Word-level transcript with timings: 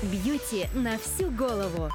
Бьюти 0.00 0.68
на 0.74 0.96
всю 0.96 1.28
голову. 1.28 1.90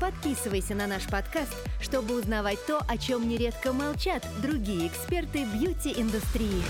Подписывайся 0.00 0.76
на 0.76 0.86
наш 0.86 1.08
подкаст, 1.08 1.52
чтобы 1.80 2.16
узнавать 2.16 2.64
то, 2.68 2.78
о 2.88 2.96
чем 2.96 3.28
нередко 3.28 3.72
молчат 3.72 4.24
другие 4.40 4.86
эксперты 4.86 5.44
бьюти-индустрии. 5.44 6.62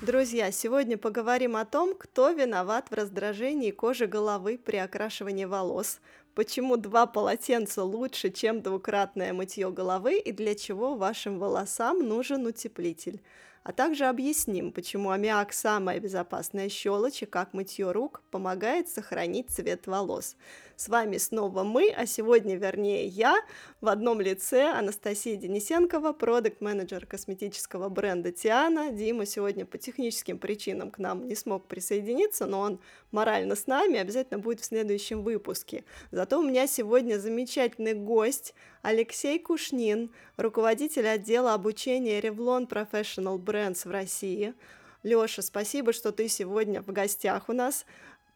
Друзья, 0.00 0.50
сегодня 0.50 0.98
поговорим 0.98 1.54
о 1.54 1.64
том, 1.64 1.94
кто 1.96 2.30
виноват 2.30 2.88
в 2.90 2.94
раздражении 2.94 3.70
кожи 3.70 4.08
головы 4.08 4.58
при 4.58 4.78
окрашивании 4.78 5.44
волос, 5.44 6.00
почему 6.34 6.76
два 6.76 7.06
полотенца 7.06 7.84
лучше, 7.84 8.30
чем 8.30 8.60
двукратное 8.60 9.32
мытье 9.32 9.70
головы 9.70 10.18
и 10.18 10.32
для 10.32 10.56
чего 10.56 10.96
вашим 10.96 11.38
волосам 11.38 12.00
нужен 12.00 12.44
утеплитель 12.44 13.20
а 13.68 13.72
также 13.72 14.06
объясним, 14.06 14.72
почему 14.72 15.10
аммиак– 15.10 15.52
самая 15.52 16.00
безопасная 16.00 16.70
щелочь 16.70 17.22
и 17.22 17.26
как 17.26 17.52
мытье 17.52 17.92
рук 17.92 18.22
помогает 18.30 18.88
сохранить 18.88 19.50
цвет 19.50 19.86
волос. 19.86 20.36
С 20.78 20.88
вами 20.88 21.16
снова 21.16 21.64
мы, 21.64 21.90
а 21.90 22.06
сегодня, 22.06 22.54
вернее, 22.54 23.04
я 23.04 23.42
в 23.80 23.88
одном 23.88 24.20
лице 24.20 24.70
Анастасия 24.70 25.34
Денисенкова, 25.34 26.12
продукт-менеджер 26.12 27.04
косметического 27.04 27.88
бренда 27.88 28.30
Тиана. 28.30 28.92
Дима 28.92 29.26
сегодня 29.26 29.66
по 29.66 29.76
техническим 29.76 30.38
причинам 30.38 30.92
к 30.92 30.98
нам 30.98 31.26
не 31.26 31.34
смог 31.34 31.66
присоединиться, 31.66 32.46
но 32.46 32.60
он 32.60 32.80
морально 33.10 33.56
с 33.56 33.66
нами, 33.66 33.98
обязательно 33.98 34.38
будет 34.38 34.60
в 34.60 34.66
следующем 34.66 35.24
выпуске. 35.24 35.82
Зато 36.12 36.38
у 36.38 36.44
меня 36.44 36.68
сегодня 36.68 37.18
замечательный 37.18 37.94
гость 37.94 38.54
Алексей 38.82 39.40
Кушнин, 39.40 40.12
руководитель 40.36 41.08
отдела 41.08 41.54
обучения 41.54 42.20
Revlon 42.20 42.68
Professional 42.68 43.36
Brands 43.36 43.84
в 43.84 43.90
России. 43.90 44.54
Лёша, 45.02 45.42
спасибо, 45.42 45.92
что 45.92 46.12
ты 46.12 46.28
сегодня 46.28 46.82
в 46.82 46.92
гостях 46.92 47.48
у 47.48 47.52
нас. 47.52 47.84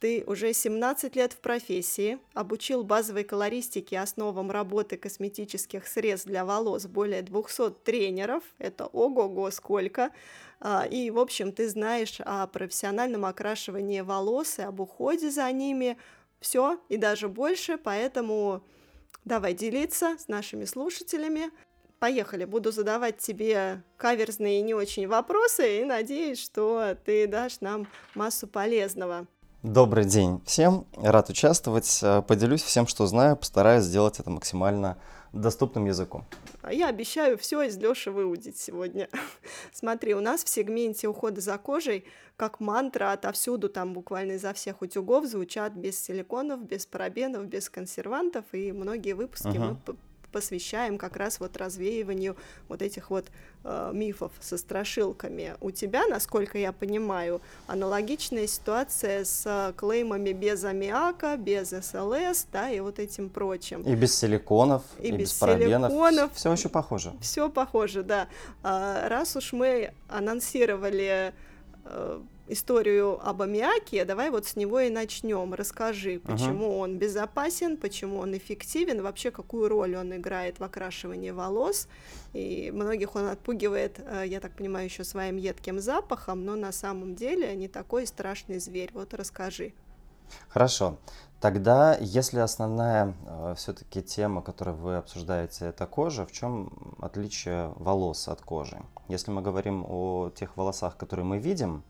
Ты 0.03 0.25
уже 0.27 0.53
17 0.53 1.15
лет 1.15 1.33
в 1.33 1.37
профессии, 1.37 2.19
обучил 2.35 2.83
базовой 2.83 3.23
колористике 3.23 4.01
основам 4.01 4.51
работы 4.51 4.97
косметических 4.97 5.87
средств 5.87 6.27
для 6.27 6.45
волос 6.45 6.87
более 6.87 7.23
200 7.23 7.71
тренеров, 7.85 8.43
это 8.59 8.87
ого-го 8.87 9.49
сколько, 9.53 10.11
а, 10.59 10.89
и, 10.91 11.09
в 11.11 11.21
общем, 11.21 11.53
ты 11.53 11.69
знаешь 11.69 12.21
о 12.25 12.49
профессиональном 12.49 13.25
окрашивании 13.25 14.01
волос 14.01 14.59
и 14.59 14.63
об 14.63 14.81
уходе 14.81 15.31
за 15.31 15.53
ними, 15.53 15.97
все 16.41 16.81
и 16.89 16.97
даже 16.97 17.29
больше, 17.29 17.79
поэтому 17.79 18.65
давай 19.25 19.55
делиться 19.55 20.17
с 20.19 20.27
нашими 20.27 20.65
слушателями. 20.65 21.53
Поехали, 22.01 22.45
буду 22.45 22.73
задавать 22.73 23.19
тебе 23.19 23.85
каверзные 23.99 24.59
и 24.59 24.63
не 24.63 24.75
очень 24.75 25.07
вопросы 25.07 25.83
и 25.83 25.85
надеюсь, 25.85 26.43
что 26.43 26.97
ты 27.05 27.29
дашь 27.29 27.61
нам 27.61 27.87
массу 28.17 28.49
полезного. 28.49 29.29
Добрый 29.63 30.05
день 30.05 30.41
всем, 30.45 30.87
рад 30.97 31.31
участвовать, 31.31 32.01
э, 32.03 32.23
поделюсь 32.27 32.63
всем, 32.63 32.89
что 32.89 33.07
знаю, 33.07 33.37
постараюсь 33.37 33.85
сделать 33.85 34.19
это 34.19 34.29
максимально 34.29 34.99
доступным 35.33 35.85
языком. 35.85 36.25
А 36.63 36.73
я 36.73 36.89
обещаю 36.89 37.39
все 37.39 37.63
из 37.63 37.79
Лёши 37.79 38.11
выудить 38.11 38.57
сегодня. 38.57 39.09
Смотри, 39.73 40.17
у 40.17 40.21
нас 40.21 40.43
в 40.43 40.49
сегменте 40.49 41.07
ухода 41.07 41.41
за 41.41 41.59
кожей 41.59 42.05
как 42.37 42.59
мантра 42.59 43.13
отовсюду, 43.13 43.69
там 43.69 43.93
буквально 43.93 44.33
изо 44.33 44.53
всех 44.53 44.83
утюгов 44.83 45.27
звучат 45.27 45.75
без 45.75 45.97
силиконов, 45.97 46.65
без 46.65 46.85
парабенов, 46.85 47.47
без 47.47 47.71
консервантов, 47.71 48.45
и 48.51 48.73
многие 48.73 49.13
выпуски 49.13 49.47
uh-huh. 49.47 49.77
мы 49.87 49.97
посвящаем 50.33 50.99
как 50.99 51.17
раз 51.17 51.39
вот 51.39 51.57
развеиванию 51.57 52.37
вот 52.69 52.83
этих 52.83 53.11
вот 53.11 53.27
э, 53.65 53.91
мифов 53.95 54.33
со 54.41 54.57
страшилками. 54.57 55.55
У 55.61 55.71
тебя, 55.71 56.07
насколько 56.07 56.59
я 56.59 56.73
понимаю, 56.73 57.41
аналогичная 57.67 58.47
ситуация 58.47 59.25
с 59.25 59.45
э, 59.47 59.73
клеймами 59.77 60.33
без 60.33 60.65
аммиака, 60.65 61.37
без 61.37 61.69
СЛС, 61.69 62.47
да, 62.51 62.71
и 62.71 62.81
вот 62.81 62.99
этим 62.99 63.29
прочим. 63.29 63.83
И 63.83 63.95
без 63.95 64.19
силиконов, 64.19 64.83
и, 64.99 65.09
и 65.09 65.13
без, 65.13 65.31
без 65.31 65.33
парабенов. 65.35 65.93
Силиконов. 65.93 66.35
Все 66.35 66.53
еще 66.53 66.69
похоже. 66.69 67.13
Все 67.21 67.49
похоже, 67.49 68.03
да. 68.03 68.29
А, 68.63 69.09
раз 69.09 69.37
уж 69.37 69.53
мы 69.53 69.93
анонсировали 70.09 71.35
э, 71.85 72.21
историю 72.49 73.21
об 73.27 73.43
аммиаке, 73.43 74.05
давай 74.05 74.31
вот 74.31 74.47
с 74.47 74.57
него 74.57 74.81
и 74.81 74.91
начнем. 74.91 75.55
Расскажи, 75.55 76.21
почему 76.21 76.73
uh-huh. 76.73 76.81
он 76.81 76.99
безопасен, 76.99 77.77
почему 77.77 78.19
он 78.19 78.37
эффективен, 78.37 79.03
вообще 79.03 79.31
какую 79.31 79.69
роль 79.69 79.97
он 79.97 80.15
играет 80.15 80.59
в 80.59 80.65
окрашивании 80.65 81.31
волос. 81.31 81.89
И 82.33 82.71
многих 82.73 83.15
он 83.15 83.27
отпугивает, 83.27 83.99
э, 83.99 84.25
я 84.27 84.41
так 84.41 84.57
понимаю, 84.57 84.87
еще 84.87 85.05
своим 85.05 85.37
едким 85.37 85.81
запахом, 85.81 86.45
но 86.45 86.57
на 86.57 86.73
самом 86.73 87.15
деле 87.15 87.55
не 87.55 87.69
такой 87.69 88.07
страшный 88.07 88.59
зверь. 88.59 88.91
Вот 88.95 89.15
расскажи. 89.15 89.73
Хорошо. 90.49 90.99
Тогда, 91.41 91.97
если 92.01 92.39
основная 92.39 93.15
э, 93.27 93.55
все-таки 93.57 94.01
тема, 94.01 94.43
которую 94.43 94.77
вы 94.77 94.97
обсуждаете, 94.97 95.67
это 95.67 95.87
кожа, 95.87 96.25
в 96.25 96.33
чем 96.33 96.73
отличие 97.01 97.73
волос 97.77 98.29
от 98.29 98.41
кожи? 98.41 98.81
Если 99.09 99.33
мы 99.33 99.43
говорим 99.43 99.85
о 99.89 100.31
тех 100.31 100.57
волосах, 100.57 100.97
которые 100.97 101.27
мы 101.27 101.39
видим, 101.39 101.83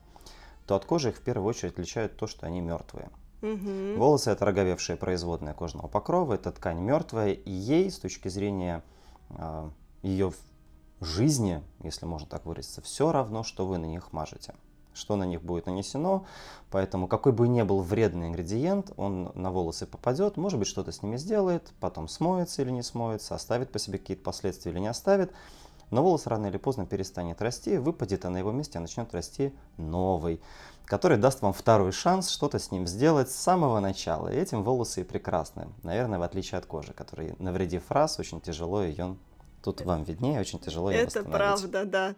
то 0.65 0.75
от 0.75 0.85
кожи 0.85 1.09
их 1.09 1.17
в 1.17 1.21
первую 1.21 1.47
очередь 1.47 1.73
отличает 1.73 2.17
то, 2.17 2.27
что 2.27 2.45
они 2.45 2.61
мертвые. 2.61 3.09
Угу. 3.41 3.97
Волосы 3.97 4.31
это 4.31 4.45
роговевшая 4.45 4.95
производная 4.95 5.53
кожного 5.53 5.87
покрова, 5.87 6.33
это 6.33 6.51
ткань 6.51 6.79
мертвая, 6.79 7.33
и 7.33 7.51
ей 7.51 7.91
с 7.91 7.99
точки 7.99 8.29
зрения 8.29 8.83
э, 9.29 9.33
а, 9.37 9.69
ее 10.01 10.31
жизни, 11.01 11.61
если 11.81 12.05
можно 12.05 12.27
так 12.27 12.45
выразиться, 12.45 12.81
все 12.81 13.11
равно, 13.11 13.43
что 13.43 13.65
вы 13.65 13.77
на 13.77 13.85
них 13.85 14.13
мажете, 14.13 14.55
что 14.93 15.15
на 15.17 15.25
них 15.25 15.43
будет 15.43 15.65
нанесено, 15.65 16.25
поэтому 16.71 17.07
какой 17.07 17.33
бы 17.33 17.47
ни 17.47 17.61
был 17.63 17.81
вредный 17.81 18.27
ингредиент, 18.27 18.91
он 18.95 19.31
на 19.33 19.51
волосы 19.51 19.85
попадет, 19.85 20.37
может 20.37 20.59
быть 20.59 20.67
что-то 20.67 20.91
с 20.91 21.01
ними 21.03 21.17
сделает, 21.17 21.73
потом 21.81 22.07
смоется 22.07 22.61
или 22.61 22.71
не 22.71 22.83
смоется, 22.83 23.35
оставит 23.35 23.71
по 23.71 23.79
себе 23.79 23.97
какие-то 23.97 24.23
последствия 24.23 24.71
или 24.71 24.79
не 24.79 24.87
оставит, 24.87 25.33
но 25.93 26.03
волос 26.03 26.27
рано 26.27 26.47
или 26.47 26.57
поздно 26.57 26.85
перестанет 26.85 27.41
расти, 27.41 27.77
выпадет, 27.77 28.25
а 28.25 28.29
на 28.29 28.37
его 28.37 28.51
месте 28.51 28.79
начнет 28.79 29.13
расти 29.13 29.53
новый, 29.77 30.41
который 30.85 31.17
даст 31.17 31.41
вам 31.41 31.53
второй 31.53 31.91
шанс 31.91 32.29
что-то 32.29 32.59
с 32.59 32.71
ним 32.71 32.87
сделать 32.87 33.29
с 33.29 33.35
самого 33.35 33.79
начала. 33.79 34.29
И 34.29 34.35
этим 34.35 34.63
волосы 34.63 35.01
и 35.01 35.03
прекрасны. 35.03 35.67
Наверное, 35.83 36.19
в 36.19 36.23
отличие 36.23 36.57
от 36.57 36.65
кожи, 36.65 36.93
который, 36.93 37.35
навредив 37.39 37.89
раз, 37.89 38.19
очень 38.19 38.41
тяжело 38.41 38.83
ее, 38.83 39.15
тут 39.63 39.81
вам 39.81 40.03
виднее, 40.03 40.39
очень 40.39 40.59
тяжело 40.59 40.91
ее 40.91 41.03
Это 41.03 41.23
правда, 41.23 41.85
да. 41.85 42.15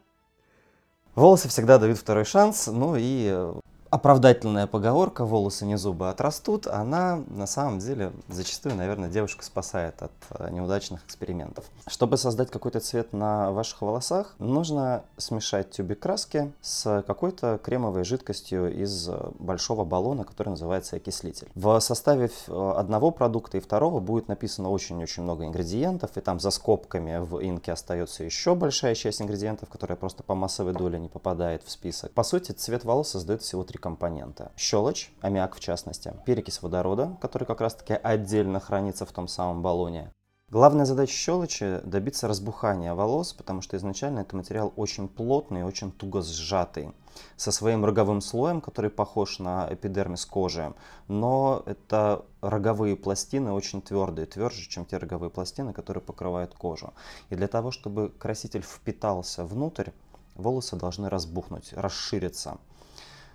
Волосы 1.13 1.47
всегда 1.47 1.77
дают 1.77 1.97
второй 1.97 2.25
шанс, 2.25 2.67
ну 2.67 2.95
и 2.97 3.29
э, 3.31 3.53
оправдательная 3.95 4.67
поговорка 4.67 5.23
«волосы 5.23 5.65
не 5.65 5.77
зубы 5.77 6.09
отрастут», 6.09 6.67
она 6.67 7.23
на 7.29 7.47
самом 7.47 7.79
деле 7.79 8.11
зачастую, 8.27 8.75
наверное, 8.75 9.07
девушка 9.07 9.45
спасает 9.45 10.01
от 10.01 10.11
э, 10.31 10.49
неудачных 10.51 11.05
экспериментов. 11.05 11.63
Чтобы 11.87 12.17
создать 12.17 12.51
какой-то 12.51 12.81
цвет 12.81 13.13
на 13.13 13.53
ваших 13.53 13.81
волосах, 13.81 14.35
нужно 14.37 15.03
смешать 15.15 15.71
тюбик 15.71 15.99
краски 15.99 16.51
с 16.61 17.03
какой-то 17.07 17.57
кремовой 17.63 18.03
жидкостью 18.03 18.77
из 18.77 19.07
э, 19.07 19.17
большого 19.39 19.85
баллона, 19.85 20.25
который 20.25 20.49
называется 20.49 20.97
окислитель. 20.97 21.47
В 21.55 21.79
составе 21.79 22.29
э, 22.47 22.73
одного 22.75 23.11
продукта 23.11 23.57
и 23.57 23.61
второго 23.61 24.01
будет 24.01 24.27
написано 24.27 24.71
очень-очень 24.71 25.23
много 25.23 25.45
ингредиентов, 25.45 26.17
и 26.17 26.19
там 26.19 26.41
за 26.41 26.51
скобками 26.51 27.19
в 27.19 27.39
инке 27.41 27.71
остается 27.71 28.25
еще 28.25 28.55
большая 28.55 28.93
часть 28.93 29.21
ингредиентов, 29.21 29.69
которая 29.69 29.95
просто 29.95 30.21
по 30.21 30.35
массовой 30.35 30.73
доле 30.73 30.99
не 30.99 31.07
попадает 31.07 31.63
в 31.63 31.71
список. 31.71 32.11
По 32.11 32.23
сути, 32.23 32.51
цвет 32.51 32.83
волос 32.83 33.11
создает 33.11 33.41
всего 33.41 33.63
три 33.63 33.84
компонента. 33.85 34.51
Щелочь, 34.57 35.11
аммиак 35.21 35.53
в 35.55 35.59
частности, 35.59 36.11
перекись 36.25 36.63
водорода, 36.63 37.15
который 37.21 37.45
как 37.45 37.61
раз-таки 37.61 37.93
отдельно 37.93 38.59
хранится 38.59 39.05
в 39.05 39.11
том 39.11 39.27
самом 39.27 39.61
баллоне. 39.61 40.11
Главная 40.49 40.85
задача 40.85 41.13
щелочи– 41.13 41.81
добиться 41.83 42.27
разбухания 42.27 42.95
волос, 42.95 43.33
потому 43.33 43.61
что 43.61 43.77
изначально 43.77 44.21
это 44.21 44.35
материал 44.35 44.73
очень 44.75 45.07
плотный, 45.07 45.63
очень 45.63 45.91
туго 45.91 46.23
сжатый, 46.23 46.93
со 47.37 47.51
своим 47.51 47.85
роговым 47.85 48.21
слоем, 48.21 48.59
который 48.59 48.89
похож 48.89 49.37
на 49.37 49.67
эпидермис 49.71 50.25
кожи, 50.25 50.73
но 51.07 51.61
это 51.67 52.25
роговые 52.41 52.95
пластины 52.95 53.51
очень 53.51 53.83
твердые, 53.83 54.25
тверже, 54.25 54.67
чем 54.67 54.85
те 54.85 54.97
роговые 54.97 55.29
пластины, 55.29 55.73
которые 55.73 56.01
покрывают 56.01 56.55
кожу. 56.55 56.93
И 57.29 57.35
для 57.35 57.47
того, 57.47 57.69
чтобы 57.69 58.09
краситель 58.09 58.63
впитался 58.63 59.45
внутрь, 59.45 59.91
волосы 60.33 60.75
должны 60.75 61.07
разбухнуть, 61.09 61.73
расшириться. 61.73 62.57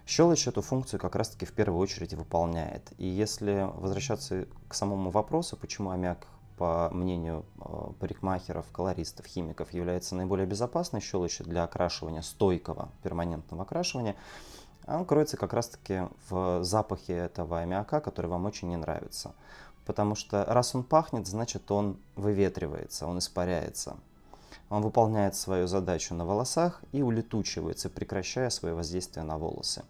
Щелочь 0.07 0.47
эту 0.47 0.63
функцию 0.63 0.99
как 1.01 1.15
раз-таки 1.15 1.47
в 1.47 1.53
первую 1.53 1.81
очередь 1.81 2.15
выполняет. 2.15 2.93
И 2.99 3.07
если 3.07 3.69
возвращаться 3.75 4.47
к 4.69 4.75
самому 4.75 5.11
вопросу, 5.11 5.57
почему 5.57 5.91
аммиак, 5.91 6.27
по 6.57 6.91
мнению 6.93 7.47
э, 7.59 7.93
парикмахеров, 8.01 8.67
колористов, 8.71 9.25
химиков, 9.25 9.73
является 9.73 10.15
наиболее 10.15 10.47
безопасной 10.47 11.01
щелочью 11.01 11.47
для 11.47 11.65
окрашивания, 11.65 12.21
стойкого 12.21 12.91
перманентного 13.03 13.63
окрашивания, 13.63 14.15
он 14.87 15.07
кроется 15.07 15.37
как 15.37 15.55
раз-таки 15.55 16.03
в 16.29 16.63
запахе 16.63 17.15
этого 17.15 17.61
аммиака, 17.61 18.01
который 18.01 18.27
вам 18.27 18.45
очень 18.45 18.69
не 18.69 18.77
нравится. 18.77 19.33
Потому 19.87 20.15
что 20.15 20.45
раз 20.45 20.75
он 20.75 20.85
пахнет, 20.85 21.27
значит 21.27 21.71
он 21.71 21.97
выветривается, 22.17 23.07
он 23.07 23.19
испаряется. 23.19 23.97
Он 24.71 24.83
выполняет 24.83 25.35
свою 25.35 25.67
задачу 25.67 26.15
на 26.15 26.25
волосах 26.25 26.81
и 26.93 27.03
улетучивается, 27.03 27.91
прекращая 27.91 28.51
свое 28.51 28.75
воздействие 28.75 29.25
на 29.25 29.37
волосы. 29.37 29.83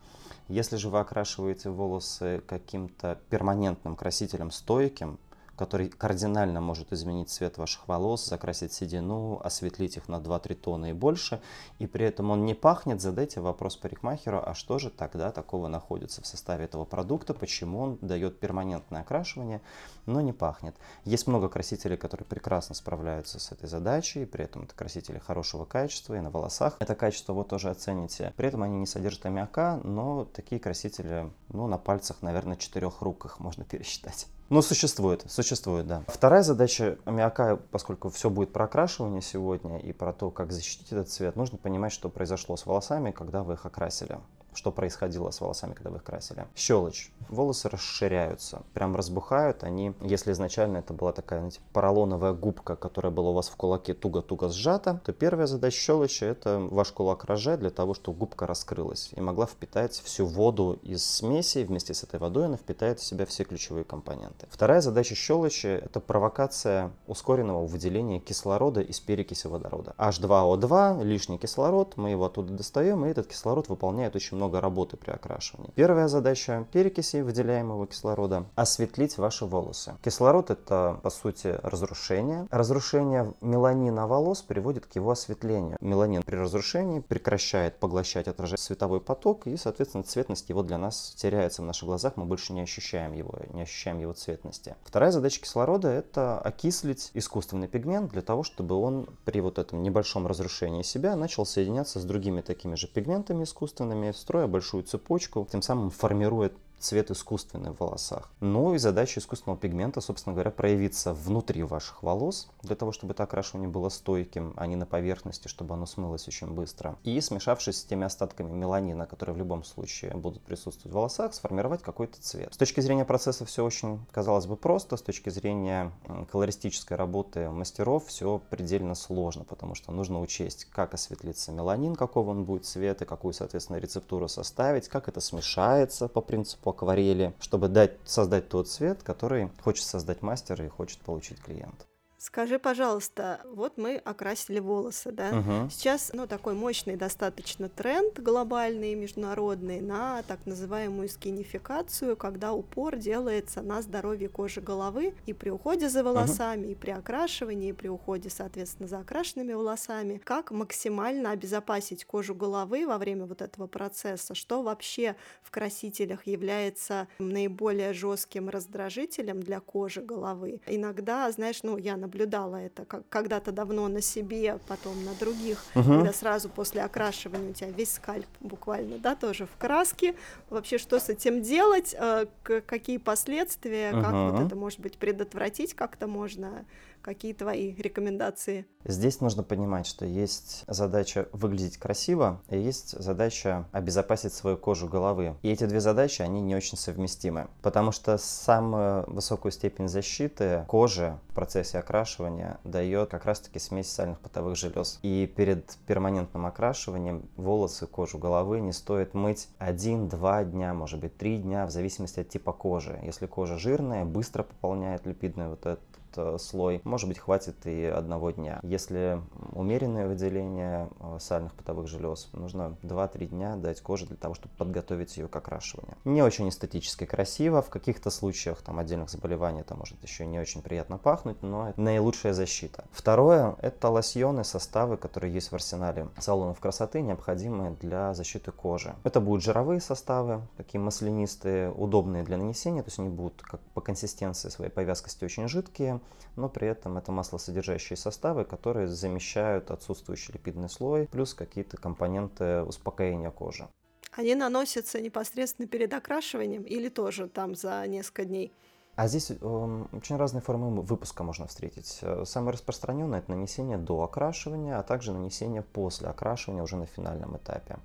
Если 0.48 0.76
же 0.76 0.88
вы 0.88 0.98
окрашиваете 0.98 1.68
волосы 1.70 2.42
каким-то 2.46 3.18
перманентным 3.28 3.94
красителем 3.94 4.50
стойким, 4.50 5.18
который 5.60 5.90
кардинально 5.90 6.62
может 6.62 6.90
изменить 6.90 7.28
цвет 7.28 7.58
ваших 7.58 7.86
волос, 7.86 8.24
закрасить 8.24 8.72
седину, 8.72 9.38
осветлить 9.44 9.98
их 9.98 10.08
на 10.08 10.14
2-3 10.14 10.54
тона 10.54 10.88
и 10.88 10.92
больше, 10.94 11.42
и 11.78 11.86
при 11.86 12.06
этом 12.06 12.30
он 12.30 12.46
не 12.46 12.54
пахнет, 12.54 13.02
задайте 13.02 13.42
вопрос 13.42 13.76
парикмахеру, 13.76 14.42
а 14.42 14.54
что 14.54 14.78
же 14.78 14.88
тогда 14.88 15.30
такого 15.30 15.68
находится 15.68 16.22
в 16.22 16.26
составе 16.26 16.64
этого 16.64 16.86
продукта, 16.86 17.34
почему 17.34 17.80
он 17.80 17.98
дает 18.00 18.40
перманентное 18.40 19.02
окрашивание, 19.02 19.60
но 20.06 20.22
не 20.22 20.32
пахнет. 20.32 20.74
Есть 21.04 21.26
много 21.26 21.50
красителей, 21.50 21.98
которые 21.98 22.26
прекрасно 22.26 22.74
справляются 22.74 23.38
с 23.38 23.52
этой 23.52 23.68
задачей, 23.68 24.24
при 24.24 24.46
этом 24.46 24.62
это 24.62 24.74
красители 24.74 25.18
хорошего 25.18 25.66
качества, 25.66 26.14
и 26.14 26.20
на 26.20 26.30
волосах 26.30 26.76
это 26.78 26.94
качество 26.94 27.34
вы 27.34 27.44
тоже 27.44 27.68
оцените. 27.68 28.32
При 28.38 28.48
этом 28.48 28.62
они 28.62 28.78
не 28.78 28.86
содержат 28.86 29.26
аммиака, 29.26 29.78
но 29.84 30.24
такие 30.24 30.58
красители, 30.58 31.30
ну, 31.50 31.66
на 31.66 31.76
пальцах, 31.76 32.22
наверное, 32.22 32.56
четырех 32.56 33.02
рук 33.02 33.26
их 33.26 33.40
можно 33.40 33.62
пересчитать. 33.70 34.26
Ну, 34.50 34.62
существует, 34.62 35.24
существует, 35.28 35.86
да. 35.86 36.02
Вторая 36.08 36.42
задача 36.42 36.98
аммиака, 37.04 37.60
поскольку 37.70 38.10
все 38.10 38.30
будет 38.30 38.52
про 38.52 38.64
окрашивание 38.64 39.22
сегодня 39.22 39.78
и 39.78 39.92
про 39.92 40.12
то, 40.12 40.32
как 40.32 40.50
защитить 40.50 40.90
этот 40.90 41.08
цвет, 41.08 41.36
нужно 41.36 41.56
понимать, 41.56 41.92
что 41.92 42.08
произошло 42.08 42.56
с 42.56 42.66
волосами, 42.66 43.12
когда 43.12 43.44
вы 43.44 43.54
их 43.54 43.64
окрасили 43.64 44.18
что 44.54 44.72
происходило 44.72 45.30
с 45.30 45.40
волосами, 45.40 45.74
когда 45.74 45.90
вы 45.90 45.96
их 45.96 46.04
красили. 46.04 46.46
Щелочь. 46.56 47.12
Волосы 47.28 47.68
расширяются, 47.68 48.62
прям 48.74 48.96
разбухают. 48.96 49.62
Они, 49.62 49.92
если 50.00 50.32
изначально 50.32 50.78
это 50.78 50.92
была 50.92 51.12
такая, 51.12 51.40
знаете, 51.40 51.60
поролоновая 51.72 52.32
губка, 52.32 52.76
которая 52.76 53.12
была 53.12 53.30
у 53.30 53.34
вас 53.34 53.48
в 53.48 53.56
кулаке 53.56 53.94
туго-туго 53.94 54.48
сжата, 54.48 55.00
то 55.04 55.12
первая 55.12 55.46
задача 55.46 55.76
щелочи– 55.76 56.24
это 56.24 56.58
ваш 56.70 56.90
кулак 56.92 57.24
рожать 57.24 57.60
для 57.60 57.70
того, 57.70 57.94
чтобы 57.94 58.18
губка 58.18 58.46
раскрылась 58.46 59.10
и 59.14 59.20
могла 59.20 59.46
впитать 59.46 60.00
всю 60.04 60.26
воду 60.26 60.78
из 60.82 61.04
смеси. 61.04 61.64
Вместе 61.64 61.94
с 61.94 62.02
этой 62.02 62.18
водой 62.18 62.46
она 62.46 62.56
впитает 62.56 63.00
в 63.00 63.04
себя 63.04 63.26
все 63.26 63.44
ключевые 63.44 63.84
компоненты. 63.84 64.46
Вторая 64.50 64.80
задача 64.80 65.14
щелочи– 65.14 65.66
это 65.84 66.00
провокация 66.00 66.90
ускоренного 67.06 67.66
выделения 67.66 68.18
кислорода 68.18 68.80
из 68.80 68.98
перекиси 69.00 69.46
водорода. 69.46 69.94
H2O2, 69.98 71.04
лишний 71.04 71.38
кислород, 71.38 71.96
мы 71.96 72.10
его 72.10 72.24
оттуда 72.24 72.52
достаем, 72.52 73.04
и 73.04 73.08
этот 73.08 73.28
кислород 73.28 73.68
выполняет 73.68 74.16
очень 74.16 74.39
много 74.40 74.62
работы 74.62 74.96
при 74.96 75.10
окрашивании. 75.10 75.70
Первая 75.74 76.08
задача 76.08 76.66
перекиси 76.72 77.20
выделяемого 77.20 77.86
кислорода– 77.86 78.46
осветлить 78.54 79.18
ваши 79.18 79.44
волосы. 79.44 79.96
Кислород– 80.02 80.48
это, 80.50 80.98
по 81.02 81.10
сути, 81.10 81.58
разрушение. 81.62 82.46
Разрушение 82.50 83.34
меланина 83.42 84.06
волос 84.06 84.40
приводит 84.40 84.86
к 84.86 84.96
его 84.96 85.10
осветлению. 85.10 85.76
Меланин 85.82 86.22
при 86.22 86.36
разрушении 86.36 87.00
прекращает 87.00 87.78
поглощать, 87.78 88.28
отражать 88.28 88.60
световой 88.60 89.02
поток, 89.02 89.46
и, 89.46 89.58
соответственно, 89.58 90.04
цветность 90.04 90.48
его 90.48 90.62
для 90.62 90.78
нас 90.78 91.14
теряется 91.18 91.60
в 91.60 91.66
наших 91.66 91.84
глазах, 91.84 92.14
мы 92.16 92.24
больше 92.24 92.54
не 92.54 92.62
ощущаем 92.62 93.12
его, 93.12 93.34
не 93.52 93.60
ощущаем 93.60 93.98
его 93.98 94.14
цветности. 94.14 94.74
Вторая 94.84 95.10
задача 95.10 95.42
кислорода– 95.42 95.88
это 95.90 96.38
окислить 96.40 97.10
искусственный 97.12 97.68
пигмент 97.68 98.10
для 98.12 98.22
того, 98.22 98.42
чтобы 98.42 98.76
он 98.76 99.06
при 99.26 99.42
вот 99.42 99.58
этом 99.58 99.82
небольшом 99.82 100.26
разрушении 100.26 100.80
себя 100.80 101.14
начал 101.14 101.44
соединяться 101.44 102.00
с 102.00 102.04
другими 102.04 102.40
такими 102.40 102.74
же 102.76 102.86
пигментами 102.86 103.44
искусственными, 103.44 104.12
строя 104.30 104.46
большую 104.46 104.84
цепочку, 104.84 105.44
тем 105.50 105.60
самым 105.60 105.90
формирует 105.90 106.52
цвет 106.82 107.10
искусственный 107.10 107.70
в 107.70 107.80
волосах. 107.80 108.30
Ну 108.40 108.74
и 108.74 108.78
задача 108.78 109.20
искусственного 109.20 109.58
пигмента, 109.58 110.00
собственно 110.00 110.34
говоря, 110.34 110.50
проявиться 110.50 111.14
внутри 111.14 111.62
ваших 111.62 112.02
волос, 112.02 112.48
для 112.62 112.76
того, 112.76 112.92
чтобы 112.92 113.12
это 113.12 113.24
окрашивание 113.24 113.68
было 113.68 113.88
стойким, 113.88 114.54
а 114.56 114.66
не 114.66 114.76
на 114.76 114.86
поверхности, 114.86 115.48
чтобы 115.48 115.74
оно 115.74 115.86
смылось 115.86 116.26
очень 116.28 116.48
быстро. 116.48 116.96
И 117.04 117.20
смешавшись 117.20 117.80
с 117.80 117.84
теми 117.84 118.04
остатками 118.04 118.50
меланина, 118.50 119.06
которые 119.06 119.34
в 119.34 119.38
любом 119.38 119.64
случае 119.64 120.14
будут 120.14 120.42
присутствовать 120.42 120.92
в 120.92 120.96
волосах, 120.96 121.34
сформировать 121.34 121.82
какой-то 121.82 122.20
цвет. 122.20 122.54
С 122.54 122.56
точки 122.56 122.80
зрения 122.80 123.04
процесса 123.04 123.44
все 123.44 123.64
очень, 123.64 124.00
казалось 124.10 124.46
бы, 124.46 124.56
просто, 124.56 124.96
с 124.96 125.02
точки 125.02 125.30
зрения 125.30 125.92
колористической 126.30 126.96
работы 126.96 127.50
мастеров 127.50 128.06
все 128.06 128.40
предельно 128.50 128.94
сложно, 128.94 129.44
потому 129.44 129.74
что 129.74 129.92
нужно 129.92 130.20
учесть, 130.20 130.64
как 130.66 130.94
осветлится 130.94 131.52
меланин, 131.52 131.94
какого 131.94 132.30
он 132.30 132.44
будет 132.44 132.64
цвета, 132.64 133.04
какую, 133.04 133.32
соответственно, 133.34 133.76
рецептуру 133.76 134.28
составить, 134.28 134.88
как 134.88 135.08
это 135.08 135.20
смешается 135.20 136.08
по 136.08 136.20
принципу 136.20 136.69
акварели, 136.70 137.34
чтобы 137.40 137.68
дать, 137.68 137.98
создать 138.04 138.48
тот 138.48 138.68
цвет, 138.68 139.02
который 139.02 139.50
хочет 139.62 139.84
создать 139.84 140.22
мастер 140.22 140.62
и 140.62 140.68
хочет 140.68 141.00
получить 141.00 141.40
клиент. 141.40 141.89
Скажи, 142.20 142.58
пожалуйста, 142.58 143.40
вот 143.50 143.78
мы 143.78 143.96
окрасили 143.96 144.58
волосы, 144.58 145.10
да? 145.10 145.30
Угу. 145.30 145.70
Сейчас, 145.70 146.10
ну, 146.12 146.26
такой 146.26 146.52
мощный 146.52 146.96
достаточно 146.96 147.70
тренд 147.70 148.20
глобальный, 148.20 148.94
международный, 148.94 149.80
на 149.80 150.22
так 150.24 150.44
называемую 150.44 151.08
скинификацию, 151.08 152.18
когда 152.18 152.52
упор 152.52 152.96
делается 152.96 153.62
на 153.62 153.80
здоровье 153.80 154.28
кожи 154.28 154.60
головы 154.60 155.14
и 155.24 155.32
при 155.32 155.48
уходе 155.48 155.88
за 155.88 156.04
волосами, 156.04 156.64
угу. 156.64 156.72
и 156.72 156.74
при 156.74 156.90
окрашивании, 156.90 157.70
и 157.70 157.72
при 157.72 157.88
уходе, 157.88 158.28
соответственно, 158.28 158.86
за 158.86 158.98
окрашенными 158.98 159.54
волосами. 159.54 160.20
Как 160.22 160.50
максимально 160.50 161.30
обезопасить 161.30 162.04
кожу 162.04 162.34
головы 162.34 162.86
во 162.86 162.98
время 162.98 163.24
вот 163.24 163.40
этого 163.40 163.66
процесса? 163.66 164.34
Что 164.34 164.60
вообще 164.60 165.16
в 165.42 165.50
красителях 165.50 166.26
является 166.26 167.08
наиболее 167.18 167.94
жестким 167.94 168.50
раздражителем 168.50 169.42
для 169.42 169.60
кожи 169.60 170.02
головы? 170.02 170.60
Иногда, 170.66 171.30
знаешь, 171.32 171.62
ну, 171.62 171.78
я, 171.78 171.96
наблюдала 172.10 172.56
это 172.56 172.84
как 172.84 173.08
когда-то 173.08 173.52
давно 173.52 173.88
на 173.88 174.00
себе, 174.00 174.58
потом 174.66 175.04
на 175.04 175.14
других, 175.14 175.64
угу. 175.74 175.84
когда 175.84 176.12
сразу 176.12 176.48
после 176.48 176.82
окрашивания 176.82 177.50
у 177.50 177.52
тебя 177.52 177.70
весь 177.70 177.94
скальп 177.94 178.26
буквально, 178.40 178.98
да, 178.98 179.14
тоже 179.14 179.46
в 179.46 179.56
краске. 179.56 180.14
Вообще, 180.48 180.78
что 180.78 180.98
с 180.98 181.08
этим 181.08 181.42
делать, 181.42 181.94
э, 181.98 182.26
какие 182.42 182.98
последствия, 182.98 183.92
угу. 183.92 184.02
как 184.02 184.12
вот 184.12 184.46
это, 184.46 184.56
может 184.56 184.80
быть, 184.80 184.98
предотвратить 184.98 185.74
как-то 185.74 186.06
можно? 186.06 186.64
Какие 187.02 187.32
твои 187.32 187.74
рекомендации? 187.74 188.66
Здесь 188.84 189.20
нужно 189.20 189.42
понимать, 189.42 189.86
что 189.86 190.04
есть 190.04 190.64
задача 190.66 191.28
выглядеть 191.32 191.78
красиво, 191.78 192.42
и 192.48 192.58
есть 192.58 192.90
задача 192.98 193.66
обезопасить 193.72 194.34
свою 194.34 194.58
кожу 194.58 194.86
головы. 194.86 195.36
И 195.42 195.50
эти 195.50 195.64
две 195.64 195.80
задачи, 195.80 196.20
они 196.20 196.40
не 196.42 196.54
очень 196.54 196.76
совместимы, 196.76 197.48
потому 197.62 197.92
что 197.92 198.18
самую 198.18 199.04
высокую 199.10 199.52
степень 199.52 199.88
защиты 199.88 200.64
кожи 200.68 201.18
в 201.30 201.34
процессе 201.34 201.78
окрашивания 201.78 202.58
дает 202.64 203.10
как 203.10 203.24
раз-таки 203.24 203.58
смесь 203.58 203.90
сальных 203.90 204.20
потовых 204.20 204.56
желез. 204.56 204.98
И 205.02 205.26
перед 205.34 205.76
перманентным 205.86 206.44
окрашиванием 206.46 207.28
волосы, 207.36 207.86
кожу 207.86 208.18
головы 208.18 208.60
не 208.60 208.72
стоит 208.72 209.14
мыть 209.14 209.48
1-2 209.58 210.50
дня, 210.50 210.74
может 210.74 211.00
быть 211.00 211.16
3 211.16 211.38
дня, 211.38 211.66
в 211.66 211.70
зависимости 211.70 212.20
от 212.20 212.28
типа 212.28 212.52
кожи. 212.52 212.98
Если 213.02 213.26
кожа 213.26 213.56
жирная, 213.56 214.04
быстро 214.04 214.42
пополняет 214.42 215.06
липидный 215.06 215.48
вот 215.48 215.60
этот 215.60 215.80
Э, 215.80 215.89
слой. 216.38 216.80
Может 216.84 217.08
быть, 217.08 217.18
хватит 217.18 217.66
и 217.66 217.84
одного 217.84 218.30
дня. 218.30 218.60
Если 218.62 219.20
умеренное 219.52 220.08
выделение 220.08 220.88
э, 221.00 221.18
сальных 221.20 221.54
потовых 221.54 221.88
желез, 221.88 222.28
нужно 222.32 222.76
2-3 222.82 223.26
дня 223.26 223.56
дать 223.56 223.80
коже 223.80 224.06
для 224.06 224.16
того, 224.16 224.34
чтобы 224.34 224.54
подготовить 224.56 225.16
ее 225.16 225.28
к 225.28 225.36
окрашиванию. 225.36 225.96
Не 226.04 226.22
очень 226.22 226.48
эстетически 226.48 227.04
красиво, 227.04 227.62
в 227.62 227.70
каких-то 227.70 228.10
случаях 228.10 228.62
там 228.62 228.78
отдельных 228.78 229.10
заболеваний 229.10 229.60
это 229.60 229.74
может 229.74 230.02
еще 230.02 230.26
не 230.26 230.38
очень 230.38 230.62
приятно 230.62 230.98
пахнуть, 230.98 231.42
но 231.42 231.70
это 231.70 231.80
наилучшая 231.80 232.32
защита. 232.32 232.84
Второе– 232.92 233.56
это 233.62 233.88
лосьоны, 233.88 234.44
составы, 234.44 234.96
которые 234.96 235.32
есть 235.32 235.50
в 235.50 235.54
арсенале 235.54 236.08
салонов 236.18 236.60
красоты, 236.60 237.00
необходимые 237.00 237.72
для 237.80 238.14
защиты 238.14 238.52
кожи. 238.52 238.94
Это 239.04 239.20
будут 239.20 239.42
жировые 239.42 239.80
составы, 239.80 240.42
такие 240.56 240.80
маслянистые, 240.80 241.70
удобные 241.70 242.22
для 242.22 242.36
нанесения, 242.36 242.82
то 242.82 242.88
есть 242.88 242.98
они 242.98 243.08
будут 243.08 243.42
как 243.42 243.60
по 243.74 243.80
консистенции 243.80 244.48
своей 244.48 244.70
по 244.70 244.80
вязкости 244.80 245.24
очень 245.24 245.48
жидкие, 245.48 245.99
но 246.36 246.48
при 246.48 246.68
этом 246.68 246.98
это 246.98 247.12
маслосодержащие 247.12 247.96
составы, 247.96 248.44
которые 248.44 248.88
замещают 248.88 249.70
отсутствующий 249.70 250.34
липидный 250.34 250.68
слой, 250.68 251.06
плюс 251.06 251.34
какие-то 251.34 251.76
компоненты 251.76 252.62
успокоения 252.62 253.30
кожи. 253.30 253.68
Они 254.12 254.34
наносятся 254.34 255.00
непосредственно 255.00 255.68
перед 255.68 255.92
окрашиванием 255.92 256.62
или 256.62 256.88
тоже 256.88 257.28
там 257.28 257.54
за 257.54 257.86
несколько 257.86 258.24
дней? 258.24 258.52
А 258.96 259.06
здесь 259.06 259.30
э, 259.30 259.84
очень 259.92 260.16
разные 260.16 260.42
формы 260.42 260.82
выпуска 260.82 261.22
можно 261.22 261.46
встретить. 261.46 262.00
Э, 262.02 262.24
самое 262.26 262.52
распространенное 262.52 263.20
это 263.20 263.30
нанесение 263.30 263.78
до 263.78 264.02
окрашивания, 264.02 264.78
а 264.78 264.82
также 264.82 265.12
нанесение 265.12 265.62
после 265.62 266.08
окрашивания 266.08 266.62
уже 266.62 266.76
на 266.76 266.86
финальном 266.86 267.36
этапе. 267.36 267.78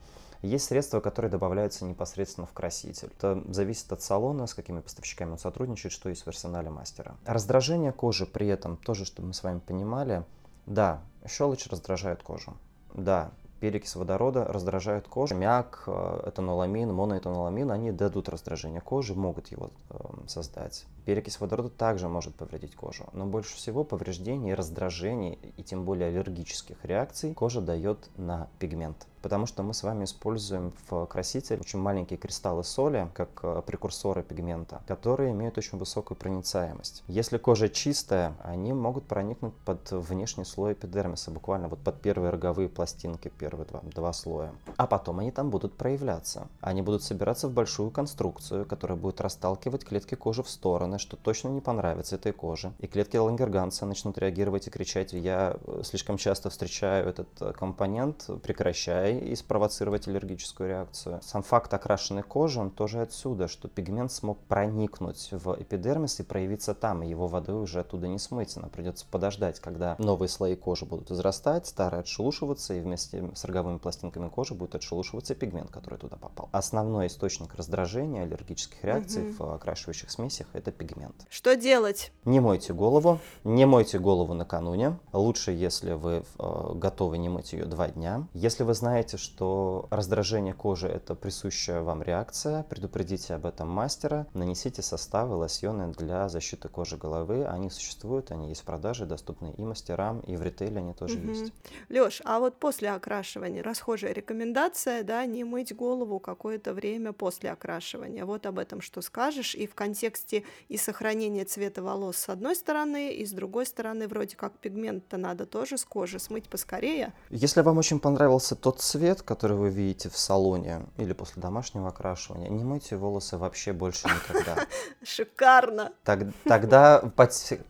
Есть 0.46 0.66
средства, 0.66 1.00
которые 1.00 1.32
добавляются 1.32 1.86
непосредственно 1.86 2.46
в 2.46 2.54
краситель. 2.54 3.10
Это 3.18 3.44
зависит 3.50 3.92
от 3.92 4.04
салона, 4.04 4.46
с 4.46 4.54
какими 4.54 4.80
поставщиками 4.80 5.32
он 5.32 5.40
сотрудничает, 5.40 5.92
что 5.92 6.10
есть 6.10 6.24
в 6.24 6.28
арсенале 6.28 6.70
мастера. 6.70 7.16
Раздражение 7.25 7.92
кожи 7.92 8.28
при 8.28 8.48
этом, 8.48 8.78
тоже, 8.78 9.06
чтобы 9.06 9.30
мы 9.30 9.34
с 9.34 9.42
вами 9.42 9.60
понимали, 9.60 10.24
да, 10.68 11.02
щелочь 11.28 11.66
раздражает 11.68 12.22
кожу. 12.22 12.54
Да, 12.94 13.32
перекись 13.60 13.96
водорода 13.96 14.46
раздражает 14.46 15.08
кожу. 15.08 15.36
Мяк, 15.36 15.84
э, 15.88 16.30
этаноламин, 16.30 16.94
моноэтаноламин, 16.94 17.72
они 17.72 17.92
дадут 17.92 18.30
раздражение 18.30 18.82
кожи, 18.82 19.16
могут 19.16 19.48
его 19.48 19.72
э, 19.90 19.96
создать. 20.28 20.86
Перекись 21.06 21.40
водорода 21.40 21.70
также 21.70 22.08
может 22.08 22.36
повредить 22.36 22.75
кожу, 22.75 23.06
но 23.14 23.25
больше 23.25 23.56
всего 23.56 23.84
повреждений, 23.84 24.54
раздражений 24.54 25.40
и 25.58 25.64
тем 25.64 25.86
более 25.86 26.10
аллергических 26.10 26.78
реакций 26.86 27.34
кожа 27.34 27.62
дает 27.62 28.10
на 28.18 28.48
пигмент 28.60 29.08
Потому 29.25 29.48
что 29.48 29.63
мы 29.63 29.74
с 29.74 29.82
вами 29.82 30.03
используем 30.03 30.72
в 30.88 31.08
краситель 31.08 31.60
очень 31.60 31.79
маленькие 31.79 32.20
кристаллы 32.20 32.63
соли, 32.63 33.10
как 33.15 33.29
э, 33.41 33.63
прекурсоры 33.65 34.22
пигмента, 34.22 34.84
которые 34.86 35.32
имеют 35.32 35.58
очень 35.58 35.79
высокую 35.79 36.15
проницаемость. 36.15 37.03
Если 37.08 37.39
кожа 37.39 37.67
чистая, 37.67 38.36
они 38.44 38.72
могут 38.72 39.08
проникнуть 39.08 39.55
под 39.65 39.89
внешний 39.89 40.46
слой 40.46 40.74
эпидермиса, 40.74 41.32
буквально 41.32 41.70
вот 41.70 41.79
под 41.79 42.00
первые 42.01 42.29
роговые 42.29 42.70
пластинки, 42.70 43.29
первые 43.39 43.65
два, 43.65 43.82
два 43.96 44.13
слоя. 44.13 44.51
А 44.77 44.86
потом 44.86 45.17
они 45.17 45.32
там 45.32 45.50
будут 45.50 45.74
проявляться. 45.74 46.48
Они 46.62 46.84
будут 46.84 47.01
собираться 47.01 47.48
в 47.48 47.51
большую 47.51 47.89
конструкцию, 47.89 48.67
которая 48.67 48.96
будет 48.96 49.22
расталкивать 49.22 49.86
клетки 49.86 50.13
кожи 50.13 50.44
в 50.44 50.50
стороны, 50.51 51.00
что 51.00 51.17
точно 51.17 51.48
не 51.48 51.62
понравится 51.62 52.17
этой 52.17 52.32
коже. 52.32 52.74
И 52.77 52.86
клетки 52.86 53.17
лангерганца 53.17 53.88
начнут 53.88 54.20
реагировать 54.20 54.67
и 54.67 54.70
кричать, 54.70 55.13
я 55.13 55.58
э, 55.65 55.82
слишком 55.84 56.17
часто 56.17 56.51
встречаю 56.51 57.10
этот 57.10 57.29
э, 57.41 57.53
компонент, 57.53 58.29
прекращай 58.44 59.15
и 59.20 59.36
спровоцировать 59.36 60.08
аллергическую 60.08 60.70
реакцию. 60.70 61.20
Сам 61.24 61.44
факт 61.44 61.74
окрашенной 61.74 62.24
кожи, 62.24 62.60
он 62.60 62.72
тоже 62.72 63.02
отсюда, 63.02 63.48
что 63.48 63.68
пигмент 63.68 64.12
смог 64.12 64.40
проникнуть 64.40 65.30
в 65.32 65.56
эпидермис 65.60 66.20
и 66.20 66.24
проявиться 66.24 66.74
там, 66.74 67.04
и 67.04 67.08
его 67.08 67.28
водой 67.28 67.62
уже 67.62 67.80
оттуда 67.80 68.08
не 68.08 68.20
смыть. 68.20 68.56
Нам 68.56 68.70
придется 68.70 69.06
подождать, 69.10 69.60
когда 69.60 69.96
новые 70.00 70.30
слои 70.30 70.56
кожи 70.56 70.86
будут 70.86 71.12
израстать, 71.12 71.68
старые 71.68 72.02
отшелушиваться, 72.02 72.74
и 72.74 72.80
вместе 72.80 73.30
с 73.34 73.46
роговыми 73.46 73.78
пластинками 73.78 74.30
кожи 74.30 74.54
будет 74.54 74.76
отшелушиваться 74.76 75.36
пигмент, 75.36 75.72
который 75.72 76.00
туда 76.00 76.18
попал. 76.18 76.50
Основной 76.52 77.08
источник 77.08 77.56
раздражения, 77.56 78.24
аллергических 78.24 78.84
реакций 78.84 79.30
угу. 79.30 79.36
в 79.38 79.54
окрашивающих 79.56 80.10
смесях– 80.12 80.48
это 80.54 80.72
пигмент. 80.72 81.26
Что 81.30 81.56
делать? 81.56 82.12
Не 82.26 82.40
мойте 82.40 82.74
голову, 82.74 83.20
не 83.44 83.66
мойте 83.66 84.00
голову 84.00 84.34
накануне. 84.34 84.98
Лучше, 85.14 85.52
если 85.52 85.94
вы 85.94 86.24
э, 86.40 86.72
готовы 86.76 87.18
не 87.18 87.30
мыть 87.30 87.54
ее 87.54 87.66
два 87.66 87.88
дня. 87.88 88.28
Если 88.34 88.64
вы 88.64 88.74
знаете, 88.74 88.95
что 89.18 89.88
раздражение 89.92 90.54
кожи– 90.54 90.88
это 90.90 91.16
присущая 91.16 91.82
вам 91.82 92.02
реакция, 92.02 92.64
предупредите 92.64 93.34
об 93.34 93.46
этом 93.46 93.70
мастера, 93.70 94.25
нанесите 94.34 94.82
составы, 94.82 95.36
лосьоны 95.36 95.92
для 95.92 96.30
защиты 96.30 96.70
кожи 96.70 96.96
головы. 96.96 97.46
Они 97.46 97.70
существуют, 97.70 98.32
они 98.32 98.50
есть 98.50 98.62
в 98.62 98.64
продаже, 98.64 99.06
доступны 99.06 99.54
и 99.58 99.64
мастерам, 99.64 100.22
и 100.22 100.38
в 100.38 100.42
ритейле 100.42 100.78
они 100.78 100.94
тоже 100.94 101.18
угу. 101.20 101.30
есть. 101.30 101.54
Леш, 101.90 102.22
а 102.24 102.40
вот 102.40 102.58
после 102.58 102.92
окрашивания 102.92 103.62
расхожая 103.62 104.14
рекомендация, 104.14 105.04
да, 105.04 105.25
не 105.25 105.44
мыть 105.44 105.75
голову 105.75 106.20
какое-то 106.20 106.74
время 106.74 107.12
после 107.12 107.52
окрашивания. 107.52 108.25
Вот 108.25 108.46
об 108.46 108.60
этом 108.60 108.80
что 108.80 109.02
скажешь? 109.02 109.56
И 109.56 109.68
в 109.68 109.75
контексте 109.75 110.44
и 110.70 110.78
сохранения 110.78 111.44
цвета 111.44 111.84
волос 111.84 112.18
с 112.18 112.30
одной 112.30 112.56
стороны, 112.56 113.14
и 113.14 113.25
с 113.25 113.32
другой 113.32 113.66
стороны, 113.66 114.08
вроде 114.08 114.38
как 114.38 114.54
пигмент-то 114.60 115.18
надо 115.18 115.46
тоже 115.46 115.78
с 115.78 115.84
кожи 115.84 116.18
смыть 116.20 116.48
поскорее. 116.48 117.14
Если 117.30 117.62
вам 117.62 117.78
очень 117.78 118.00
понравился 118.00 118.56
тот 118.56 118.85
цвет, 118.86 119.22
который 119.24 119.58
вы 119.58 119.70
видите 119.70 120.10
в 120.10 120.18
салоне 120.18 120.86
или 120.98 121.13
после 121.13 121.42
домашнего 121.42 121.89
окрашивания, 121.89 122.50
не 122.50 122.63
мойте 122.63 122.96
волосы 122.96 123.38
вообще 123.38 123.74
больше 123.74 124.08
никогда. 124.08 124.65
Шикарно! 125.04 125.92
Тогда, 126.04 127.01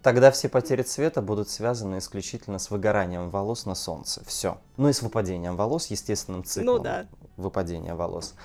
тогда 0.02 0.32
все 0.32 0.50
потери 0.50 0.82
цвета 0.82 1.22
будут 1.22 1.50
связаны 1.50 2.00
исключительно 2.00 2.60
с 2.60 2.70
выгоранием 2.70 3.30
волос 3.30 3.66
на 3.66 3.76
солнце. 3.76 4.24
Все. 4.26 4.58
Ну 4.78 4.90
и 4.90 4.94
с 4.94 5.02
выпадением 5.02 5.56
волос, 5.56 5.88
естественным 5.88 6.44
циклом 6.44 6.78
ну, 6.78 6.84
да. 6.84 7.08
выпадения 7.38 7.96
волос. 7.96 8.36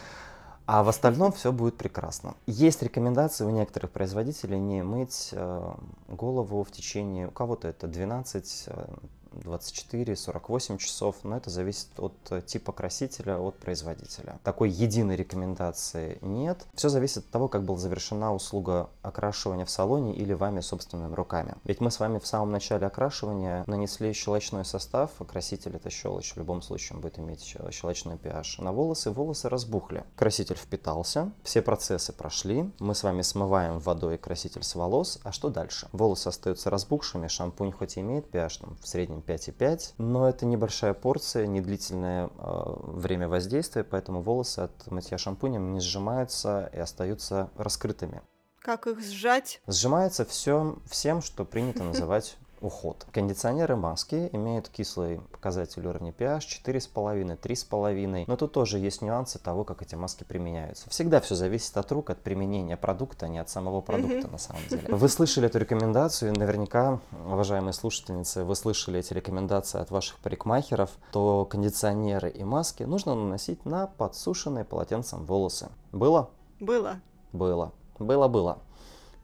А 0.67 0.85
в 0.85 0.89
остальном 0.89 1.33
все 1.33 1.51
будет 1.51 1.77
прекрасно. 1.77 2.37
Есть 2.47 2.83
рекомендации 2.83 3.45
у 3.45 3.51
некоторых 3.51 3.91
производителей 3.91 4.61
не 4.61 4.85
мыть 4.85 5.31
э, 5.33 5.73
голову 6.07 6.63
в 6.63 6.71
течение, 6.71 7.27
у 7.27 7.33
кого-то 7.33 7.67
это 7.67 7.89
12 7.89 8.69
24, 9.33 10.17
48 10.17 10.79
часов, 10.79 11.17
но 11.23 11.37
это 11.37 11.51
зависит 11.51 11.89
от 11.99 12.15
э, 12.31 12.43
типа 12.43 12.73
красителя, 12.73 13.39
от 13.39 13.57
производителя. 13.57 14.39
Такой 14.45 14.71
единой 14.71 15.17
рекомендации 15.17 16.19
нет. 16.23 16.67
Все 16.75 16.89
зависит 16.89 17.19
от 17.19 17.31
того, 17.31 17.49
как 17.49 17.65
была 17.65 17.79
завершена 17.79 18.35
услуга 18.35 18.91
окрашивания 19.03 19.65
в 19.65 19.71
салоне 19.71 20.15
или 20.15 20.33
вами 20.33 20.61
собственными 20.61 21.15
руками. 21.15 21.55
Ведь 21.65 21.81
мы 21.81 21.91
с 21.91 22.01
вами 22.01 22.19
в 22.19 22.27
самом 22.27 22.51
начале 22.51 22.87
окрашивания 22.87 23.65
нанесли 23.67 24.13
щелочной 24.13 24.65
состав, 24.65 25.11
краситель 25.29 25.77
это 25.77 25.91
щелочь, 25.91 26.33
в 26.35 26.37
любом 26.37 26.63
случае 26.63 26.97
он 26.97 27.03
будет 27.03 27.19
иметь 27.19 27.43
щелочной 27.43 28.17
pH 28.17 28.63
на 28.63 28.73
волосы, 28.73 29.11
волосы 29.11 29.49
разбухли. 29.49 30.05
Краситель 30.17 30.57
впитался, 30.57 31.31
все 31.43 31.63
процессы 31.63 32.13
прошли, 32.13 32.71
мы 32.79 32.95
с 32.95 33.03
вами 33.03 33.23
смываем 33.23 33.79
водой 33.79 34.19
краситель 34.19 34.63
с 34.63 34.75
волос, 34.75 35.21
а 35.23 35.33
что 35.33 35.49
дальше? 35.49 35.89
Волосы 35.93 36.29
остаются 36.29 36.71
разбухшими, 36.71 37.29
шампунь 37.29 37.73
хоть 37.73 37.97
и 37.97 38.01
имеет 38.01 38.29
pH 38.35 38.61
там, 38.61 38.77
в 38.81 38.89
среднем 38.89 39.20
5,5, 39.21 39.95
но 39.99 40.29
это 40.29 40.47
небольшая 40.47 40.95
порция, 40.95 41.47
не 41.47 41.61
длительное 41.61 42.27
э, 42.27 42.31
время 42.37 43.29
воздействия, 43.29 43.85
поэтому 43.85 44.23
волосы 44.23 44.61
от 44.61 44.91
мытья 44.91 45.19
шампунем 45.19 45.73
не 45.73 45.81
сжимаются 45.81 46.71
и 46.73 46.79
остаются 46.79 47.51
раскрытыми. 47.57 48.23
Как 48.61 48.87
их 48.87 49.01
сжать? 49.01 49.61
Сжимается 49.67 50.25
все 50.25 50.77
всем, 50.87 51.23
что 51.23 51.45
принято 51.45 51.83
называть 51.85 52.37
уход. 52.61 53.07
Кондиционеры 53.13 53.77
маски 53.77 54.29
имеют 54.33 54.69
кислый 54.69 55.21
показатель 55.33 55.87
уровня 55.87 56.13
pH 56.17 56.63
4,5, 56.65 57.41
3,5, 57.41 58.25
но 58.27 58.37
тут 58.37 58.53
тоже 58.53 58.79
есть 58.79 59.03
нюансы 59.03 59.39
того, 59.39 59.65
как 59.65 59.83
эти 59.83 59.95
маски 59.95 60.25
применяются. 60.25 60.89
Всегда 60.91 61.21
все 61.21 61.35
зависит 61.35 61.77
от 61.77 61.91
рук, 61.93 62.11
от 62.11 62.21
применения 62.21 62.77
продукта, 62.77 63.27
а 63.27 63.29
не 63.29 63.39
от 63.39 63.49
самого 63.49 63.81
продукта 63.81 64.29
на 64.29 64.39
самом 64.39 64.63
деле. 64.69 64.85
Вы 64.89 65.09
слышали 65.09 65.47
эту 65.47 65.59
рекомендацию, 65.59 66.33
наверняка, 66.37 67.01
уважаемые 67.27 67.73
слушательницы, 67.73 68.45
вы 68.45 68.55
слышали 68.55 69.01
эти 69.01 69.13
рекомендации 69.13 69.81
от 69.81 69.91
ваших 69.91 70.19
парикмахеров, 70.19 70.91
то 71.13 71.45
кондиционеры 71.45 72.31
и 72.31 72.45
маски 72.45 72.83
нужно 72.83 73.15
наносить 73.15 73.65
на 73.65 73.87
подсушенные 73.87 74.65
полотенцем 74.65 75.25
волосы. 75.25 75.69
Было? 75.93 76.31
Было. 76.61 77.01
Было. 77.33 77.73
Было-было. 77.99 78.59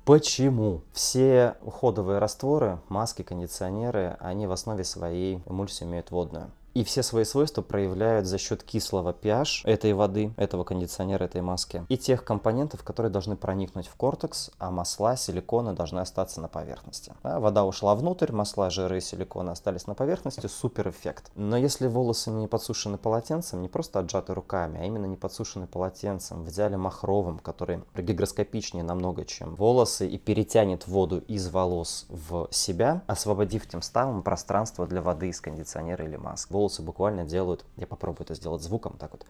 Почему? 0.07 0.83
Все 0.93 1.57
уходовые 1.63 2.21
растворы, 2.21 2.79
маски, 2.89 3.23
кондиционеры, 3.23 4.17
они 4.21 4.47
в 4.47 4.53
основе 4.53 4.85
своей 4.85 5.43
эмульсию 5.47 5.89
имеют 5.89 6.13
водную 6.13 6.53
и 6.77 6.85
все 6.85 7.03
свои 7.03 7.25
свойства 7.25 7.63
проявляют 7.63 8.27
за 8.27 8.37
счет 8.37 8.63
кислого 8.63 9.15
pH 9.19 9.63
этой 9.65 9.95
воды, 9.95 10.35
этого 10.37 10.63
кондиционера, 10.63 11.25
этой 11.25 11.41
маски, 11.41 11.87
и 11.89 11.97
тех 11.97 12.23
компонентов, 12.23 12.83
которые 12.85 13.11
должны 13.11 13.35
проникнуть 13.35 13.87
в 13.87 13.95
кортекс, 13.95 14.51
а 14.59 14.71
масла, 14.71 15.17
силиконы 15.17 15.73
должны 15.73 16.01
остаться 16.01 16.43
на 16.43 16.49
поверхности. 16.49 17.15
Да, 17.23 17.41
вода 17.41 17.65
ушла 17.65 17.95
внутрь, 17.95 18.31
масла, 18.31 18.69
жиры 18.69 18.99
и 18.99 19.01
силиконы 19.01 19.51
остались 19.51 19.87
на 19.87 19.95
поверхности, 19.95 20.47
супер 20.49 20.91
эффект. 20.91 21.31
Но 21.35 21.57
если 21.57 21.87
волосы 21.87 22.31
не 22.31 22.47
подсушены 22.47 22.99
полотенцем, 22.99 23.63
не 23.63 23.69
просто 23.69 24.01
отжаты 24.01 24.35
руками, 24.35 24.79
а 24.79 24.85
именно 24.85 25.07
не 25.07 25.17
подсушены 25.17 25.67
полотенцем, 25.67 26.45
в 26.45 26.51
идеале 26.51 26.77
махровым, 26.77 27.39
который 27.39 27.85
гигроскопичнее 27.97 28.85
намного, 28.85 29.25
чем 29.25 29.55
волосы, 29.55 30.07
и 30.07 30.19
перетянет 30.19 30.87
воду 30.87 31.21
из 31.21 31.49
волос 31.49 32.05
в 32.11 32.49
себя, 32.51 33.01
освободив 33.07 33.67
тем 33.67 33.81
самым 33.81 34.23
пространство 34.23 34.87
для 34.87 35.01
воды 35.01 35.31
из 35.31 35.41
кондиционера 35.41 36.05
или 36.05 36.17
маски 36.17 36.66
волосы 36.67 36.83
буквально 36.83 37.25
делают, 37.25 37.65
я 37.77 37.87
попробую 37.87 38.25
это 38.25 38.35
сделать 38.35 38.63
звуком, 38.63 38.97
так 38.99 39.13
вот 39.13 39.25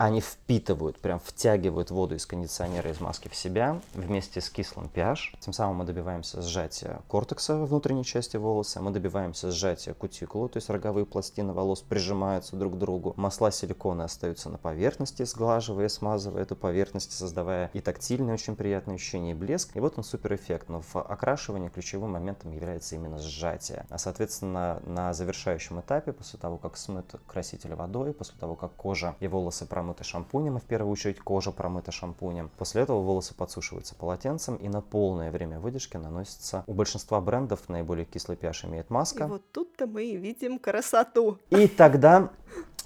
они 0.00 0.22
впитывают, 0.22 0.98
прям 0.98 1.20
втягивают 1.20 1.90
воду 1.90 2.14
из 2.14 2.24
кондиционера, 2.24 2.90
из 2.90 3.00
маски 3.00 3.28
в 3.28 3.36
себя 3.36 3.78
вместе 3.92 4.40
с 4.40 4.48
кислым 4.48 4.90
pH. 4.94 5.36
Тем 5.40 5.52
самым 5.52 5.76
мы 5.76 5.84
добиваемся 5.84 6.40
сжатия 6.40 7.02
кортекса 7.06 7.56
внутренней 7.66 8.06
части 8.06 8.38
волоса, 8.38 8.80
мы 8.80 8.92
добиваемся 8.92 9.50
сжатия 9.50 9.92
кутикулы, 9.92 10.48
то 10.48 10.56
есть 10.56 10.70
роговые 10.70 11.04
пластины 11.04 11.52
волос 11.52 11.82
прижимаются 11.82 12.56
друг 12.56 12.76
к 12.76 12.78
другу. 12.78 13.12
Масла 13.18 13.52
силикона 13.52 14.04
остаются 14.04 14.48
на 14.48 14.56
поверхности, 14.56 15.22
сглаживая, 15.24 15.90
смазывая 15.90 16.44
эту 16.44 16.56
поверхность, 16.56 17.12
создавая 17.12 17.68
и 17.74 17.82
тактильное 17.82 18.32
очень 18.32 18.56
приятное 18.56 18.94
ощущение, 18.94 19.32
и 19.32 19.36
блеск. 19.36 19.76
И 19.76 19.80
вот 19.80 19.98
он 19.98 20.04
супер 20.04 20.34
эффект. 20.34 20.70
Но 20.70 20.80
в 20.80 20.96
окрашивании 20.96 21.68
ключевым 21.68 22.12
моментом 22.12 22.52
является 22.52 22.94
именно 22.94 23.18
сжатие. 23.18 23.84
А 23.90 23.98
соответственно 23.98 24.80
на 24.86 25.12
завершающем 25.12 25.78
этапе, 25.80 26.14
после 26.14 26.38
того, 26.38 26.56
как 26.56 26.78
смыт 26.78 27.16
краситель 27.26 27.74
водой, 27.74 28.14
после 28.14 28.38
того, 28.40 28.54
как 28.54 28.72
кожа 28.76 29.14
и 29.20 29.28
волосы 29.28 29.66
промыты 29.66 29.89
промыты 29.90 30.04
шампунем, 30.04 30.56
и 30.56 30.60
в 30.60 30.64
первую 30.64 30.92
очередь 30.92 31.18
кожа 31.20 31.50
промыта 31.50 31.90
шампунем. 31.90 32.50
После 32.58 32.82
этого 32.82 33.00
волосы 33.02 33.34
подсушиваются 33.34 33.94
полотенцем 33.94 34.56
и 34.56 34.68
на 34.68 34.80
полное 34.80 35.30
время 35.32 35.58
выдержки 35.58 35.96
наносится. 35.96 36.62
У 36.66 36.74
большинства 36.74 37.20
брендов 37.20 37.68
наиболее 37.68 38.04
кислый 38.04 38.36
pH 38.36 38.66
имеет 38.66 38.90
маска. 38.90 39.24
И 39.24 39.26
вот 39.26 39.42
тут-то 39.52 39.86
мы 39.86 40.04
и 40.04 40.16
видим 40.16 40.58
красоту. 40.58 41.38
И 41.50 41.66
тогда 41.66 42.30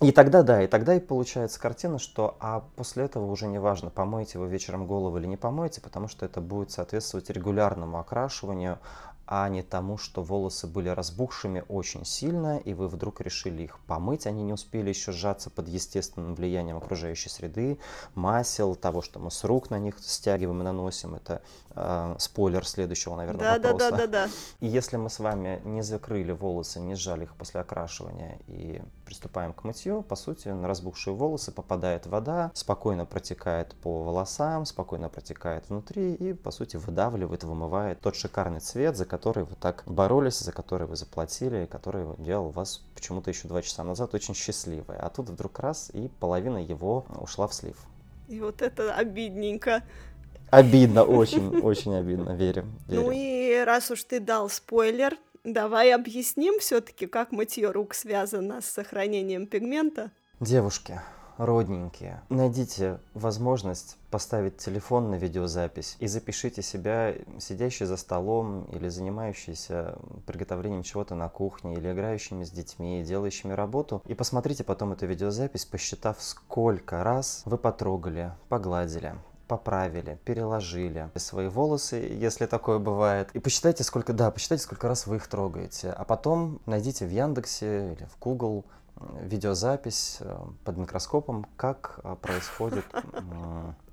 и 0.01 0.11
тогда, 0.11 0.43
да, 0.43 0.63
и 0.63 0.67
тогда 0.67 0.97
и 0.97 1.01
получается 1.01 1.61
картина, 1.61 1.99
что 1.99 2.37
а 2.41 2.65
после 2.75 3.05
этого 3.05 3.31
уже 3.31 3.47
не 3.47 3.61
важно, 3.61 3.91
помоете 3.91 4.39
вы 4.39 4.49
вечером 4.49 4.87
голову 4.87 5.19
или 5.19 5.27
не 5.27 5.37
помоете, 5.37 5.81
потому 5.81 6.09
что 6.09 6.27
это 6.27 6.41
будет 6.41 6.71
соответствовать 6.73 7.31
регулярному 7.31 7.99
окрашиванию, 8.01 8.79
а 9.27 9.49
не 9.49 9.63
тому, 9.63 9.97
что 9.97 10.23
волосы 10.23 10.67
были 10.67 10.89
разбухшими 10.89 11.65
очень 11.69 12.05
сильно, 12.05 12.59
и 12.59 12.75
вы 12.75 12.89
вдруг 12.89 13.21
решили 13.21 13.63
их 13.63 13.79
помыть, 13.81 14.27
они 14.27 14.43
не 14.43 14.53
успели 14.53 14.91
еще 14.91 15.13
сжаться 15.13 15.51
под 15.51 15.69
естественным 15.69 16.35
влиянием 16.35 16.77
окружающей 16.77 17.29
среды, 17.29 17.79
масел, 18.15 18.75
того, 18.75 19.03
что 19.03 19.19
мы 19.19 19.31
с 19.31 19.45
рук 19.45 19.71
на 19.71 19.79
них 19.79 19.99
стягиваем 20.01 20.61
и 20.61 20.65
наносим. 20.65 21.15
Это 21.15 21.43
э, 21.75 22.17
спойлер 22.19 22.67
следующего, 22.67 23.17
наверное, 23.17 23.59
да, 23.59 23.73
вопроса. 23.73 23.91
Да, 23.91 23.97
да, 23.97 24.07
да, 24.07 24.27
да. 24.27 24.33
И 24.61 24.67
если 24.67 24.97
мы 24.97 25.11
с 25.11 25.19
вами 25.19 25.61
не 25.65 25.83
закрыли 25.83 26.33
волосы, 26.33 26.81
не 26.81 26.95
сжали 26.95 27.25
их 27.25 27.35
после 27.37 27.61
окрашивания 27.61 28.39
и 28.47 28.81
приступаем 29.05 29.53
к 29.53 29.65
мытью, 29.65 30.03
по 30.03 30.17
сути, 30.17 30.49
на 30.49 30.67
разбухшие 30.67 31.15
волосы 31.15 31.53
попадает 31.53 32.07
вода, 32.07 32.51
спокойно 32.55 33.07
протекает 33.07 33.75
по 33.77 34.03
волосам, 34.03 34.65
спокойно 34.67 35.09
протекает 35.09 35.69
внутри 35.69 36.15
и, 36.15 36.33
по 36.33 36.51
сути, 36.51 36.77
выдавливает, 36.77 37.45
вымывает 37.45 38.01
тот 38.01 38.17
шикарный 38.17 38.61
цвет, 38.61 38.97
за 38.97 39.05
который 39.05 39.45
вы 39.45 39.55
так 39.57 39.83
боролись, 39.87 40.39
за 40.39 40.53
который 40.53 40.87
вы 40.87 40.97
заплатили, 40.97 41.67
который 41.67 42.07
делал 42.19 42.51
вас 42.51 42.83
почему-то 42.95 43.31
еще 43.31 43.49
два 43.49 43.63
часа 43.63 43.85
назад 43.85 44.15
очень 44.15 44.35
счастливой. 44.35 44.97
А 44.97 45.09
тут 45.11 45.29
вдруг 45.29 45.59
раз, 45.59 45.91
и 45.93 46.09
половина 46.21 46.59
его 46.59 47.05
ушла 47.21 47.47
в 47.47 47.55
слив. 47.55 47.77
И 48.29 48.41
вот 48.41 48.63
это 48.63 48.95
обидненько. 48.95 49.83
Обидно, 50.55 51.03
очень, 51.03 51.59
очень 51.61 51.95
обидно, 51.95 52.31
верю, 52.31 52.65
верю. 52.87 53.03
Ну 53.03 53.11
и 53.11 53.59
раз 53.65 53.91
уж 53.91 54.05
ты 54.05 54.21
дал 54.21 54.49
спойлер, 54.49 55.17
давай 55.43 55.93
объясним 55.93 56.61
все-таки, 56.61 57.07
как 57.07 57.33
мытье 57.33 57.71
рук 57.73 57.93
связано 57.95 58.61
с 58.61 58.67
сохранением 58.67 59.49
пигмента. 59.49 60.13
Девушки, 60.39 61.01
родненькие, 61.39 62.23
найдите 62.29 63.01
возможность 63.15 63.97
поставить 64.11 64.59
телефон 64.59 65.11
на 65.11 65.17
видеозапись 65.17 65.97
и 65.99 66.07
запишите 66.07 66.63
себя, 66.63 67.15
сидящий 67.41 67.87
за 67.87 67.97
столом 67.97 68.65
или 68.73 68.89
занимающийся 68.89 69.99
приготовлением 70.25 70.85
чего-то 70.85 71.17
на 71.17 71.29
кухне, 71.29 71.75
или 71.75 71.91
играющими 71.91 72.45
с 72.45 72.51
детьми, 72.53 73.03
делающими 73.03 73.53
работу, 73.53 74.03
и 74.07 74.15
посмотрите 74.15 74.63
потом 74.63 74.93
эту 74.93 75.07
видеозапись, 75.07 75.65
посчитав, 75.65 76.23
сколько 76.23 77.03
раз 77.03 77.43
вы 77.45 77.59
потрогали, 77.59 78.31
погладили, 78.49 79.15
поправили, 79.47 80.19
переложили 80.25 81.11
свои 81.17 81.49
волосы, 81.49 81.97
если 81.97 82.47
такое 82.47 82.79
бывает. 82.79 83.31
И 83.35 83.39
посчитайте, 83.39 83.85
сколько, 83.85 84.13
да, 84.13 84.31
посчитайте, 84.31 84.65
сколько 84.65 84.89
раз 84.89 85.07
вы 85.07 85.17
их 85.17 85.27
трогаете. 85.27 85.91
А 85.91 86.05
потом 86.05 86.61
найдите 86.67 87.07
в 87.07 87.11
Яндексе 87.11 87.93
или 87.93 88.05
в 88.05 88.19
Google 88.19 88.65
видеозапись 88.97 90.19
э, 90.21 90.37
под 90.65 90.77
микроскопом, 90.77 91.47
как 91.57 92.01
э, 92.03 92.17
происходит 92.21 92.85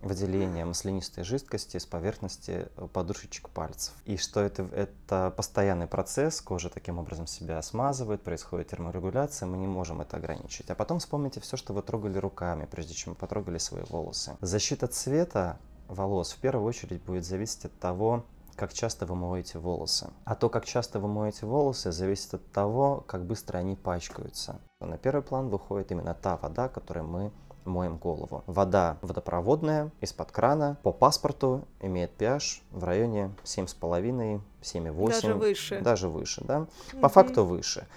выделение 0.01 0.65
маслянистой 0.65 1.23
жидкости 1.23 1.77
с 1.77 1.85
поверхности 1.85 2.67
э, 2.75 2.87
подушечек 2.91 3.49
пальцев. 3.49 3.93
И 4.05 4.17
что 4.17 4.41
это, 4.41 4.63
это 4.63 5.33
постоянный 5.35 5.87
процесс, 5.87 6.41
кожа 6.41 6.69
таким 6.69 6.99
образом 6.99 7.27
себя 7.27 7.61
смазывает, 7.61 8.21
происходит 8.21 8.69
терморегуляция, 8.69 9.47
мы 9.47 9.57
не 9.57 9.67
можем 9.67 10.01
это 10.01 10.17
ограничить. 10.17 10.69
А 10.69 10.75
потом 10.75 10.99
вспомните 10.99 11.39
все, 11.39 11.57
что 11.57 11.73
вы 11.73 11.81
трогали 11.81 12.17
руками, 12.17 12.67
прежде 12.69 12.93
чем 12.93 13.15
потрогали 13.15 13.57
свои 13.57 13.83
волосы. 13.89 14.37
Защита 14.41 14.87
цвета 14.87 15.57
волос 15.87 16.33
в 16.33 16.37
первую 16.37 16.67
очередь 16.67 17.01
будет 17.03 17.25
зависеть 17.25 17.65
от 17.65 17.79
того, 17.79 18.25
как 18.55 18.73
часто 18.73 19.05
вы 19.05 19.15
моете 19.15 19.59
волосы. 19.59 20.09
А 20.25 20.35
то, 20.35 20.49
как 20.49 20.65
часто 20.65 20.99
вы 20.99 21.07
моете 21.07 21.45
волосы, 21.45 21.91
зависит 21.91 22.33
от 22.35 22.51
того, 22.51 23.03
как 23.07 23.25
быстро 23.25 23.57
они 23.57 23.75
пачкаются. 23.75 24.59
На 24.85 24.97
первый 24.97 25.21
план 25.21 25.49
выходит 25.49 25.91
именно 25.91 26.13
та 26.13 26.37
вода, 26.37 26.67
которой 26.67 27.03
мы 27.03 27.31
моем 27.65 27.97
голову. 27.97 28.43
Вода 28.47 28.97
водопроводная, 29.01 29.91
из-под 30.01 30.31
крана, 30.31 30.77
по 30.83 30.91
паспорту 30.91 31.67
имеет 31.79 32.11
pH 32.19 32.61
в 32.71 32.83
районе 32.83 33.31
7,5, 33.43 34.41
7,8. 34.61 35.07
Даже 35.21 35.33
выше. 35.35 35.81
Даже 35.81 36.09
выше, 36.09 36.43
да. 36.43 36.67
По 37.01 37.09
факту 37.09 37.45
выше. 37.45 37.87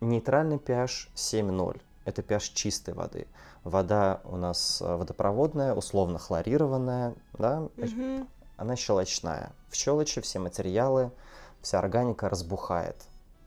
Нейтральный 0.00 0.56
pH 0.56 1.08
7,0. 1.14 1.80
Это 2.04 2.22
pH 2.22 2.52
чистой 2.54 2.94
воды. 2.94 3.26
Вода 3.64 4.20
у 4.24 4.36
нас 4.36 4.82
э, 4.82 4.96
водопроводная, 4.96 5.72
условно 5.74 6.18
хлорированная, 6.18 7.14
да, 7.34 7.68
Мгм. 7.76 8.26
она 8.56 8.74
щелочная. 8.76 9.52
В 9.68 9.76
щелочи 9.76 10.20
все 10.20 10.40
материалы, 10.40 11.12
вся 11.60 11.78
органика 11.78 12.28
разбухает. 12.28 12.96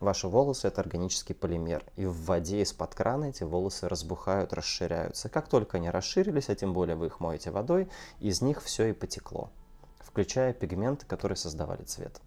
Ваши 0.00 0.28
волосы– 0.28 0.66
это 0.68 0.82
органический 0.82 1.34
полимер. 1.34 1.84
И 1.96 2.04
в 2.04 2.24
воде 2.26 2.60
из-под 2.62 2.94
крана 2.94 3.26
эти 3.26 3.44
волосы 3.44 3.88
разбухают, 3.88 4.52
расширяются. 4.52 5.28
Как 5.30 5.48
только 5.48 5.78
они 5.78 5.88
расширились, 5.90 6.50
а 6.50 6.54
тем 6.54 6.74
более 6.74 6.96
вы 6.96 7.06
их 7.06 7.20
моете 7.20 7.50
водой, 7.50 7.88
из 8.20 8.42
них 8.42 8.62
все 8.62 8.88
и 8.88 8.92
потекло, 8.92 9.50
включая 10.00 10.52
пигменты, 10.52 11.06
которые 11.06 11.36
создавали 11.36 11.82
цвет. 11.84 12.20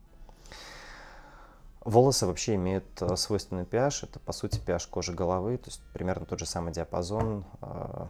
Волосы 1.85 2.25
вообще 2.25 2.55
имеют 2.55 2.85
э, 3.01 3.15
свойственный 3.15 3.63
pH, 3.63 4.03
это 4.03 4.19
по 4.19 4.33
сути 4.33 4.59
pH 4.59 4.89
кожи 4.89 5.13
головы, 5.13 5.57
то 5.57 5.69
есть 5.69 5.81
примерно 5.93 6.25
тот 6.25 6.37
же 6.37 6.45
самый 6.45 6.73
диапазон, 6.73 7.45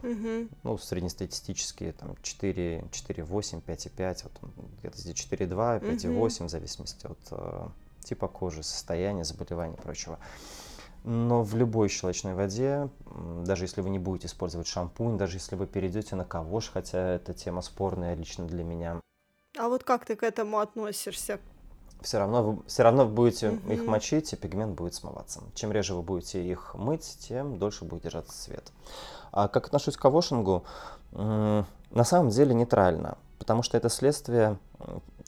Мгм. 0.02 0.48
ну, 0.64 0.76
среднестатистические, 0.76 1.92
там, 1.92 2.16
4, 2.20 2.84
4,8, 2.90 3.62
5,5, 3.62 4.24
вот 4.24 4.54
где-то 4.80 4.98
здесь 4.98 5.14
4,2, 5.14 5.80
5,8, 5.80 6.46
в 6.46 6.50
зависимости 6.50 7.06
от 7.06 7.18
э, 7.30 7.68
типа 8.02 8.28
кожи, 8.28 8.62
состояния, 8.62 9.24
заболеваний 9.24 9.76
и 9.76 9.80
прочего. 9.80 10.18
Но 11.04 11.42
в 11.42 11.54
любой 11.56 11.88
щелочной 11.88 12.34
воде, 12.34 12.88
даже 13.44 13.64
если 13.64 13.80
вы 13.80 13.88
не 13.90 13.98
будете 13.98 14.26
использовать 14.26 14.66
шампунь, 14.66 15.16
даже 15.16 15.36
если 15.38 15.56
вы 15.56 15.66
перейдете 15.66 16.14
на 16.14 16.24
ковош, 16.26 16.70
хотя 16.72 17.14
эта 17.14 17.32
тема 17.32 17.62
спорная 17.62 18.14
лично 18.14 18.46
для 18.46 18.64
меня, 18.64 19.00
А 19.58 19.68
вот 19.68 19.82
как 19.84 20.04
ты 20.04 20.14
к 20.16 20.22
этому 20.22 20.58
относишься? 20.58 21.40
все 22.02 22.18
равно 22.18 22.42
вы, 22.42 22.62
все 22.66 22.82
равно 22.82 23.04
вы 23.04 23.12
будете 23.12 23.48
их 23.68 23.80
Мгм. 23.82 23.90
мочить, 23.90 24.32
и 24.32 24.36
пигмент 24.36 24.74
будет 24.74 24.94
смываться. 24.94 25.42
Чем 25.54 25.70
реже 25.72 25.94
вы 25.94 26.02
будете 26.02 26.42
их 26.42 26.74
мыть, 26.74 27.18
тем 27.20 27.58
дольше 27.58 27.84
будет 27.84 28.04
держаться 28.04 28.32
цвет. 28.32 28.72
А 29.32 29.48
как 29.48 29.66
отношусь 29.66 29.96
к 29.96 30.00
кавошингу? 30.00 30.64
На 31.12 32.04
самом 32.04 32.30
деле 32.30 32.54
нейтрально, 32.54 33.18
потому 33.38 33.62
что 33.62 33.76
это 33.76 33.88
следствие 33.88 34.58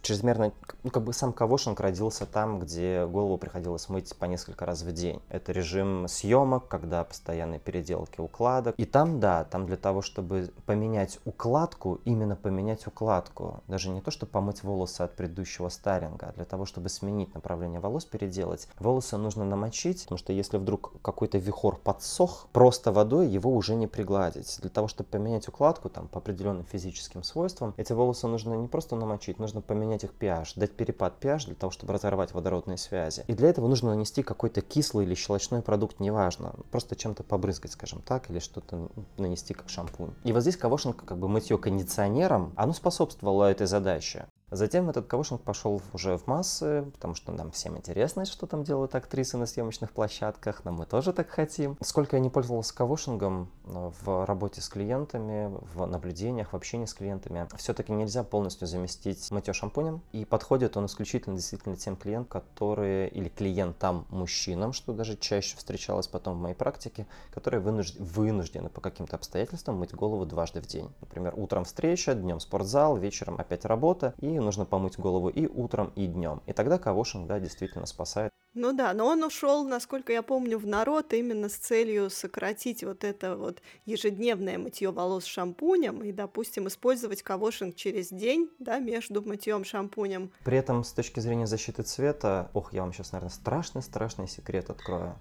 чрезмерно... 0.02 0.52
Ну, 0.82 0.90
как 0.90 1.04
бы 1.04 1.12
сам 1.12 1.32
кавошинг 1.32 1.80
родился 1.80 2.26
там, 2.26 2.58
где 2.58 3.06
голову 3.06 3.38
приходилось 3.38 3.88
мыть 3.88 4.14
по 4.16 4.24
несколько 4.24 4.66
раз 4.66 4.82
в 4.82 4.92
день. 4.92 5.22
Это 5.28 5.52
режим 5.52 6.08
съемок, 6.08 6.68
когда 6.68 7.04
постоянные 7.04 7.60
переделки 7.60 8.20
укладок. 8.20 8.74
И 8.76 8.84
там, 8.84 9.20
да, 9.20 9.44
там 9.44 9.66
для 9.66 9.76
того, 9.76 10.02
чтобы 10.02 10.50
поменять 10.66 11.20
укладку, 11.24 12.00
именно 12.04 12.36
поменять 12.36 12.86
укладку, 12.86 13.62
даже 13.68 13.90
не 13.90 14.00
то, 14.00 14.10
чтобы 14.10 14.32
помыть 14.32 14.64
волосы 14.64 15.02
от 15.02 15.14
предыдущего 15.14 15.68
стайлинга, 15.68 16.26
а 16.28 16.32
для 16.32 16.44
того, 16.44 16.66
чтобы 16.66 16.88
сменить 16.88 17.32
направление 17.34 17.80
волос, 17.80 18.04
переделать, 18.04 18.68
волосы 18.78 19.16
нужно 19.16 19.44
намочить, 19.44 20.02
потому 20.02 20.18
что 20.18 20.32
если 20.32 20.58
вдруг 20.58 21.00
какой-то 21.02 21.38
вихор 21.38 21.76
подсох, 21.76 22.48
просто 22.52 22.90
водой 22.90 23.28
его 23.28 23.54
уже 23.54 23.76
не 23.76 23.86
пригладить. 23.86 24.58
Для 24.60 24.70
того, 24.70 24.88
чтобы 24.88 25.08
поменять 25.10 25.46
укладку 25.46 25.88
там, 25.88 26.08
по 26.08 26.18
определенным 26.18 26.64
физическим 26.64 27.22
свойствам, 27.22 27.74
эти 27.76 27.92
волосы 27.92 28.26
нужно 28.26 28.54
не 28.54 28.66
просто 28.66 28.96
намочить, 28.96 29.38
нужно 29.38 29.60
поменять 29.60 29.91
их 29.96 30.12
pH, 30.18 30.52
дать 30.56 30.72
перепад 30.72 31.22
pH 31.22 31.46
для 31.46 31.54
того, 31.54 31.70
чтобы 31.70 31.92
разорвать 31.92 32.32
водородные 32.32 32.78
связи. 32.78 33.24
И 33.26 33.34
для 33.34 33.48
этого 33.48 33.68
нужно 33.68 33.90
нанести 33.90 34.22
какой-то 34.22 34.60
кислый 34.60 35.06
или 35.06 35.14
щелочной 35.14 35.62
продукт, 35.62 36.00
неважно, 36.00 36.54
просто 36.70 36.96
чем-то 36.96 37.22
побрызгать, 37.22 37.72
скажем 37.72 38.02
так, 38.02 38.30
или 38.30 38.38
что-то 38.38 38.90
нанести 39.18 39.54
как 39.54 39.68
шампунь. 39.68 40.14
И 40.24 40.32
вот 40.32 40.40
здесь 40.40 40.56
кавошинг, 40.56 41.04
как 41.04 41.18
бы 41.18 41.28
мытье 41.28 41.58
кондиционером, 41.58 42.52
оно 42.56 42.72
способствовало 42.72 43.50
этой 43.50 43.66
задаче. 43.66 44.26
Затем 44.52 44.90
этот 44.90 45.06
кавошинг 45.06 45.40
пошел 45.40 45.80
уже 45.94 46.18
в 46.18 46.26
массы, 46.26 46.84
потому 46.92 47.14
что 47.14 47.32
нам 47.32 47.50
всем 47.52 47.78
интересно, 47.78 48.26
что 48.26 48.46
там 48.46 48.64
делают 48.64 48.94
актрисы 48.94 49.38
на 49.38 49.46
съемочных 49.46 49.92
площадках, 49.92 50.62
но 50.64 50.72
мы 50.72 50.84
тоже 50.84 51.14
так 51.14 51.30
хотим. 51.30 51.78
Сколько 51.80 52.16
я 52.16 52.20
не 52.20 52.28
пользовался 52.28 52.74
кавошингом 52.74 53.50
э, 53.64 53.90
в 54.02 54.26
работе 54.26 54.60
с 54.60 54.68
клиентами, 54.68 55.50
в 55.74 55.86
наблюдениях, 55.86 56.52
в 56.52 56.56
общении 56.56 56.84
с 56.84 56.92
клиентами, 56.92 57.48
все-таки 57.56 57.92
нельзя 57.92 58.24
полностью 58.24 58.68
заместить 58.68 59.30
мытье 59.30 59.54
шампунем. 59.54 60.02
И 60.12 60.26
подходит 60.26 60.76
он 60.76 60.84
исключительно 60.84 61.34
действительно 61.34 61.76
тем 61.76 61.96
клиентам, 61.96 62.26
которые, 62.26 63.08
или 63.08 63.30
клиентам 63.30 64.06
мужчинам, 64.10 64.74
что 64.74 64.92
даже 64.92 65.16
чаще 65.16 65.56
встречалось 65.56 66.08
потом 66.08 66.36
в 66.36 66.42
моей 66.42 66.54
практике, 66.54 67.06
которые 67.32 67.62
вынужд- 67.62 67.98
вынуждены 67.98 68.68
по 68.68 68.82
каким-то 68.82 69.16
обстоятельствам 69.16 69.76
мыть 69.76 69.94
голову 69.94 70.26
дважды 70.26 70.60
в 70.60 70.66
день. 70.66 70.90
Например, 71.00 71.32
утром 71.38 71.64
встреча, 71.64 72.12
днем 72.12 72.38
спортзал, 72.38 72.98
вечером 72.98 73.36
опять 73.38 73.64
работа, 73.64 74.12
и 74.18 74.41
нужно 74.42 74.64
помыть 74.64 74.98
голову 74.98 75.28
и 75.28 75.46
утром, 75.46 75.92
и 75.96 76.06
днем. 76.06 76.42
И 76.46 76.52
тогда 76.52 76.78
кавошинг, 76.78 77.26
да, 77.26 77.40
действительно 77.40 77.86
спасает. 77.86 78.30
Ну 78.54 78.74
да, 78.74 78.92
но 78.92 79.06
он 79.06 79.24
ушел, 79.24 79.64
насколько 79.64 80.12
я 80.12 80.22
помню, 80.22 80.58
в 80.58 80.66
народ 80.66 81.14
именно 81.14 81.48
с 81.48 81.54
целью 81.54 82.10
сократить 82.10 82.84
вот 82.84 83.02
это 83.02 83.34
вот 83.36 83.62
ежедневное 83.86 84.58
мытье 84.58 84.90
волос 84.90 85.24
шампунем 85.24 86.02
и, 86.02 86.12
допустим, 86.12 86.68
использовать 86.68 87.22
кавошинг 87.22 87.74
через 87.74 88.10
день, 88.10 88.50
да, 88.58 88.78
между 88.78 89.22
мытьем 89.22 89.64
шампунем. 89.64 90.30
При 90.44 90.58
этом, 90.58 90.84
с 90.84 90.92
точки 90.92 91.20
зрения 91.20 91.46
защиты 91.46 91.82
цвета, 91.82 92.50
ох, 92.52 92.74
я 92.74 92.82
вам 92.82 92.92
сейчас, 92.92 93.12
наверное, 93.12 93.32
страшный-страшный 93.32 94.28
секрет 94.28 94.68
открою. 94.68 95.16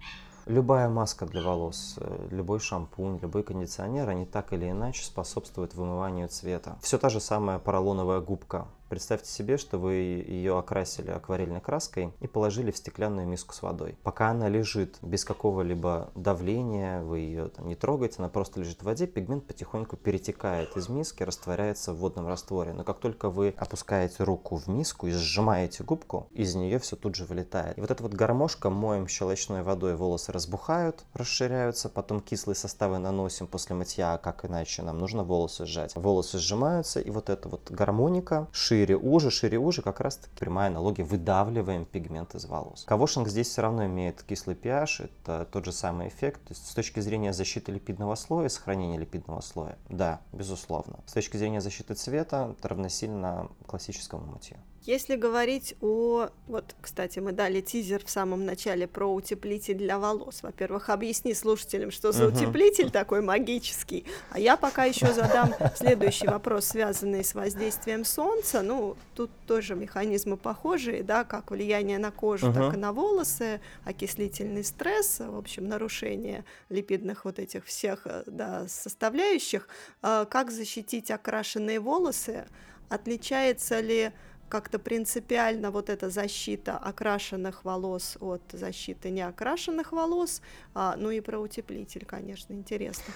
Любая 0.46 0.88
маска 0.88 1.24
для 1.24 1.40
волос, 1.40 1.94
э, 1.98 2.28
любой 2.32 2.58
шампунь, 2.58 3.20
любой 3.22 3.44
кондиционер, 3.44 4.08
они 4.08 4.26
так 4.26 4.52
или 4.52 4.68
иначе 4.68 5.04
способствуют 5.04 5.74
вымыванию 5.74 6.28
цвета. 6.28 6.76
Все 6.82 6.98
та 6.98 7.08
же 7.10 7.20
самая 7.20 7.60
поролоновая 7.60 8.20
губка. 8.20 8.66
Представьте 8.92 9.30
себе, 9.30 9.56
что 9.56 9.78
вы 9.78 9.94
ее 9.94 10.58
окрасили 10.58 11.10
акварельной 11.12 11.62
краской 11.62 12.12
и 12.20 12.26
положили 12.26 12.70
в 12.70 12.76
стеклянную 12.76 13.26
миску 13.26 13.54
с 13.54 13.62
водой. 13.62 13.96
Пока 14.02 14.28
она 14.28 14.50
лежит 14.50 14.98
без 15.00 15.24
какого-либо 15.24 16.10
давления, 16.14 17.00
вы 17.00 17.20
ее 17.20 17.48
там 17.48 17.68
не 17.68 17.74
трогаете, 17.74 18.16
она 18.18 18.28
просто 18.28 18.60
лежит 18.60 18.82
в 18.82 18.84
воде, 18.84 19.06
пигмент 19.06 19.46
потихоньку 19.46 19.96
перетекает 19.96 20.76
из 20.76 20.90
миски, 20.90 21.22
растворяется 21.22 21.94
в 21.94 22.00
водном 22.00 22.28
растворе. 22.28 22.74
Но 22.74 22.84
как 22.84 22.98
только 22.98 23.30
вы 23.30 23.54
опускаете 23.56 24.24
руку 24.24 24.56
в 24.56 24.68
миску 24.68 25.06
и 25.06 25.12
сжимаете 25.12 25.84
губку, 25.84 26.28
из 26.30 26.54
нее 26.54 26.78
все 26.78 26.94
тут 26.94 27.14
же 27.14 27.24
вылетает. 27.24 27.78
И 27.78 27.80
вот 27.80 27.90
эта 27.90 28.02
вот 28.02 28.12
гармошка, 28.12 28.68
моем 28.68 29.08
щелочной 29.08 29.62
водой, 29.62 29.96
волосы 29.96 30.32
разбухают, 30.32 31.02
расширяются, 31.14 31.88
потом 31.88 32.20
кислые 32.20 32.56
составы 32.56 32.98
наносим 32.98 33.46
после 33.46 33.74
мытья, 33.74 34.12
а 34.12 34.18
как 34.18 34.44
иначе 34.44 34.82
нам 34.82 34.98
нужно 34.98 35.24
волосы 35.24 35.64
сжать. 35.64 35.96
Волосы 35.96 36.36
сжимаются, 36.36 37.00
и 37.00 37.08
вот 37.08 37.30
эта 37.30 37.48
вот 37.48 37.70
гармоника 37.70 38.48
шире, 38.52 38.81
уже, 38.90 39.30
шире, 39.30 39.58
уже, 39.58 39.82
как 39.82 40.00
раз 40.00 40.16
таки 40.16 40.34
прямая 40.38 40.68
аналогия, 40.68 41.04
выдавливаем 41.04 41.84
пигмент 41.84 42.34
из 42.34 42.44
волос. 42.46 42.84
Кавошинг 42.86 43.28
здесь 43.28 43.48
все 43.48 43.62
равно 43.62 43.86
имеет 43.86 44.22
кислый 44.22 44.56
pH, 44.56 45.04
это 45.04 45.46
тот 45.50 45.64
же 45.64 45.72
самый 45.72 46.08
эффект. 46.08 46.42
То 46.42 46.54
есть 46.54 46.66
с 46.68 46.74
точки 46.74 47.00
зрения 47.00 47.32
защиты 47.32 47.72
липидного 47.72 48.14
слоя, 48.14 48.48
сохранения 48.48 48.98
липидного 48.98 49.40
слоя, 49.40 49.78
да, 49.88 50.20
безусловно. 50.32 50.98
С 51.06 51.12
точки 51.12 51.36
зрения 51.36 51.60
защиты 51.60 51.94
цвета, 51.94 52.54
это 52.58 52.68
равносильно 52.68 53.48
классическому 53.66 54.26
мытью. 54.26 54.58
Если 54.84 55.14
говорить 55.14 55.76
о... 55.80 56.30
Вот, 56.48 56.74
кстати, 56.80 57.20
мы 57.20 57.30
дали 57.30 57.60
тизер 57.60 58.04
в 58.04 58.10
самом 58.10 58.44
начале 58.44 58.88
про 58.88 59.06
утеплитель 59.06 59.76
для 59.76 60.00
волос. 60.00 60.42
Во-первых, 60.42 60.90
объясни 60.90 61.34
слушателям, 61.34 61.92
что 61.92 62.10
за 62.10 62.26
утеплитель 62.26 62.90
такой 62.90 63.20
магический. 63.20 64.04
А 64.30 64.40
я 64.40 64.56
пока 64.56 64.84
еще 64.84 65.12
задам 65.12 65.54
следующий 65.76 66.26
вопрос, 66.26 66.66
связанный 66.66 67.22
с 67.22 67.34
воздействием 67.34 68.04
солнца. 68.04 68.60
Ну, 68.60 68.96
тут 69.14 69.30
тоже 69.46 69.76
механизмы 69.76 70.36
похожие, 70.36 71.04
да, 71.04 71.22
как 71.22 71.52
влияние 71.52 71.98
на 71.98 72.10
кожу, 72.10 72.52
так 72.52 72.74
и 72.74 72.76
на 72.76 72.92
волосы, 72.92 73.60
окислительный 73.84 74.64
стресс, 74.64 75.20
в 75.20 75.36
общем, 75.36 75.68
нарушение 75.68 76.44
липидных 76.70 77.24
вот 77.24 77.38
этих 77.38 77.66
всех 77.66 78.04
да, 78.26 78.66
составляющих. 78.66 79.68
А 80.02 80.24
как 80.24 80.50
защитить 80.50 81.12
окрашенные 81.12 81.78
волосы? 81.78 82.46
Отличается 82.88 83.80
ли 83.80 84.12
как-то 84.52 84.78
принципиально 84.78 85.70
вот 85.70 85.88
эта 85.88 86.10
защита 86.10 86.76
окрашенных 86.76 87.64
волос 87.64 88.18
от 88.20 88.42
защиты 88.52 89.08
неокрашенных 89.08 89.92
волос, 89.92 90.42
а, 90.74 90.94
ну 90.98 91.10
и 91.10 91.20
про 91.20 91.38
утеплитель, 91.38 92.04
конечно, 92.04 92.52
интересно. 92.52 93.14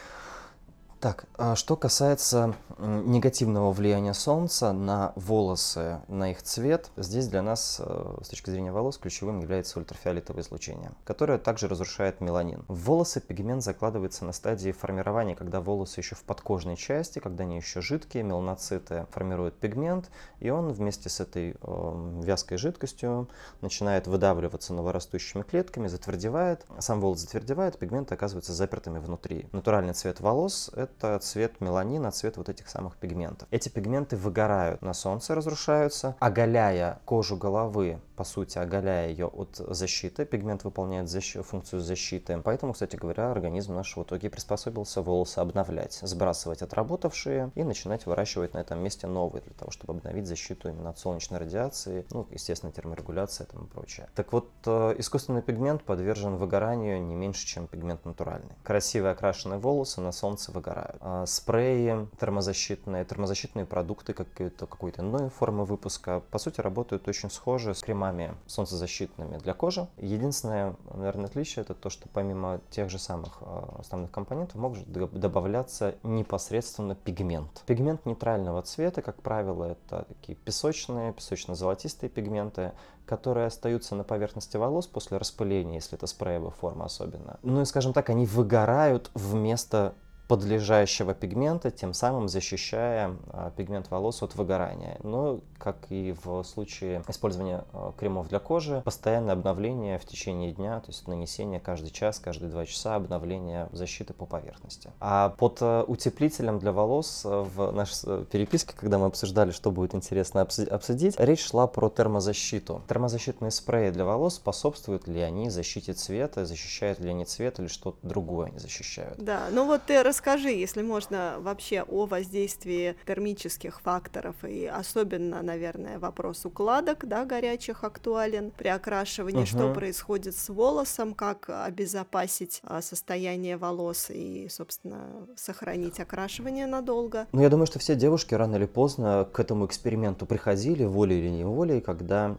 Так, 1.01 1.27
а 1.37 1.57
что 1.57 1.77
касается 1.77 2.55
негативного 2.79 3.71
влияния 3.71 4.15
солнца 4.15 4.73
на 4.73 5.13
волосы, 5.15 6.01
на 6.09 6.31
их 6.31 6.43
цвет, 6.43 6.91
здесь 6.97 7.29
для 7.29 7.43
нас 7.43 7.81
э, 7.85 8.19
с 8.23 8.29
точки 8.29 8.49
зрения 8.49 8.73
волос 8.73 8.97
ключевым 8.97 9.41
является 9.41 9.79
ультрафиолетовое 9.79 10.43
излучение, 10.43 10.93
которое 11.05 11.39
также 11.39 11.69
разрушает 11.69 12.21
меланин. 12.23 12.65
В 12.69 12.85
волосы 12.85 13.21
пигмент 13.21 13.63
закладывается 13.63 14.25
на 14.25 14.33
стадии 14.33 14.73
формирования, 14.73 15.37
когда 15.37 15.61
волосы 15.61 16.01
еще 16.01 16.15
в 16.15 16.23
подкожной 16.23 16.77
части, 16.77 17.19
когда 17.19 17.45
они 17.45 17.57
еще 17.57 17.83
жидкие, 17.83 18.23
меланоциты 18.23 19.07
формируют 19.11 19.59
пигмент, 19.59 20.11
и 20.41 20.49
он 20.49 20.73
вместе 20.73 21.11
с 21.11 21.21
этой 21.21 21.57
э, 21.61 22.21
вязкой 22.23 22.57
жидкостью 22.57 23.29
начинает 23.61 24.07
выдавливаться 24.07 24.73
новорастущими 24.73 25.43
клетками, 25.43 25.89
затвердевает, 25.89 26.65
сам 26.79 27.01
волос 27.03 27.21
затвердевает, 27.21 27.79
пигменты 27.79 28.15
оказываются 28.15 28.55
запертыми 28.55 28.99
внутри. 28.99 29.47
Натуральный 29.53 29.93
цвет 29.93 30.21
волос– 30.21 30.71
это 30.87 31.19
цвет 31.19 31.61
меланина, 31.61 32.11
цвет 32.11 32.37
вот 32.37 32.49
этих 32.49 32.69
самых 32.69 32.97
пигментов. 32.97 33.49
Эти 33.51 33.69
пигменты 33.69 34.17
выгорают 34.17 34.83
на 34.83 34.95
солнце, 34.95 35.35
разрушаются, 35.35 36.17
оголяя 36.21 37.01
кожу 37.05 37.37
головы 37.37 38.01
по 38.17 38.25
сути, 38.25 38.59
оголяя 38.59 39.09
ее 39.09 39.27
от 39.27 39.57
защиты. 39.57 40.25
Пигмент 40.25 40.65
выполняет 40.65 41.09
защ... 41.09 41.37
функцию 41.43 41.81
защиты. 41.81 42.41
Поэтому, 42.43 42.73
кстати 42.73 42.97
говоря, 42.97 43.31
организм 43.31 43.75
наш 43.75 43.97
в 43.97 44.03
итоге 44.03 44.31
приспособился 44.31 45.03
волосы 45.03 45.39
обновлять, 45.39 46.01
сбрасывать 46.03 46.63
отработавшие 46.63 47.53
и 47.55 47.63
начинать 47.63 48.07
выращивать 48.07 48.55
на 48.55 48.59
этом 48.59 48.81
месте 48.81 49.07
новые, 49.07 49.43
для 49.43 49.55
того, 49.55 49.71
чтобы 49.71 49.93
обновить 49.93 50.27
защиту 50.27 50.71
именно 50.71 50.91
от 50.91 50.99
солнечной 50.99 51.39
радиации, 51.39 52.07
ну, 52.11 52.27
естественно, 52.31 52.73
терморегуляция 52.73 53.47
и 53.47 53.51
тому 53.51 53.67
прочее. 53.67 54.09
Так 54.15 54.33
вот, 54.33 54.51
э, 54.65 54.95
искусственный 54.99 55.43
пигмент 55.43 55.85
подвержен 55.85 56.37
выгоранию 56.37 57.03
не 57.03 57.15
меньше, 57.15 57.47
чем 57.47 57.67
пигмент 57.67 58.05
натуральный. 58.05 58.55
Красивые 58.63 59.13
окрашенные 59.13 59.59
волосы 59.59 60.01
на 60.01 60.13
солнце 60.13 60.53
выгорают. 60.53 60.76
А 61.01 61.25
спреи 61.27 62.09
термозащитные, 62.21 63.05
термозащитные 63.05 63.67
продукты, 63.67 64.13
какой-то 64.13 64.67
какой-то 64.67 65.03
иной 65.03 65.31
формы 65.31 65.65
выпуска, 65.65 66.23
по 66.31 66.39
сути, 66.39 66.61
работают 66.61 67.09
очень 67.09 67.31
схожи 67.31 67.75
с 67.75 67.83
кремами 67.83 68.35
солнцезащитными 68.47 69.39
для 69.39 69.55
кожи. 69.55 69.89
Единственное, 69.97 70.77
наверное, 70.93 71.27
отличие 71.27 71.63
это 71.63 71.75
то, 71.75 71.91
что 71.91 72.09
помимо 72.13 72.61
тех 72.71 72.91
же 72.91 72.99
самых 72.99 73.39
э, 73.41 73.63
основных 73.79 74.11
компонентов 74.11 74.57
может 74.57 74.91
добавляться 74.91 75.95
непосредственно 76.03 76.95
пигмент. 76.95 77.63
Пигмент 77.67 78.05
нейтрального 78.07 78.63
цвета, 78.63 79.03
как 79.03 79.23
правило, 79.23 79.65
это 79.65 80.05
такие 80.09 80.37
песочные, 80.37 81.13
песочно-золотистые 81.13 82.11
пигменты, 82.11 82.73
которые 83.07 83.47
остаются 83.47 83.95
на 83.95 84.05
поверхности 84.05 84.57
волос 84.57 84.87
после 84.87 85.17
распыления, 85.17 85.77
если 85.77 85.97
это 85.97 86.07
спреевая 86.07 86.51
форма 86.51 86.87
особенно. 86.87 87.39
Ну 87.43 87.63
и, 87.63 87.65
скажем 87.65 87.93
так, 87.93 88.11
они 88.11 88.27
выгорают 88.27 89.11
вместо 89.15 89.95
подлежащего 90.29 91.15
пигмента, 91.15 91.71
тем 91.71 91.95
самым 91.95 92.29
защищая 92.29 93.17
а, 93.29 93.51
пигмент 93.51 93.91
волос 93.91 94.23
от 94.23 94.35
выгорания. 94.35 94.99
Но, 95.03 95.41
как 95.59 95.87
и 95.91 96.15
в 96.25 96.43
случае 96.43 97.03
использования 97.09 97.65
а, 97.73 97.93
кремов 97.93 98.29
для 98.29 98.39
кожи, 98.39 98.83
постоянное 98.85 99.35
обновление 99.35 99.99
в 99.99 100.05
течение 100.05 100.53
дня, 100.53 100.81
то 100.81 100.89
есть 100.89 101.07
нанесение 101.07 101.61
каждый 101.61 101.91
час, 101.91 102.19
каждые 102.19 102.51
два 102.51 102.67
часа 102.67 102.97
обновление 102.97 103.69
защиты 103.73 104.15
по 104.15 104.27
поверхности. 104.27 104.91
А 105.01 105.31
под 105.31 105.59
а, 105.61 105.85
утеплителем 105.85 106.59
для 106.59 106.73
волос 106.73 107.23
в 107.25 107.71
нашей 107.73 108.25
переписке, 108.25 108.75
когда 108.77 108.99
мы 108.99 109.07
обсуждали, 109.07 109.51
что 109.53 109.71
будет 109.71 109.95
интересно 109.95 110.43
обсудить, 110.43 111.15
речь 111.19 111.45
шла 111.45 111.67
про 111.67 111.89
термозащиту. 111.89 112.83
Термозащитные 112.89 113.51
спреи 113.51 113.91
для 113.91 114.05
волос 114.05 114.37
способствуют 114.37 115.07
ли 115.07 115.21
они 115.21 115.51
защите 115.51 115.93
цвета, 115.93 116.45
защищают 116.45 116.99
ли 117.01 117.11
они 117.11 117.25
цвет 117.25 117.61
или 117.61 117.69
что-то 117.69 117.99
другое 118.03 118.49
они 118.49 118.59
защищают? 118.59 119.19
Да, 119.19 119.47
ну 119.51 119.67
вот 119.67 119.83
ты 119.85 120.03
расскажи, 120.17 120.49
если 120.49 120.81
можно, 120.81 121.37
вообще 121.41 121.83
о 121.83 122.07
воздействии 122.07 122.97
термических 123.05 123.83
факторов 123.83 124.35
и 124.45 124.65
особенно, 124.65 125.43
наверное, 125.43 125.99
вопрос 125.99 126.47
укладок, 126.47 127.07
да, 127.07 127.27
горячих 127.27 127.85
актуален 127.85 128.51
при 128.51 128.69
окрашивании, 128.69 129.41
угу. 129.41 129.47
что 129.47 129.75
происходит 129.75 130.35
с 130.35 130.49
волосом, 130.49 131.13
как 131.13 131.51
обезопасить 131.51 132.63
а, 132.65 132.81
состояние 132.81 133.59
волос 133.59 134.07
и, 134.09 134.49
собственно, 134.49 135.27
сохранить 135.37 136.01
окрашивание 136.01 136.67
надолго. 136.67 137.27
Ну, 137.33 137.43
я 137.43 137.51
думаю, 137.51 137.67
что 137.67 137.79
все 137.79 137.95
девушки 137.95 138.35
рано 138.35 138.57
или 138.57 138.67
поздно 138.67 139.29
к 139.31 139.39
этому 139.39 139.67
эксперименту 139.67 140.25
приходили, 140.25 140.85
волей 140.85 141.19
или 141.19 141.29
неволей, 141.29 141.83
когда, 141.83 142.39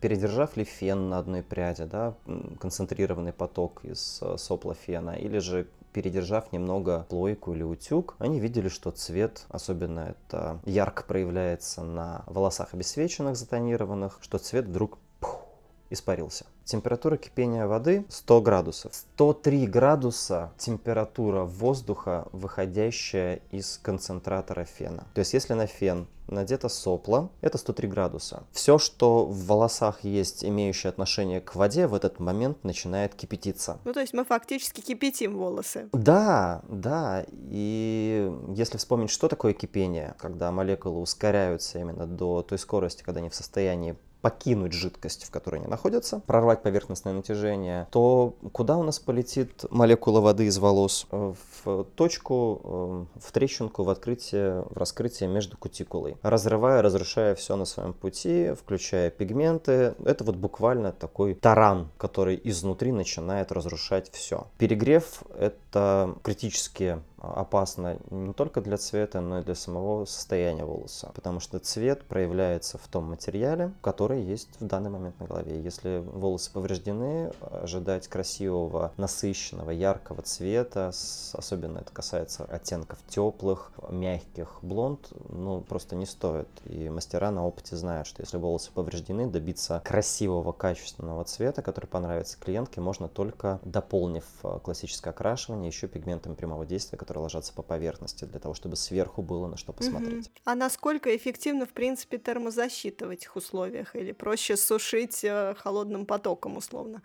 передержав 0.00 0.56
ли 0.56 0.64
фен 0.64 1.08
на 1.08 1.18
одной 1.18 1.44
пряди, 1.44 1.84
да, 1.84 2.14
концентрированный 2.58 3.32
поток 3.32 3.84
из 3.84 4.18
э, 4.22 4.36
сопла 4.38 4.74
фена, 4.74 5.10
или 5.10 5.38
же 5.38 5.68
передержав 5.92 6.52
немного 6.52 7.06
плойку 7.08 7.52
или 7.52 7.62
утюг, 7.62 8.16
они 8.18 8.40
видели, 8.40 8.68
что 8.68 8.90
цвет, 8.90 9.46
особенно 9.48 10.14
это 10.16 10.60
ярко 10.64 11.04
проявляется 11.04 11.82
на 11.82 12.24
волосах 12.26 12.74
обесцвеченных, 12.74 13.36
затонированных, 13.36 14.18
что 14.20 14.38
цвет 14.38 14.66
вдруг 14.66 14.98
пух, 15.20 15.46
испарился. 15.90 16.46
Температура 16.64 17.16
кипения 17.16 17.66
воды 17.66 18.04
100 18.08 18.40
градусов. 18.40 18.94
103 18.94 19.66
градуса 19.66 20.52
температура 20.58 21.44
воздуха, 21.44 22.28
выходящая 22.32 23.40
из 23.50 23.78
концентратора 23.82 24.64
фена. 24.64 25.06
То 25.14 25.20
есть 25.20 25.34
если 25.34 25.54
на 25.54 25.66
фен 25.66 26.06
надето 26.28 26.68
сопло, 26.68 27.30
это 27.40 27.58
103 27.58 27.88
градуса. 27.88 28.44
Все, 28.52 28.78
что 28.78 29.26
в 29.26 29.46
волосах 29.46 30.04
есть, 30.04 30.44
имеющее 30.44 30.88
отношение 30.88 31.40
к 31.40 31.54
воде, 31.54 31.86
в 31.86 31.94
этот 31.94 32.20
момент 32.20 32.64
начинает 32.64 33.14
кипятиться. 33.14 33.78
Ну, 33.84 33.92
то 33.92 34.00
есть 34.00 34.12
мы 34.12 34.24
фактически 34.24 34.80
кипятим 34.80 35.36
волосы. 35.36 35.88
Да, 35.92 36.62
да. 36.68 37.24
И 37.28 38.32
если 38.48 38.78
вспомнить, 38.78 39.10
что 39.10 39.28
такое 39.28 39.52
кипение, 39.52 40.14
когда 40.18 40.50
молекулы 40.52 41.00
ускоряются 41.00 41.78
именно 41.78 42.06
до 42.06 42.42
той 42.42 42.58
скорости, 42.58 43.02
когда 43.02 43.20
они 43.20 43.28
в 43.28 43.34
состоянии 43.34 43.96
покинуть 44.22 44.72
жидкость, 44.72 45.24
в 45.24 45.30
которой 45.30 45.56
они 45.56 45.66
находятся, 45.66 46.20
прорвать 46.26 46.62
поверхностное 46.62 47.12
натяжение, 47.12 47.88
то 47.90 48.34
куда 48.52 48.78
у 48.78 48.82
нас 48.82 48.98
полетит 48.98 49.64
молекула 49.70 50.20
воды 50.20 50.46
из 50.46 50.58
волос? 50.58 51.06
В 51.10 51.84
точку, 51.96 53.08
э, 53.14 53.20
в 53.20 53.32
трещинку, 53.32 53.82
в 53.82 53.90
открытие, 53.90 54.62
в 54.70 54.76
раскрытие 54.76 55.28
между 55.28 55.56
кутикулой, 55.58 56.16
разрывая, 56.22 56.82
разрушая 56.82 57.34
все 57.34 57.56
на 57.56 57.64
своем 57.64 57.92
пути, 57.92 58.52
включая 58.54 59.10
пигменты. 59.10 59.94
Это 60.04 60.24
вот 60.24 60.36
буквально 60.36 60.92
такой 60.92 61.34
таран, 61.34 61.90
который 61.98 62.40
изнутри 62.44 62.92
начинает 62.92 63.50
разрушать 63.50 64.10
все. 64.12 64.46
Перегрев— 64.56 65.24
это 65.38 66.14
критические 66.22 67.02
опасно 67.22 67.98
не 68.10 68.32
только 68.32 68.60
для 68.60 68.76
цвета, 68.76 69.20
но 69.20 69.40
и 69.40 69.42
для 69.42 69.54
самого 69.54 70.04
состояния 70.04 70.64
волоса. 70.64 71.10
Потому 71.14 71.40
что 71.40 71.58
цвет 71.58 72.04
проявляется 72.04 72.78
в 72.78 72.88
том 72.88 73.04
материале, 73.04 73.72
который 73.80 74.22
есть 74.22 74.48
в 74.60 74.66
данный 74.66 74.90
момент 74.90 75.18
на 75.20 75.26
голове. 75.26 75.60
Если 75.62 75.98
волосы 75.98 76.52
повреждены, 76.52 77.32
ожидать 77.40 78.08
красивого, 78.08 78.92
насыщенного, 78.96 79.70
яркого 79.70 80.22
цвета, 80.22 80.92
особенно 81.32 81.78
это 81.78 81.92
касается 81.92 82.44
оттенков 82.44 82.98
теплых, 83.08 83.72
мягких 83.88 84.58
блонд, 84.62 85.12
ну, 85.28 85.60
просто 85.60 85.96
не 85.96 86.06
стоит. 86.06 86.48
И 86.64 86.88
мастера 86.88 87.30
на 87.30 87.46
опыте 87.46 87.76
знают, 87.76 88.06
что 88.06 88.22
если 88.22 88.36
волосы 88.36 88.70
повреждены, 88.72 89.28
добиться 89.28 89.80
красивого, 89.84 90.52
качественного 90.52 91.24
цвета, 91.24 91.62
который 91.62 91.86
понравится 91.86 92.38
клиентке, 92.38 92.80
можно 92.80 93.08
только 93.08 93.60
дополнив 93.64 94.24
э, 94.42 94.58
классическое 94.62 95.12
окрашивание 95.12 95.68
еще 95.68 95.88
пигментами 95.88 96.34
прямого 96.34 96.66
действия, 96.66 96.98
которые 97.12 97.24
ложатся 97.24 97.52
по 97.52 97.62
поверхности, 97.62 98.24
для 98.24 98.40
того, 98.40 98.54
чтобы 98.54 98.76
сверху 98.76 99.20
было 99.20 99.46
на 99.46 99.58
что 99.58 99.74
посмотреть. 99.74 100.28
Угу. 100.28 100.34
А 100.46 100.54
насколько 100.54 101.14
эффективно, 101.14 101.66
в 101.66 101.74
принципе, 101.74 102.16
термозащита 102.16 103.06
в 103.06 103.10
этих 103.10 103.36
условиях? 103.36 103.94
Или 103.94 104.12
проще 104.12 104.56
сушить 104.56 105.22
э, 105.22 105.54
холодным 105.58 106.06
потоком, 106.06 106.56
условно? 106.56 107.02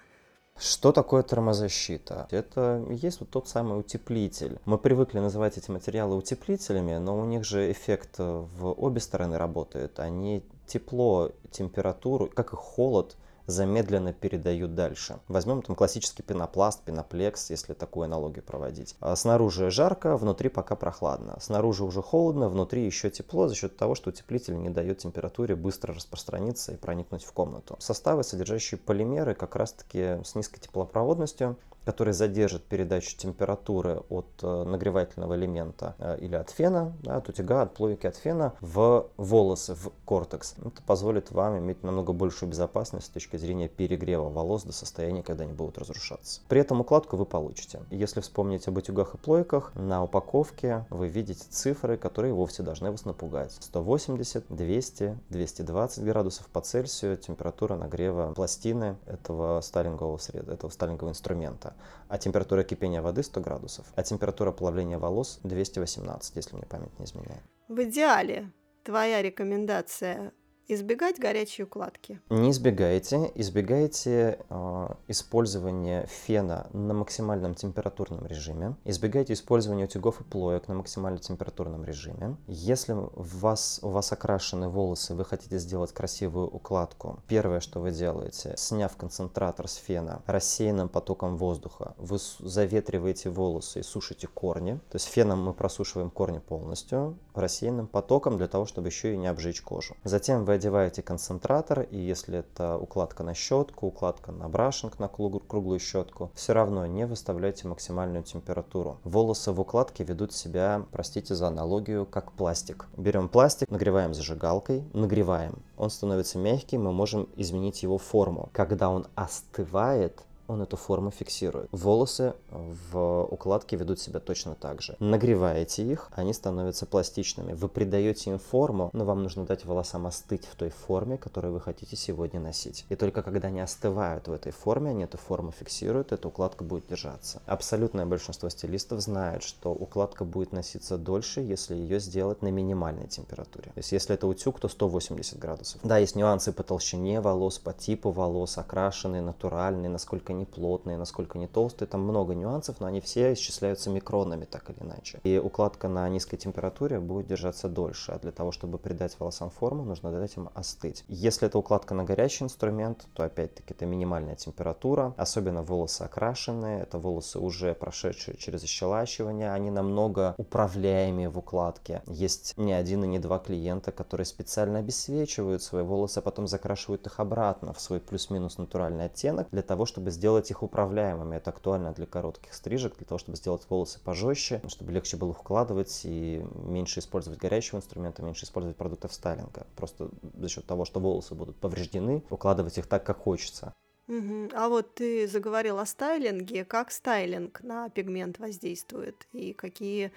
Что 0.58 0.94
такое 0.94 1.24
термозащита? 1.24 2.30
Это 2.32 2.86
есть 2.90 3.20
вот 3.20 3.30
тот 3.30 3.50
самый 3.50 3.78
утеплитель. 3.78 4.60
Мы 4.64 4.78
привыкли 4.78 5.20
называть 5.20 5.58
эти 5.58 5.70
материалы 5.72 6.16
утеплителями, 6.16 6.98
но 6.98 7.20
у 7.20 7.26
них 7.26 7.44
же 7.44 7.70
эффект 7.70 8.18
в 8.18 8.72
обе 8.78 9.02
стороны 9.02 9.38
работает. 9.38 10.00
Они 10.00 10.42
тепло, 10.68 11.32
температуру, 11.52 12.32
как 12.34 12.54
и 12.54 12.56
холод– 12.56 13.18
замедленно 13.48 14.14
передают 14.14 14.76
дальше. 14.76 15.20
Возьмем 15.28 15.62
там 15.62 15.76
классический 15.76 16.22
пенопласт, 16.22 16.84
пеноплекс, 16.84 17.50
если 17.50 17.74
такую 17.74 18.06
аналогию 18.06 18.44
проводить. 18.44 18.96
А 19.00 19.16
снаружи 19.16 19.72
жарко, 19.72 20.18
внутри 20.18 20.50
пока 20.50 20.76
прохладно. 20.76 21.38
Снаружи 21.40 21.84
уже 21.84 22.02
холодно, 22.02 22.50
внутри 22.50 22.86
еще 22.86 23.10
тепло 23.10 23.48
за 23.48 23.56
счет 23.56 23.78
того, 23.78 23.96
что 23.96 24.10
утеплитель 24.10 24.58
не 24.58 24.70
дает 24.70 25.00
температуре 25.00 25.56
быстро 25.56 25.94
распространиться 25.94 26.74
и 26.74 26.78
проникнуть 26.78 27.24
в 27.24 27.32
комнату. 27.32 27.78
Составы, 27.80 28.24
содержащие 28.24 28.78
полимеры, 28.78 29.34
как 29.34 29.56
раз 29.56 29.72
таки 29.72 30.20
с 30.24 30.36
низкой 30.36 30.60
теплопроводностью, 30.60 31.58
который 31.88 32.12
задержит 32.12 32.66
передачу 32.66 33.16
температуры 33.16 34.04
от 34.10 34.28
э, 34.44 34.64
нагревательного 34.66 35.36
элемента 35.36 35.96
э, 36.00 36.18
или 36.20 36.36
от 36.36 36.50
фена, 36.50 36.92
да, 37.02 37.16
от 37.16 37.30
утюга, 37.30 37.62
от 37.62 37.76
плойки, 37.76 38.06
от 38.06 38.18
фена 38.18 38.52
в 38.60 39.08
волосы, 39.16 39.74
в 39.74 39.94
кортекс. 40.04 40.56
Это 40.60 40.82
позволит 40.86 41.32
вам 41.32 41.60
иметь 41.60 41.84
намного 41.84 42.12
большую 42.12 42.50
безопасность 42.50 43.06
с 43.06 43.10
точки 43.10 43.38
зрения 43.38 43.70
перегрева 43.70 44.28
волос 44.30 44.64
до 44.64 44.74
состояния, 44.74 45.24
когда 45.24 45.46
они 45.46 45.54
будут 45.54 45.78
разрушаться. 45.78 46.42
При 46.50 46.60
этом 46.60 46.82
укладку 46.82 47.16
вы 47.16 47.26
получите. 47.26 47.80
Если 47.90 48.20
вспомнить 48.20 48.68
об 48.68 48.76
утюгах 48.76 49.16
и 49.16 49.18
плойках, 49.18 49.72
на 49.76 50.04
упаковке 50.04 50.86
вы 50.90 51.08
видите 51.08 51.46
цифры, 51.50 51.96
которые 51.96 52.34
вовсе 52.34 52.64
должны 52.64 52.92
вас 52.92 53.06
напугать. 53.06 53.56
180, 53.62 54.44
200, 54.50 55.18
220 55.30 56.04
градусов 56.04 56.48
по 56.48 56.60
Цельсию 56.60 57.16
температура 57.16 57.78
нагрева 57.78 58.34
пластины 58.34 58.98
этого 59.06 59.62
сталингового 59.62 60.18
среда, 60.18 60.52
этого 60.52 60.70
сталингового 60.70 61.12
инструмента 61.12 61.77
а 62.08 62.18
температура 62.18 62.64
кипения 62.64 63.02
воды 63.02 63.24
100 63.24 63.42
градусов, 63.42 63.86
а 63.96 64.04
температура 64.04 64.52
плавления 64.52 64.98
волос 64.98 65.40
218, 65.44 66.36
если 66.36 66.56
мне 66.56 66.66
память 66.66 66.98
не 67.00 67.06
изменяет. 67.06 67.44
В 67.68 67.84
идеале 67.84 68.52
твоя 68.84 69.22
рекомендация 69.22 70.34
Избегать 70.70 71.18
горячей 71.18 71.64
укладки. 71.64 72.20
Не 72.30 72.52
избегайте. 72.52 73.32
Избегайте 73.36 74.38
э, 74.50 74.88
использования 75.08 76.06
фена 76.08 76.68
на 76.74 76.94
максимальном 76.94 77.56
температурном 77.56 78.26
режиме. 78.28 78.76
Избегайте 78.84 79.32
использования 79.32 79.86
утюгов 79.86 80.20
и 80.20 80.26
плоек 80.26 80.68
на 80.68 80.74
максимально 80.74 81.20
температурном 81.20 81.86
режиме. 81.86 82.36
Если 82.48 82.92
у 82.92 83.10
вас, 83.16 83.80
у 83.82 83.88
вас 83.92 84.12
окрашены 84.12 84.68
волосы, 84.68 85.16
вы 85.16 85.24
хотите 85.24 85.58
сделать 85.58 85.94
красивую 85.94 86.48
укладку, 86.48 87.22
первое, 87.30 87.62
что 87.62 87.80
вы 87.80 87.92
делаете, 87.92 88.54
сняв 88.58 88.98
концентратор 88.98 89.70
с 89.70 89.76
фена 89.76 90.22
рассеянным 90.26 90.90
потоком 90.90 91.38
воздуха, 91.38 91.96
вы 91.98 92.18
заветриваете 92.40 93.30
волосы 93.30 93.80
и 93.80 93.84
сушите 93.84 94.28
корни. 94.28 94.74
То 94.90 94.98
есть 94.98 95.08
феном 95.08 95.42
мы 95.46 95.54
просушиваем 95.54 96.10
корни 96.10 96.40
полностью, 96.40 97.18
рассеянным 97.36 97.88
потоком 97.88 98.38
для 98.38 98.50
того, 98.50 98.66
чтобы 98.66 98.90
еще 98.90 99.14
и 99.14 99.18
не 99.18 99.28
обжечь 99.28 99.62
кожу. 99.62 99.96
Затем 100.04 100.44
вы 100.44 100.57
одеваете 100.58 101.02
концентратор, 101.02 101.82
и 101.82 101.98
если 101.98 102.40
это 102.40 102.78
укладка 102.78 103.24
на 103.24 103.34
щетку, 103.34 103.88
укладка 103.88 104.32
на 104.32 104.50
брашинг, 104.50 105.00
на 105.00 105.08
круглую 105.08 105.80
щетку, 105.80 106.32
все 106.36 106.54
равно 106.54 106.86
не 106.86 107.06
выставляйте 107.06 107.68
максимальную 107.68 108.24
температуру. 108.24 108.98
Волосы 109.04 109.52
в 109.52 109.60
укладке 109.60 110.04
ведут 110.04 110.34
себя, 110.34 110.86
простите 110.92 111.36
за 111.36 111.48
аналогию, 111.48 112.06
как 112.06 112.32
пластик. 112.34 112.88
Берем 112.98 113.30
пластик, 113.30 113.72
нагреваем 113.72 114.14
зажигалкой, 114.14 114.84
нагреваем. 114.94 115.60
Он 115.78 115.90
становится 115.90 116.38
мягкий, 116.38 116.78
мы 116.78 116.92
можем 116.92 117.30
изменить 117.36 117.84
его 117.84 117.98
форму. 117.98 118.50
Когда 118.52 118.90
он 118.90 119.08
остывает, 119.16 120.22
он 120.48 120.62
эту 120.62 120.78
форму 120.78 121.12
фиксирует. 121.12 121.70
Волосы 121.72 122.34
в 122.50 123.24
укладке 123.26 123.76
ведут 123.76 124.00
себя 124.00 124.20
точно 124.20 124.56
так 124.56 124.82
же. 124.82 124.96
Нагреваете 125.00 125.84
их, 125.84 126.10
они 126.14 126.34
становятся 126.34 126.86
пластичными. 126.86 127.54
Вы 127.54 127.68
придаете 127.68 128.32
им 128.32 128.40
форму, 128.40 128.90
но 128.94 129.06
вам 129.06 129.24
нужно 129.24 129.46
дать 129.46 129.66
волосам 129.66 130.08
остыть 130.08 130.46
в 130.46 130.56
той 130.56 130.70
форме, 130.70 131.18
которую 131.18 131.54
вы 131.54 131.62
хотите 131.62 131.96
сегодня 131.96 132.40
носить. 132.40 132.86
И 132.90 132.96
только 132.96 133.22
когда 133.24 133.50
они 133.50 133.60
остывают 133.60 134.28
в 134.28 134.32
этой 134.32 134.52
форме, 134.52 134.92
они 134.92 135.04
эту 135.04 135.18
форму 135.18 135.52
фиксируют, 135.52 136.12
эта 136.12 136.28
укладка 136.28 136.64
будет 136.64 136.88
держаться. 136.88 137.42
Абсолютное 137.46 138.06
большинство 138.06 138.50
стилистов 138.50 139.02
знает, 139.02 139.44
что 139.44 139.72
укладка 139.72 140.24
будет 140.26 140.54
носиться 140.54 140.98
дольше, 140.98 141.42
если 141.42 141.76
ее 141.76 142.00
сделать 142.00 142.42
на 142.42 142.50
минимальной 142.50 143.08
температуре. 143.08 143.72
То 143.74 143.80
есть 143.80 143.92
если 143.92 144.16
это 144.16 144.28
утюг, 144.28 144.60
то 144.60 144.68
180 144.68 145.38
градусов. 145.40 145.82
Да, 145.84 145.98
есть 145.98 146.16
нюансы 146.16 146.52
по 146.54 146.64
толщине 146.64 147.22
волос, 147.22 147.60
по 147.60 147.74
типу 147.74 148.12
волос, 148.12 148.58
окрашенные, 148.58 149.22
натуральные, 149.22 149.90
насколько 149.90 150.34
они 150.38 150.46
плотные, 150.46 150.98
насколько 150.98 151.38
они 151.38 151.48
толстые. 151.48 151.88
Там 151.88 152.02
много 152.02 152.34
нюансов, 152.34 152.80
но 152.80 152.88
они 152.88 153.02
все 153.02 153.34
исчисляются 153.34 153.90
микронами 153.90 154.46
так 154.46 154.70
или 154.70 154.80
иначе. 154.82 155.20
И 155.24 155.38
укладка 155.38 155.88
на 155.88 156.08
низкой 156.08 156.38
температуре 156.38 157.00
будет 157.00 157.28
держаться 157.28 157.68
дольше. 157.68 158.14
А 158.14 158.20
для 158.20 158.32
того, 158.32 158.52
чтобы 158.52 158.78
придать 158.78 159.20
волосам 159.20 159.50
форму, 159.50 159.84
нужно 159.84 160.12
дать 160.12 160.38
им 160.38 160.50
остыть. 160.54 161.04
Если 161.08 161.48
это 161.48 161.58
укладка 161.58 161.94
на 161.94 162.04
горячий 162.04 162.46
инструмент, 162.46 163.08
то 163.14 163.24
опять-таки 163.24 163.74
это 163.74 163.86
минимальная 163.86 164.36
температура. 164.36 165.14
Особенно 165.18 165.64
волосы 165.64 166.04
окрашенные, 166.04 166.82
это 166.84 167.00
волосы 167.00 167.40
уже 167.40 167.74
прошедшие 167.74 168.38
через 168.38 168.64
ощелачивание. 168.64 169.52
Они 169.52 169.72
намного 169.72 170.36
управляемые 170.38 171.30
в 171.30 171.38
укладке. 171.38 172.02
Есть 172.08 172.58
не 172.58 172.74
один 172.74 173.04
и 173.04 173.08
не 173.08 173.20
два 173.20 173.40
клиента, 173.40 173.92
которые 173.92 174.26
специально 174.26 174.80
обесцвечивают 174.80 175.64
свои 175.64 175.84
волосы, 175.84 176.20
а 176.20 176.22
потом 176.22 176.48
закрашивают 176.48 177.06
их 177.08 177.20
обратно 177.20 177.74
в 177.74 177.82
свой 177.82 178.00
плюс-минус 178.00 178.58
натуральный 178.58 179.06
оттенок 179.06 179.48
для 179.52 179.62
того, 179.62 179.86
чтобы 179.86 180.12
сделать 180.12 180.27
сделать 180.28 180.52
их 180.52 180.62
управляемыми. 180.62 181.38
Это 181.38 181.52
актуально 181.52 181.94
для 181.94 182.06
коротких 182.06 182.54
стрижек, 182.54 182.98
для 182.98 183.06
того, 183.06 183.18
чтобы 183.18 183.38
сделать 183.38 183.66
волосы 183.70 184.02
пожестче, 184.04 184.62
чтобы 184.68 184.92
легче 184.92 185.16
было 185.16 185.30
укладывать 185.30 186.02
и 186.04 186.46
меньше 186.54 187.00
использовать 187.00 187.40
горячего 187.40 187.78
инструмента, 187.78 188.22
меньше 188.22 188.44
использовать 188.44 188.76
продуктов 188.76 189.14
стайлинга. 189.14 189.66
Просто 189.78 190.10
за 190.34 190.50
счет 190.50 190.66
того, 190.66 190.84
что 190.84 191.00
волосы 191.00 191.34
будут 191.34 191.56
повреждены, 191.56 192.26
укладывать 192.30 192.78
их 192.78 192.88
так, 192.88 193.06
как 193.06 193.20
хочется. 193.20 193.74
Угу. 194.10 194.50
А 194.54 194.68
вот 194.68 194.96
ты 194.96 195.30
заговорил 195.30 195.80
о 195.80 195.86
стайлинге. 195.86 196.66
Как 196.66 196.92
стайлинг 196.92 197.62
на 197.64 197.88
пигмент 197.90 198.38
воздействует? 198.38 199.28
И 199.32 199.54
какие 199.54 200.12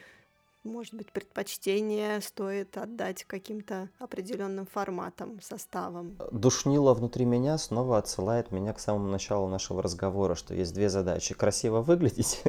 может 0.65 0.95
быть, 0.95 1.11
предпочтение 1.11 2.21
стоит 2.21 2.77
отдать 2.77 3.25
каким-то 3.25 3.89
определенным 3.99 4.67
форматам, 4.67 5.41
составам. 5.41 6.19
Душнило 6.31 6.95
внутри 6.95 7.25
меня 7.25 7.57
снова 7.59 7.99
отсылает 7.99 8.51
меня 8.51 8.75
к 8.75 8.81
самому 8.81 9.09
началу 9.09 9.49
нашего 9.49 9.83
разговора, 9.83 10.35
что 10.35 10.55
есть 10.55 10.75
две 10.75 10.91
задачи. 10.91 11.35
Красиво 11.35 11.81
выглядеть 11.81 12.43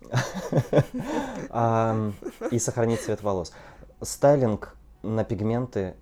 и 2.50 2.58
сохранить 2.58 3.02
цвет 3.02 3.22
волос. 3.22 3.52
Стайлинг 4.02 4.76
на 5.02 5.24
пигменты 5.24 5.94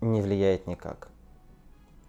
не 0.00 0.22
влияет 0.22 0.66
никак. 0.66 1.08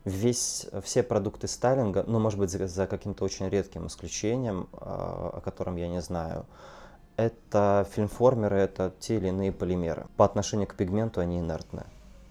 Весь, 0.04 0.67
все 0.84 1.04
продукты 1.04 1.48
стайлинга, 1.48 2.04
ну, 2.08 2.20
может 2.20 2.39
быть, 2.39 2.50
за, 2.50 2.67
за 2.67 2.88
каким-то 2.88 3.24
очень 3.24 3.48
редким 3.50 3.86
исключением, 3.86 4.67
а, 4.74 5.34
о 5.36 5.41
котором 5.41 5.76
я 5.76 5.88
не 5.88 6.02
знаю, 6.02 6.48
это 7.17 7.88
фильмформеры, 7.93 8.58
это 8.58 8.93
те 9.00 9.17
или 9.17 9.28
иные 9.28 9.52
полимеры. 9.52 10.06
По 10.17 10.26
отношению 10.26 10.67
к 10.67 10.76
пигменту 10.76 11.21
они 11.21 11.39
инертны. 11.39 11.84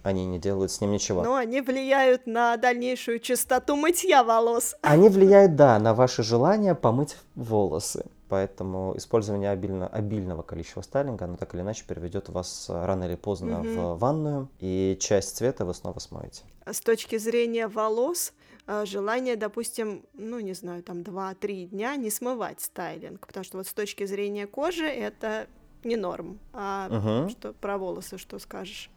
Они 0.02 0.24
не 0.24 0.38
делают 0.38 0.72
с 0.72 0.80
ним 0.80 0.92
ничего. 0.92 1.22
Но 1.22 1.34
они 1.34 1.60
влияют 1.60 2.26
на 2.26 2.56
дальнейшую 2.56 3.18
чистоту 3.18 3.76
мытья 3.76 4.24
волос. 4.24 4.74
Они 4.80 5.08
влияют, 5.08 5.56
да, 5.56 5.78
на 5.78 5.92
ваше 5.92 6.22
желание 6.22 6.74
помыть 6.74 7.16
волосы. 7.34 8.06
Поэтому 8.30 8.96
использование 8.96 9.50
обильно, 9.50 9.88
обильного 9.88 10.42
количества 10.42 10.82
стайлинга, 10.82 11.24
оно 11.24 11.36
так 11.36 11.52
или 11.54 11.62
иначе 11.62 11.84
переведет 11.86 12.28
вас 12.28 12.66
рано 12.68 13.04
или 13.04 13.16
поздно 13.16 13.60
угу. 13.60 13.68
в 13.68 13.98
ванную, 13.98 14.48
и 14.60 14.96
часть 15.00 15.36
цвета 15.36 15.64
вы 15.64 15.74
снова 15.74 15.98
смоете. 15.98 16.44
с 16.64 16.80
точки 16.80 17.18
зрения 17.18 17.66
волос, 17.66 18.32
э, 18.32 18.39
желание, 18.84 19.36
допустим, 19.36 20.04
ну, 20.14 20.40
не 20.40 20.54
знаю, 20.54 20.82
там 20.82 20.98
2-3 20.98 21.66
дня 21.66 21.96
не 21.96 22.10
смывать 22.10 22.60
стайлинг, 22.60 23.26
потому 23.26 23.44
что 23.44 23.58
вот 23.58 23.66
с 23.66 23.72
точки 23.72 24.06
зрения 24.06 24.46
кожи 24.46 24.86
это 24.86 25.46
не 25.84 25.96
норм. 25.96 26.38
А 26.52 26.88
угу. 26.88 27.30
что 27.30 27.52
про 27.52 27.78
волосы 27.78 28.18
что 28.18 28.38
скажешь? 28.38 28.90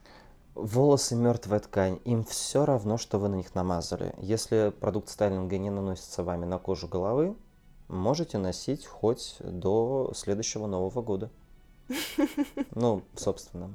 Волосы 0.55 1.15
мертвая 1.15 1.59
ткань, 1.59 1.99
им 2.05 2.23
все 2.23 2.65
равно, 2.65 2.97
что 2.97 3.17
вы 3.17 3.27
на 3.27 3.35
них 3.35 3.55
намазали. 3.55 4.13
Если 4.19 4.71
продукт 4.79 5.09
стайлинга 5.09 5.57
не 5.57 5.71
наносится 5.71 6.23
вами 6.23 6.45
на 6.45 6.59
кожу 6.59 6.87
головы, 6.87 7.35
можете 7.87 8.37
носить 8.37 8.85
хоть 8.85 9.37
до 9.39 10.11
следующего 10.15 10.67
Нового 10.67 11.01
года. 11.01 11.29
Ну, 12.75 13.03
собственно. 13.15 13.73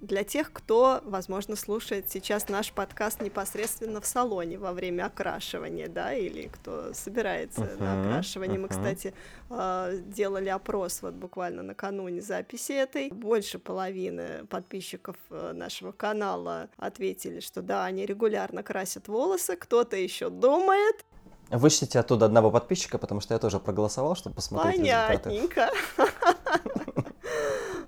Для 0.00 0.22
тех, 0.22 0.52
кто, 0.52 1.00
возможно, 1.04 1.56
слушает 1.56 2.10
сейчас 2.10 2.48
наш 2.48 2.72
подкаст 2.72 3.22
непосредственно 3.22 4.00
в 4.00 4.06
салоне 4.06 4.58
во 4.58 4.72
время 4.72 5.06
окрашивания, 5.06 5.88
да, 5.88 6.12
или 6.12 6.48
кто 6.48 6.92
собирается 6.92 7.62
uh-huh, 7.62 7.80
на 7.80 8.00
окрашивание. 8.00 8.58
Uh-huh. 8.58 8.62
Мы, 8.62 8.68
кстати, 8.68 9.14
а, 9.48 9.92
делали 9.94 10.50
опрос 10.50 11.00
вот 11.00 11.14
буквально 11.14 11.62
накануне 11.62 12.20
записи 12.20 12.72
этой. 12.72 13.10
Больше 13.10 13.58
половины 13.58 14.44
подписчиков 14.50 15.16
э, 15.30 15.52
нашего 15.54 15.92
канала 15.92 16.68
ответили, 16.76 17.40
что 17.40 17.62
да, 17.62 17.86
они 17.86 18.04
регулярно 18.04 18.62
красят 18.62 19.08
волосы, 19.08 19.56
кто-то 19.56 19.96
еще 19.96 20.28
думает, 20.28 21.04
Вышлите 21.50 21.98
оттуда 22.00 22.26
одного 22.26 22.50
подписчика, 22.50 22.98
потому 22.98 23.20
что 23.20 23.34
я 23.34 23.38
тоже 23.38 23.60
проголосовал, 23.60 24.16
чтобы 24.16 24.36
посмотреть 24.36 24.78
Понятненько. 24.78 25.70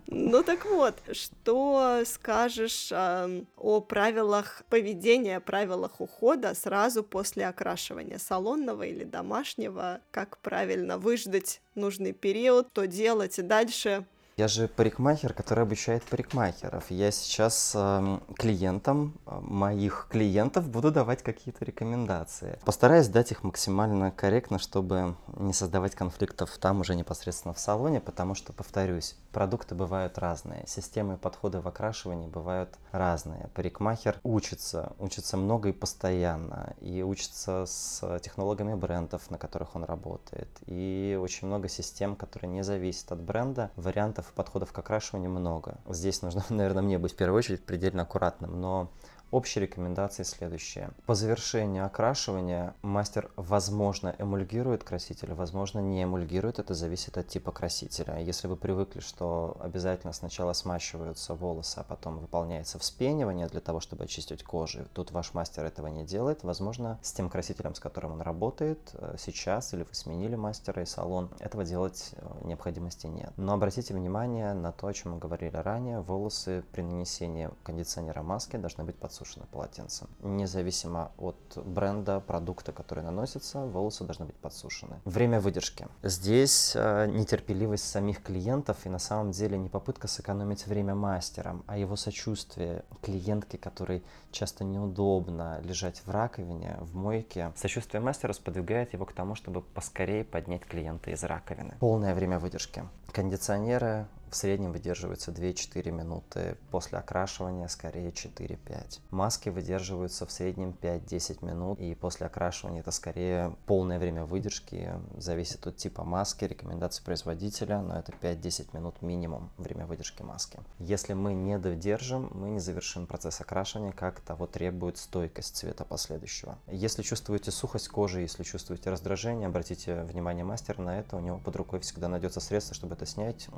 Ну 0.08 0.44
так 0.44 0.66
вот, 0.66 0.94
что 1.12 2.02
скажешь 2.04 2.88
э, 2.92 3.42
о 3.56 3.80
правилах 3.80 4.62
поведения, 4.70 5.40
правилах 5.40 6.00
ухода 6.00 6.54
сразу 6.54 7.02
после 7.02 7.46
окрашивания 7.46 8.18
салонного 8.18 8.84
или 8.84 9.02
домашнего? 9.02 10.00
Как 10.12 10.38
правильно 10.38 10.98
выждать 10.98 11.60
нужный 11.74 12.12
период, 12.12 12.72
то 12.72 12.86
делать 12.86 13.38
и 13.40 13.42
дальше 13.42 14.06
я 14.38 14.48
же 14.48 14.68
парикмахер, 14.68 15.32
который 15.32 15.62
обучает 15.62 16.02
парикмахеров. 16.02 16.90
Я 16.90 17.10
сейчас 17.10 17.72
э, 17.74 18.18
клиентам, 18.36 19.14
моих 19.24 20.08
клиентов, 20.10 20.68
буду 20.68 20.90
давать 20.90 21.22
какие-то 21.22 21.64
рекомендации. 21.64 22.58
Постараюсь 22.66 23.08
дать 23.08 23.32
их 23.32 23.44
максимально 23.44 24.10
корректно, 24.10 24.58
чтобы 24.58 25.16
не 25.38 25.54
создавать 25.54 25.94
конфликтов 25.94 26.50
там 26.58 26.80
уже 26.80 26.94
непосредственно 26.94 27.54
в 27.54 27.58
салоне, 27.58 28.02
потому 28.02 28.34
что, 28.34 28.52
повторюсь, 28.52 29.16
продукты 29.32 29.74
бывают 29.74 30.18
разные, 30.18 30.64
системы 30.66 31.14
и 31.14 31.16
подходы 31.16 31.60
в 31.60 31.68
окрашивании 31.68 32.26
бывают 32.26 32.76
разные. 32.92 33.48
Парикмахер 33.54 34.20
учится, 34.22 34.92
учится 34.98 35.38
много 35.38 35.70
и 35.70 35.72
постоянно, 35.72 36.74
и 36.82 37.02
учится 37.02 37.64
с 37.66 38.20
технологами 38.20 38.74
брендов, 38.74 39.30
на 39.30 39.38
которых 39.38 39.76
он 39.76 39.84
работает, 39.84 40.48
и 40.66 41.18
очень 41.18 41.46
много 41.46 41.68
систем, 41.68 42.16
которые 42.16 42.50
не 42.50 42.62
зависят 42.62 43.12
от 43.12 43.22
бренда, 43.22 43.70
вариантов 43.76 44.25
подходов 44.32 44.72
к 44.72 44.78
окрашиванию 44.78 45.30
много. 45.30 45.78
Здесь 45.88 46.22
нужно, 46.22 46.44
наверное, 46.50 46.82
мне 46.82 46.98
быть 46.98 47.12
в 47.12 47.16
первую 47.16 47.38
очередь 47.38 47.64
предельно 47.64 48.02
аккуратным, 48.02 48.60
но 48.60 48.90
Общие 49.32 49.66
рекомендации 49.66 50.22
следующие. 50.22 50.90
По 51.04 51.16
завершению 51.16 51.84
окрашивания 51.84 52.74
мастер, 52.82 53.28
возможно, 53.34 54.14
эмульгирует 54.18 54.84
краситель, 54.84 55.32
возможно, 55.32 55.80
не 55.80 56.04
эмульгирует. 56.04 56.60
Это 56.60 56.74
зависит 56.74 57.18
от 57.18 57.26
типа 57.26 57.50
красителя. 57.50 58.20
Если 58.20 58.46
вы 58.46 58.54
привыкли, 58.54 59.00
что 59.00 59.56
обязательно 59.58 60.12
сначала 60.12 60.52
смачиваются 60.52 61.34
волосы, 61.34 61.78
а 61.78 61.82
потом 61.82 62.20
выполняется 62.20 62.78
вспенивание 62.78 63.48
для 63.48 63.60
того, 63.60 63.80
чтобы 63.80 64.04
очистить 64.04 64.44
кожу, 64.44 64.84
тут 64.94 65.10
ваш 65.10 65.34
мастер 65.34 65.64
этого 65.64 65.88
не 65.88 66.04
делает. 66.04 66.44
Возможно, 66.44 67.00
с 67.02 67.10
тем 67.10 67.28
красителем, 67.28 67.74
с 67.74 67.80
которым 67.80 68.12
он 68.12 68.20
работает 68.20 68.78
э, 68.94 69.16
сейчас, 69.18 69.74
или 69.74 69.82
вы 69.82 69.92
сменили 69.92 70.36
мастера 70.36 70.82
и 70.82 70.86
салон, 70.86 71.30
этого 71.40 71.64
делать 71.64 72.10
э, 72.12 72.44
необходимости 72.44 73.08
нет. 73.08 73.32
Но 73.36 73.54
обратите 73.54 73.92
внимание 73.92 74.54
на 74.54 74.70
то, 74.70 74.86
о 74.86 74.92
чем 74.92 75.12
мы 75.12 75.18
говорили 75.18 75.56
ранее. 75.56 76.00
Волосы 76.00 76.62
при 76.70 76.82
нанесении 76.82 77.50
кондиционера 77.64 78.22
маски 78.22 78.56
должны 78.56 78.84
быть 78.84 78.94
под 78.94 79.15
подсушены 79.16 79.46
полотенцем. 79.50 80.08
Независимо 80.22 81.10
от 81.16 81.36
бренда, 81.64 82.20
продукта, 82.20 82.72
который 82.72 83.02
наносится, 83.02 83.64
волосы 83.64 84.04
должны 84.04 84.26
быть 84.26 84.36
подсушены. 84.36 85.00
Время 85.04 85.40
выдержки. 85.40 85.88
Здесь 86.02 86.72
э, 86.74 87.06
нетерпеливость 87.06 87.88
самих 87.88 88.22
клиентов 88.22 88.76
и 88.84 88.88
на 88.88 88.98
самом 88.98 89.30
деле 89.30 89.56
не 89.56 89.68
попытка 89.68 90.08
сэкономить 90.08 90.66
время 90.66 90.94
мастером, 90.94 91.64
а 91.66 91.78
его 91.78 91.96
сочувствие 91.96 92.84
клиентке, 93.02 93.58
которой 93.58 94.02
часто 94.32 94.64
неудобно 94.64 95.60
лежать 95.62 96.02
в 96.04 96.10
раковине, 96.10 96.76
в 96.80 96.94
мойке. 96.94 97.52
Сочувствие 97.56 98.02
мастера 98.02 98.34
сподвигает 98.34 98.92
его 98.92 99.06
к 99.06 99.12
тому, 99.12 99.34
чтобы 99.34 99.62
поскорее 99.62 100.24
поднять 100.24 100.64
клиента 100.66 101.10
из 101.10 101.24
раковины. 101.24 101.74
Полное 101.80 102.14
время 102.14 102.38
выдержки. 102.38 102.84
Кондиционеры 103.12 104.06
в 104.30 104.36
среднем 104.36 104.72
выдерживаются 104.72 105.30
2-4 105.30 105.90
минуты, 105.90 106.56
после 106.70 106.98
окрашивания 106.98 107.68
скорее 107.68 108.10
4-5. 108.10 109.00
Маски 109.10 109.48
выдерживаются 109.48 110.26
в 110.26 110.32
среднем 110.32 110.76
5-10 110.80 111.44
минут, 111.44 111.78
и 111.78 111.94
после 111.94 112.26
окрашивания 112.26 112.80
это 112.80 112.90
скорее 112.90 113.56
полное 113.66 113.98
время 113.98 114.24
выдержки, 114.24 114.92
зависит 115.16 115.66
от 115.66 115.76
типа 115.76 116.04
маски, 116.04 116.44
рекомендаций 116.44 117.04
производителя, 117.04 117.80
но 117.80 117.98
это 117.98 118.12
5-10 118.12 118.76
минут 118.76 119.02
минимум 119.02 119.50
время 119.56 119.86
выдержки 119.86 120.22
маски. 120.22 120.58
Если 120.78 121.14
мы 121.14 121.34
не 121.34 121.58
додержим, 121.58 122.30
мы 122.32 122.50
не 122.50 122.60
завершим 122.60 123.06
процесс 123.06 123.40
окрашивания, 123.40 123.92
как 123.92 124.20
того 124.20 124.46
требует 124.46 124.98
стойкость 124.98 125.56
цвета 125.56 125.84
последующего. 125.84 126.58
Если 126.66 127.02
чувствуете 127.02 127.50
сухость 127.50 127.88
кожи, 127.88 128.20
если 128.20 128.42
чувствуете 128.42 128.90
раздражение, 128.90 129.48
обратите 129.48 130.02
внимание 130.02 130.44
мастера 130.44 130.80
на 130.80 130.98
это, 130.98 131.16
у 131.16 131.20
него 131.20 131.38
под 131.38 131.56
рукой 131.56 131.80
всегда 131.80 132.08
найдется 132.08 132.40
средство, 132.40 132.74
чтобы 132.74 132.94
это 132.94 133.06
снять, 133.06 133.48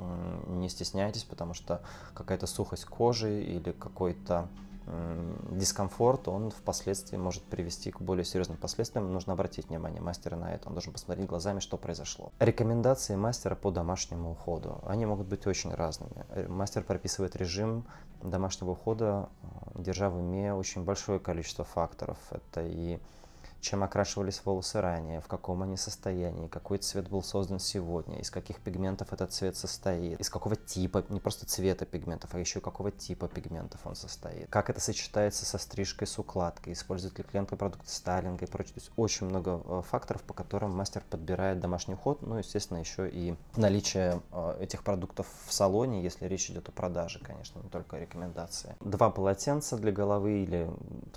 не 0.59 0.69
стесняйтесь, 0.69 1.23
потому 1.23 1.53
что 1.53 1.81
какая-то 2.13 2.47
сухость 2.47 2.85
кожи 2.85 3.41
или 3.43 3.71
какой-то 3.71 4.47
дискомфорт, 5.51 6.27
он 6.27 6.51
впоследствии 6.51 7.17
может 7.17 7.43
привести 7.43 7.91
к 7.91 8.01
более 8.01 8.25
серьезным 8.25 8.57
последствиям. 8.57 9.11
Нужно 9.11 9.33
обратить 9.33 9.69
внимание 9.69 10.01
мастера 10.01 10.35
на 10.35 10.53
это. 10.53 10.67
Он 10.67 10.73
должен 10.73 10.93
посмотреть 10.93 11.27
глазами, 11.27 11.59
что 11.59 11.77
произошло. 11.77 12.31
Рекомендации 12.39 13.15
мастера 13.15 13.55
по 13.55 13.71
домашнему 13.71 14.31
уходу. 14.31 14.81
Они 14.87 15.05
могут 15.05 15.27
быть 15.27 15.45
очень 15.45 15.73
разными. 15.73 16.25
Э, 16.29 16.47
мастер 16.47 16.83
прописывает 16.83 17.35
режим 17.35 17.85
домашнего 18.23 18.71
ухода, 18.71 19.29
э, 19.75 19.81
держа 19.81 20.09
в 20.09 20.17
уме 20.17 20.53
очень 20.53 20.83
большое 20.83 21.19
количество 21.19 21.65
факторов. 21.65 22.17
Это 22.31 22.61
и 22.65 22.99
чем 23.61 23.83
окрашивались 23.83 24.41
волосы 24.45 24.81
ранее, 24.81 25.21
в 25.21 25.27
каком 25.27 25.63
они 25.63 25.77
состоянии, 25.77 26.47
какой 26.47 26.77
цвет 26.77 27.09
был 27.09 27.23
создан 27.23 27.59
сегодня, 27.59 28.19
из 28.19 28.31
каких 28.31 28.59
пигментов 28.59 29.13
этот 29.13 29.33
цвет 29.33 29.55
состоит, 29.55 30.19
из 30.19 30.29
какого 30.29 30.55
типа, 30.55 31.03
не 31.09 31.19
просто 31.19 31.45
цвета 31.45 31.85
пигментов, 31.85 32.33
а 32.33 32.39
еще 32.39 32.61
какого 32.61 32.91
типа 32.91 33.27
пигментов 33.27 33.81
он 33.85 33.95
состоит, 33.95 34.49
как 34.49 34.69
это 34.69 34.79
сочетается 34.79 35.45
со 35.45 35.57
стрижкой, 35.57 36.07
с 36.07 36.17
укладкой, 36.19 36.73
использует 36.73 37.17
ли 37.17 37.23
клиент 37.23 37.49
продукты 37.49 37.89
стайлинга 37.89 38.45
и 38.45 38.47
прочее. 38.47 38.75
То 38.75 38.79
есть 38.79 38.91
очень 38.95 39.27
много 39.27 39.61
э, 39.63 39.81
факторов, 39.89 40.21
по 40.23 40.33
которым 40.33 40.75
мастер 40.75 41.03
подбирает 41.09 41.59
домашний 41.59 41.95
уход, 41.95 42.21
ну, 42.21 42.37
естественно, 42.37 42.77
еще 42.77 43.09
и 43.09 43.35
наличие 43.55 44.21
э, 44.31 44.57
этих 44.61 44.83
продуктов 44.83 45.27
в 45.47 45.53
салоне, 45.53 46.03
если 46.03 46.25
речь 46.25 46.49
идет 46.49 46.69
о 46.69 46.71
продаже, 46.71 47.19
конечно, 47.19 47.59
не 47.59 47.69
только 47.69 47.97
рекомендации. 47.97 48.75
Два 48.79 49.09
полотенца 49.09 49.77
для 49.77 49.91
головы 49.91 50.43
или 50.43 50.69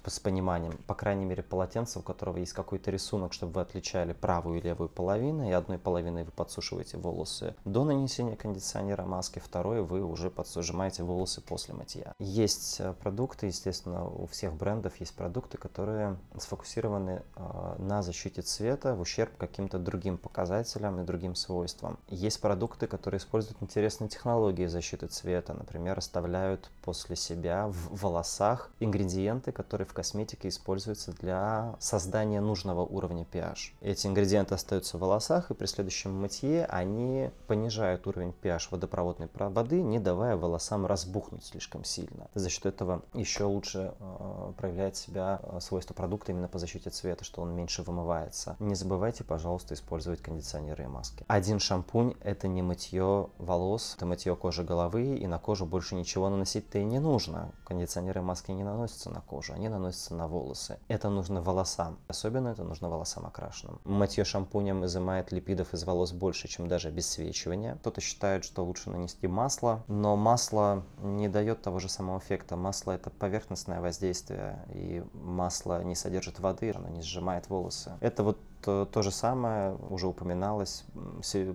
с 0.04 0.20
пониманием, 0.20 0.78
по 0.86 0.94
крайней 0.94 1.24
мере, 1.24 1.42
полотенца, 1.42 1.98
у 1.98 2.02
которого 2.02 2.31
которого 2.32 2.38
есть 2.38 2.52
какой-то 2.52 2.90
рисунок, 2.90 3.32
чтобы 3.32 3.52
вы 3.52 3.60
отличали 3.60 4.12
правую 4.12 4.58
и 4.58 4.62
левую 4.62 4.88
половину, 4.88 5.48
и 5.48 5.52
одной 5.52 5.78
половиной 5.78 6.24
вы 6.24 6.30
подсушиваете 6.30 6.96
волосы 6.96 7.54
до 7.64 7.84
нанесения 7.84 8.36
кондиционера 8.36 9.04
маски, 9.04 9.38
второй 9.38 9.82
вы 9.82 10.02
уже 10.02 10.30
подсужимаете 10.30 11.02
волосы 11.02 11.40
после 11.40 11.74
мытья. 11.74 12.14
Есть 12.18 12.80
э, 12.80 12.94
продукты, 12.94 13.46
естественно, 13.46 14.06
у 14.06 14.26
всех 14.26 14.54
брендов 14.54 14.92
есть 15.00 15.14
продукты, 15.14 15.58
которые 15.58 16.16
сфокусированы 16.38 17.22
э, 17.36 17.74
на 17.78 18.02
защите 18.02 18.42
цвета 18.42 18.94
в 18.94 19.00
ущерб 19.00 19.36
каким-то 19.36 19.78
другим 19.78 20.16
показателям 20.16 21.00
и 21.00 21.04
другим 21.04 21.34
свойствам. 21.34 21.98
Есть 22.08 22.40
продукты, 22.40 22.86
которые 22.86 23.18
используют 23.18 23.62
интересные 23.62 24.08
технологии 24.08 24.66
защиты 24.66 25.06
цвета, 25.06 25.54
например, 25.54 25.98
оставляют 25.98 26.70
после 26.82 27.16
себя 27.16 27.66
в 27.68 28.02
волосах 28.02 28.70
ингредиенты, 28.80 29.52
которые 29.52 29.86
в 29.86 29.92
косметике 29.92 30.48
используются 30.48 31.12
для 31.12 31.74
создания 31.78 32.21
создания 32.22 32.40
нужного 32.40 32.82
уровня 32.82 33.26
pH. 33.32 33.72
Эти 33.80 34.06
ингредиенты 34.06 34.54
остаются 34.54 34.96
в 34.96 35.00
волосах, 35.00 35.50
и 35.50 35.54
при 35.54 35.66
следующем 35.66 36.14
мытье 36.14 36.66
они 36.66 37.30
понижают 37.48 38.06
уровень 38.06 38.32
pH 38.42 38.68
водопроводной 38.70 39.28
воды, 39.32 39.82
не 39.82 39.98
давая 39.98 40.36
волосам 40.36 40.86
разбухнуть 40.86 41.44
слишком 41.44 41.82
сильно. 41.82 42.28
За 42.34 42.48
счет 42.48 42.66
этого 42.66 43.02
еще 43.12 43.44
лучше 43.44 43.94
э, 43.98 44.52
проявляет 44.56 44.94
себя 44.94 45.40
э, 45.42 45.58
свойства 45.60 45.94
продукта 45.94 46.30
именно 46.30 46.46
по 46.46 46.58
защите 46.58 46.90
цвета, 46.90 47.24
что 47.24 47.42
он 47.42 47.56
меньше 47.56 47.82
вымывается. 47.82 48.54
Не 48.60 48.76
забывайте, 48.76 49.24
пожалуйста, 49.24 49.74
использовать 49.74 50.20
кондиционеры 50.20 50.84
и 50.84 50.86
маски. 50.86 51.24
Один 51.26 51.58
шампунь– 51.58 52.14
это 52.22 52.46
не 52.46 52.62
мытье 52.62 53.30
волос, 53.38 53.94
это 53.96 54.06
мытье 54.06 54.36
кожи 54.36 54.62
головы, 54.62 55.16
и 55.16 55.26
на 55.26 55.40
кожу 55.40 55.66
больше 55.66 55.96
ничего 55.96 56.28
наносить-то 56.28 56.78
и 56.78 56.84
не 56.84 57.00
нужно. 57.00 57.50
Кондиционеры 57.64 58.20
и 58.20 58.22
маски 58.22 58.52
не 58.52 58.62
наносятся 58.62 59.10
на 59.10 59.20
кожу, 59.22 59.54
они 59.54 59.68
наносятся 59.68 60.14
на 60.14 60.28
волосы. 60.28 60.78
Это 60.86 61.10
нужно 61.10 61.42
волосам. 61.42 61.98
Особенно 62.12 62.48
это 62.48 62.62
нужно 62.62 62.90
волосам 62.90 63.24
окрашенным. 63.24 63.80
Мытье 63.84 64.24
шампунем 64.24 64.84
изымает 64.84 65.32
липидов 65.32 65.72
из 65.72 65.84
волос 65.84 66.12
больше, 66.12 66.46
чем 66.46 66.68
даже 66.68 66.88
обесцвечивание. 66.88 67.76
Кто-то 67.76 68.02
считает, 68.02 68.44
что 68.44 68.62
лучше 68.66 68.90
нанести 68.90 69.26
масло, 69.26 69.82
но 69.88 70.14
масло 70.14 70.84
не 71.00 71.30
дает 71.30 71.62
того 71.62 71.78
же 71.78 71.88
самого 71.88 72.18
эффекта. 72.18 72.54
Масло 72.54 72.92
это 72.92 73.08
поверхностное 73.08 73.80
воздействие, 73.80 74.62
и 74.74 75.02
масло 75.14 75.82
не 75.82 75.94
содержит 75.94 76.38
воды, 76.38 76.70
оно 76.76 76.88
не 76.88 77.00
сжимает 77.00 77.48
волосы. 77.48 77.92
Это 78.00 78.22
вот 78.22 78.38
то, 78.62 78.86
то 78.86 79.02
же 79.02 79.10
самое 79.10 79.76
уже 79.90 80.06
упоминалось, 80.06 80.84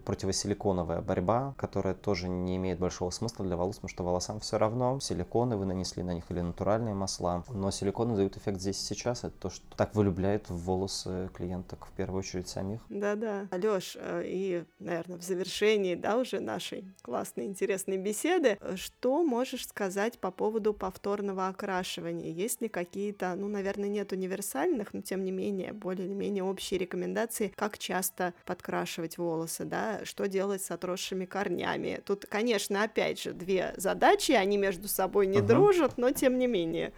противосиликоновая 0.05 1.01
борьба, 1.01 1.53
которая 1.57 1.93
тоже 1.93 2.27
не 2.27 2.57
имеет 2.57 2.79
большого 2.79 3.09
смысла 3.11 3.45
для 3.45 3.55
волос, 3.55 3.77
потому 3.77 3.89
что 3.89 4.03
волосам 4.03 4.39
все 4.39 4.57
равно. 4.57 4.99
Силиконы 4.99 5.55
вы 5.55 5.65
нанесли 5.65 6.03
на 6.03 6.13
них 6.13 6.25
или 6.29 6.41
натуральные 6.41 6.93
масла, 6.93 7.43
но 7.49 7.71
силиконы 7.71 8.15
дают 8.15 8.37
эффект 8.37 8.59
здесь 8.59 8.81
и 8.81 8.85
сейчас. 8.85 9.23
Это 9.23 9.33
то, 9.39 9.49
что 9.49 9.65
так 9.75 9.95
вылюбляет 9.95 10.49
в 10.49 10.57
волосы 10.57 11.29
клиенток 11.33 11.85
в 11.85 11.91
первую 11.91 12.19
очередь 12.19 12.49
самих. 12.49 12.81
Да-да. 12.89 13.47
Алёш, 13.51 13.95
э, 13.99 14.23
и, 14.25 14.63
наверное, 14.79 15.17
в 15.17 15.23
завершении, 15.23 15.95
да, 15.95 16.17
уже 16.17 16.39
нашей 16.39 16.93
классной, 17.01 17.45
интересной 17.45 17.97
беседы, 17.97 18.57
э, 18.59 18.75
что 18.75 19.23
можешь 19.23 19.67
сказать 19.67 20.19
по 20.19 20.31
поводу 20.31 20.73
повторного 20.73 21.47
окрашивания? 21.47 22.31
Есть 22.31 22.61
ли 22.61 22.67
какие-то, 22.67 23.33
ну, 23.35 23.47
наверное, 23.47 23.89
нет 23.89 24.11
универсальных, 24.11 24.93
но 24.93 25.01
тем 25.01 25.23
не 25.23 25.31
менее, 25.31 25.73
более 25.73 26.07
или 26.07 26.13
менее 26.13 26.43
общие 26.43 26.77
рекомендации 26.77 26.96
рекомендации, 26.97 27.53
как 27.55 27.77
часто 27.77 28.33
подкрашивать 28.45 29.17
волосы, 29.17 29.65
да, 29.65 30.01
что 30.03 30.27
делать 30.27 30.61
с 30.61 30.71
отросшими 30.71 31.25
корнями. 31.25 32.01
Тут, 32.05 32.25
конечно, 32.25 32.83
опять 32.83 33.21
же, 33.21 33.33
две 33.33 33.73
задачи, 33.77 34.31
они 34.31 34.57
между 34.57 34.87
собой 34.87 35.27
не 35.27 35.39
угу. 35.39 35.47
дружат, 35.47 35.97
но 35.97 36.11
тем 36.11 36.37
не 36.37 36.47
менее. 36.47 36.93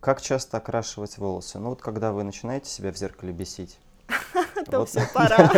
Как 0.00 0.20
часто 0.20 0.58
окрашивать 0.58 1.18
волосы? 1.18 1.58
Ну 1.58 1.70
вот 1.70 1.82
когда 1.82 2.12
вы 2.12 2.22
начинаете 2.22 2.68
себя 2.68 2.92
в 2.92 2.96
зеркале 2.96 3.32
бесить, 3.32 3.78
то 4.70 4.84
все, 4.86 5.02
пора. 5.14 5.50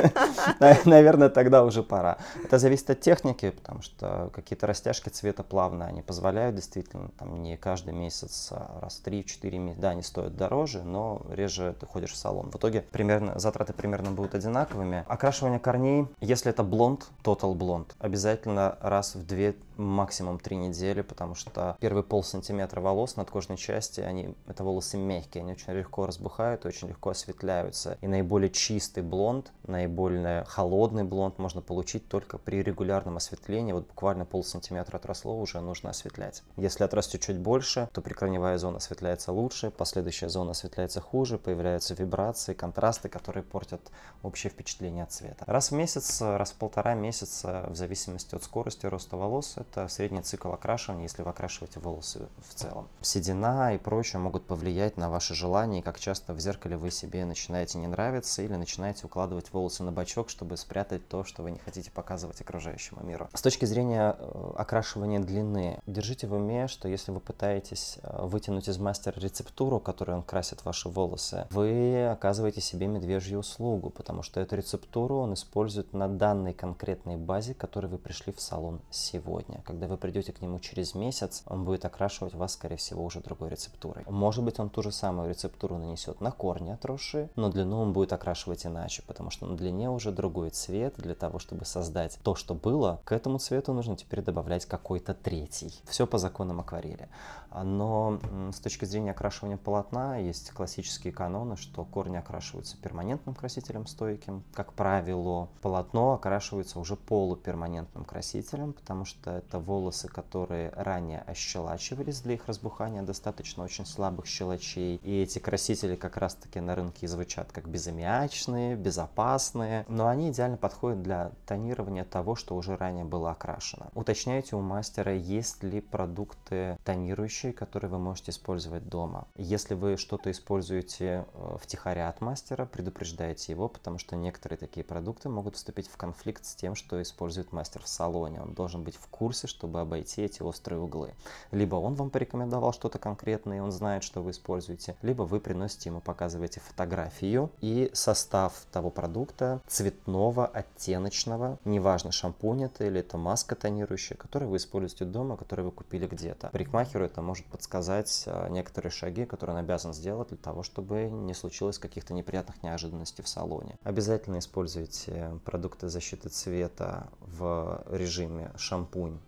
Наверное, 0.85 1.29
тогда 1.29 1.65
уже 1.65 1.83
пора. 1.83 2.19
Это 2.45 2.59
зависит 2.59 2.91
от 2.91 3.01
техники, 3.01 3.51
потому 3.51 3.83
что 3.83 4.31
какие-то 4.35 4.67
растяжки 4.67 5.09
цвета 5.09 5.43
плавно, 5.43 5.87
они 5.87 6.03
позволяют 6.03 6.57
действительно, 6.57 7.11
там 7.19 7.43
не 7.43 7.57
каждый 7.57 7.95
месяц, 7.95 8.49
а 8.51 8.81
раз 8.81 9.03
3-4 9.05 9.59
месяца, 9.59 9.81
да, 9.81 9.91
они 9.91 10.03
стоят 10.03 10.37
дороже, 10.37 10.83
но 10.83 11.23
реже 11.31 11.75
ты 11.79 11.87
ходишь 11.87 12.13
в 12.13 12.17
салон. 12.17 12.51
В 12.51 12.57
итоге 12.57 12.83
примерно, 12.93 13.39
затраты 13.39 13.73
примерно 13.73 14.11
будут 14.11 14.35
одинаковыми. 14.35 15.05
Окрашивание 15.09 15.59
корней, 15.59 16.07
если 16.21 16.51
это 16.51 16.63
блонд, 16.63 17.07
total 17.23 17.55
блонд, 17.55 17.95
обязательно 17.99 18.77
раз 18.81 19.15
в 19.15 19.27
2 19.27 19.55
максимум 19.77 20.39
3 20.39 20.57
недели, 20.57 21.03
потому 21.03 21.35
что 21.35 21.77
первый 21.81 22.03
пол 22.03 22.23
сантиметра 22.25 22.81
волос 22.81 23.17
над 23.17 23.31
кожной 23.31 23.57
части, 23.57 24.01
они, 24.01 24.35
это 24.47 24.65
волосы 24.65 24.99
мягкие, 24.99 25.43
они 25.43 25.53
очень 25.53 25.73
легко 25.73 26.07
разбухают, 26.07 26.67
очень 26.67 26.89
легко 26.89 27.11
осветляются. 27.11 27.97
И 28.01 28.09
наиболее 28.09 28.38
чистый 28.47 29.03
блонд, 29.03 29.51
наиболее 29.67 30.45
холодный 30.45 31.03
блонд 31.03 31.39
можно 31.39 31.61
получить 31.61 32.09
только 32.09 32.39
при 32.39 32.63
регулярном 32.63 33.17
осветлении. 33.17 33.73
Вот 33.73 33.89
буквально 33.89 34.25
пол 34.25 34.45
сантиметра 34.45 34.99
отросло, 34.99 35.37
уже 35.41 35.61
нужно 35.61 35.91
осветлять. 35.91 36.45
Если 36.57 36.85
отрастет 36.85 37.21
чуть 37.21 37.39
больше, 37.39 37.89
то 37.93 38.01
прикорневая 38.01 38.59
зона 38.59 38.77
осветляется 38.77 39.33
лучше, 39.33 39.71
последующая 39.71 40.29
зона 40.29 40.53
осветляется 40.53 41.01
хуже, 41.01 41.39
появляются 41.39 41.95
вибрации, 41.95 42.55
контрасты, 42.55 43.09
которые 43.09 43.43
портят 43.43 43.81
общее 44.23 44.51
впечатление 44.51 45.05
от 45.05 45.13
цвета. 45.13 45.45
Раз 45.47 45.71
в 45.71 45.75
месяц, 45.75 46.21
раз 46.21 46.53
в 46.53 46.55
полтора 46.55 46.95
месяца, 46.95 47.67
в 47.69 47.75
зависимости 47.75 48.35
от 48.35 48.45
скорости 48.45 48.87
роста 48.87 49.17
волос, 49.17 49.55
это 49.57 49.89
средний 49.89 50.23
цикл 50.23 50.53
окрашивания, 50.53 51.05
если 51.05 51.23
вы 51.23 51.31
окрашиваете 51.31 51.81
волосы 51.81 52.29
в 52.49 52.55
целом. 52.55 52.89
Седина 53.01 53.75
и 53.75 53.79
прочее 53.79 54.21
могут 54.21 54.47
повлиять 54.47 54.97
на 54.97 55.09
ваши 55.09 55.35
желания, 55.35 55.81
и 55.81 55.83
как 55.83 55.99
часто 55.99 56.35
в 56.35 56.41
зеркале 56.41 56.77
вы 56.77 56.91
себе 56.91 57.25
начинаете 57.25 57.79
не 57.79 57.87
нравиться 57.87 58.28
или 58.37 58.55
начинаете 58.55 59.07
укладывать 59.07 59.53
волосы 59.53 59.83
на 59.83 59.93
бочок, 59.93 60.29
чтобы 60.29 60.57
спрятать 60.57 61.09
то, 61.09 61.25
что 61.25 61.43
вы 61.43 61.51
не 61.51 61.59
хотите 61.59 61.91
показывать 61.91 62.41
окружающему 62.41 63.03
миру. 63.03 63.29
С 63.33 63.43
точки 63.43 63.65
зрения 63.65 64.17
э, 64.19 64.53
окрашивания 64.57 65.21
длины, 65.21 65.81
держите 65.87 66.27
в 66.27 66.35
уме, 66.35 66.69
что 66.69 66.89
если 66.89 67.11
вы 67.13 67.21
пытаетесь 67.21 67.99
э, 68.03 68.27
вытянуть 68.27 68.69
из 68.69 68.79
мастера 68.79 69.19
рецептуру, 69.19 69.81
которой 69.81 70.17
он 70.17 70.23
красит 70.23 70.65
ваши 70.65 70.89
волосы, 70.89 71.47
вы 71.51 72.07
оказываете 72.07 72.61
себе 72.61 72.87
медвежью 72.87 73.39
услугу, 73.39 73.91
потому 73.91 74.23
что 74.23 74.41
эту 74.41 74.57
рецептуру 74.57 75.19
он 75.19 75.35
использует 75.35 75.93
на 75.93 76.09
данной 76.09 76.55
конкретной 76.55 77.17
базе, 77.17 77.55
которой 77.55 77.87
вы 77.87 77.99
пришли 77.99 78.33
в 78.33 78.41
салон 78.41 78.81
сегодня. 78.91 79.63
Когда 79.65 79.87
вы 79.87 79.97
придете 79.97 80.33
к 80.33 80.41
нему 80.41 80.59
через 80.61 80.95
месяц, 80.95 81.43
он 81.47 81.65
будет 81.65 81.85
окрашивать 81.85 82.35
вас, 82.35 82.53
скорее 82.53 82.77
всего, 82.77 83.05
уже 83.05 83.21
другой 83.21 83.51
рецептурой. 83.51 84.05
Может 84.09 84.45
быть, 84.45 84.59
он 84.59 84.71
ту 84.71 84.83
же 84.83 84.93
самую 84.93 85.29
рецептуру 85.29 85.79
нанесет 85.79 86.21
на 86.21 86.31
корни 86.31 86.71
отросшие, 86.71 87.31
но 87.37 87.51
длину 87.51 87.81
он 87.81 87.93
будет 87.93 88.13
окрашивать 88.19 88.67
иначе, 88.67 89.03
потому 89.07 89.31
что 89.31 89.47
на 89.47 89.57
длине 89.57 89.89
уже 89.91 90.13
другой 90.13 90.51
цвет. 90.51 90.95
Для 90.99 91.15
того, 91.15 91.39
чтобы 91.39 91.65
создать 91.65 92.19
то, 92.23 92.35
что 92.35 92.55
было, 92.55 93.01
к 93.05 93.13
этому 93.13 93.39
цвету 93.39 93.73
нужно 93.73 93.97
теперь 93.97 94.23
добавлять 94.23 94.67
какой-то 94.67 95.15
третий. 95.15 95.81
Все 95.85 96.07
по 96.07 96.19
законам 96.19 96.61
акварели. 96.61 97.09
Но 97.55 98.21
с 98.53 98.61
точки 98.61 98.85
зрения 98.85 99.13
окрашивания 99.13 99.57
полотна 99.57 100.19
есть 100.19 100.51
классические 100.51 101.13
каноны, 101.13 101.57
что 101.57 101.85
корни 101.85 102.17
окрашиваются 102.17 102.77
перманентным 102.77 103.35
красителем 103.35 103.87
стойким. 103.87 104.45
Как 104.53 104.75
правило, 104.75 105.49
полотно 105.63 106.13
окрашивается 106.13 106.79
уже 106.79 106.97
полуперманентным 106.97 108.05
красителем, 108.05 108.75
потому 108.75 109.05
что 109.05 109.31
это 109.31 109.59
волосы, 109.59 110.09
которые 110.09 110.71
ранее 110.77 111.21
ощелачивались 111.21 112.21
для 112.21 112.35
их 112.35 112.47
разбухания, 112.47 113.03
достаточно 113.03 113.65
очень 113.65 113.87
слабых 113.87 114.27
щелочей. 114.27 114.97
И 115.03 115.23
эти 115.23 115.39
красители 115.39 115.97
как 115.97 116.17
раз-таки 116.17 116.61
на 116.61 116.75
рынке 116.75 117.09
звучат 117.09 117.51
как 117.53 117.69
безаммиачные, 118.09 118.77
безопасные, 118.77 119.85
но 119.89 120.09
они 120.09 120.31
идеально 120.31 120.57
подходят 120.57 121.03
для 121.03 121.33
тонирования 121.47 122.05
того, 122.05 122.35
что 122.35 122.57
уже 122.57 122.77
ранее 122.77 123.05
было 123.05 123.33
окрашено. 123.33 123.91
Уточняйте 123.95 124.57
у 124.57 124.61
мастера, 124.61 125.13
есть 125.13 125.63
ли 125.63 125.81
продукты 125.81 126.79
тонирующие, 126.85 127.53
которые 127.53 127.91
вы 127.91 127.99
можете 127.99 128.31
использовать 128.31 128.89
дома. 128.89 129.27
Если 129.37 129.75
вы 129.75 129.97
что-то 129.97 130.31
используете 130.31 131.27
э, 131.33 131.57
втихаря 131.61 132.09
от 132.09 132.21
мастера, 132.21 132.65
предупреждайте 132.65 133.53
его, 133.53 133.69
потому 133.69 133.99
что 133.99 134.17
некоторые 134.17 134.59
такие 134.59 134.85
продукты 134.85 135.29
могут 135.29 135.57
вступить 135.57 135.89
в 135.89 135.97
конфликт 135.97 136.45
с 136.45 136.55
тем, 136.55 136.75
что 136.75 137.01
использует 137.03 137.53
мастер 137.53 137.83
в 137.83 137.89
салоне. 137.89 138.41
Он 138.41 138.55
должен 138.55 138.85
быть 138.85 138.97
в 138.97 139.07
курсе, 139.09 139.47
чтобы 139.47 139.81
обойти 139.81 140.23
эти 140.23 140.43
острые 140.43 140.81
углы. 140.81 141.15
Либо 141.51 141.77
он 141.77 141.95
вам 141.95 142.11
порекомендовал 142.11 142.73
что-то 142.73 142.99
конкретное, 142.99 143.59
и 143.59 143.61
он 143.61 143.71
знает, 143.71 144.03
что 144.03 144.23
вы 144.23 144.31
используете, 144.31 144.97
либо 145.03 145.23
вы 145.23 145.41
приносите 145.41 145.91
ему, 145.91 146.01
показываете 146.01 146.61
фотографию 146.61 147.51
и 147.61 147.91
состав 147.99 148.55
того 148.73 148.91
продукта 148.91 149.61
цветного, 149.67 150.47
оттеночного, 150.47 151.59
неважно, 151.65 152.13
шампунь 152.13 152.65
это 152.65 152.85
или 152.85 153.01
это 153.01 153.19
маска 153.19 153.55
тонирующая, 153.55 154.17
которую 154.17 154.51
вы 154.51 154.57
используете 154.57 155.05
дома, 155.05 155.37
которую 155.37 155.67
вы 155.67 155.73
купили 155.73 156.07
где-то. 156.07 156.49
Парикмахеру 156.49 157.05
это 157.05 157.23
может 157.23 157.47
подсказать 157.47 158.25
а, 158.27 158.49
некоторые 158.49 158.91
шаги, 158.91 159.25
которые 159.25 159.57
он 159.57 159.65
обязан 159.65 159.93
сделать 159.93 160.29
для 160.29 160.39
того, 160.39 160.63
чтобы 160.63 161.11
не 161.11 161.35
случилось 161.35 161.79
каких-то 161.79 162.15
неприятных 162.15 162.63
неожиданностей 162.63 163.25
в 163.25 163.29
салоне. 163.29 163.77
Обязательно 163.83 164.39
используйте 164.39 165.39
продукты 165.45 165.89
защиты 165.89 166.29
цвета 166.29 167.09
в 167.21 167.85
режиме 167.91 168.53
шампунь 168.57 169.19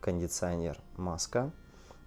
кондиционер, 0.00 0.78
маска. 0.96 1.50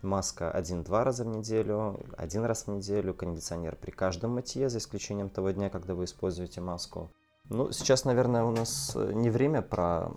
Маска 0.02 0.50
один-два 0.52 1.04
раза 1.04 1.24
в 1.26 1.28
неделю, 1.28 2.00
один 2.18 2.45
раз 2.45 2.64
в 2.64 2.68
неделю, 2.70 3.14
кондиционер 3.14 3.76
при 3.76 3.91
каждом 3.91 4.36
мытье, 4.36 4.70
за 4.70 4.78
исключением 4.78 5.30
того 5.30 5.52
дня, 5.52 5.70
когда 5.70 5.93
вы 5.93 6.06
используете 6.06 6.62
маску. 6.62 7.10
Ну, 7.50 7.72
сейчас, 7.72 8.06
наверное, 8.06 8.43
у 8.43 8.52
нас 8.52 8.93
э, 8.95 9.12
не 9.14 9.30
время 9.30 9.62
про 9.62 10.12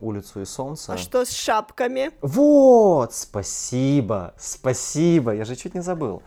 улицу 0.00 0.40
и 0.40 0.44
солнце. 0.44 0.94
А 0.94 0.98
что 0.98 1.24
с 1.24 1.30
шапками? 1.30 2.10
Вот, 2.22 3.14
спасибо, 3.14 4.34
спасибо, 4.38 5.34
я 5.34 5.44
же 5.44 5.54
чуть 5.54 5.74
не 5.74 5.82
забыл. 5.82 6.22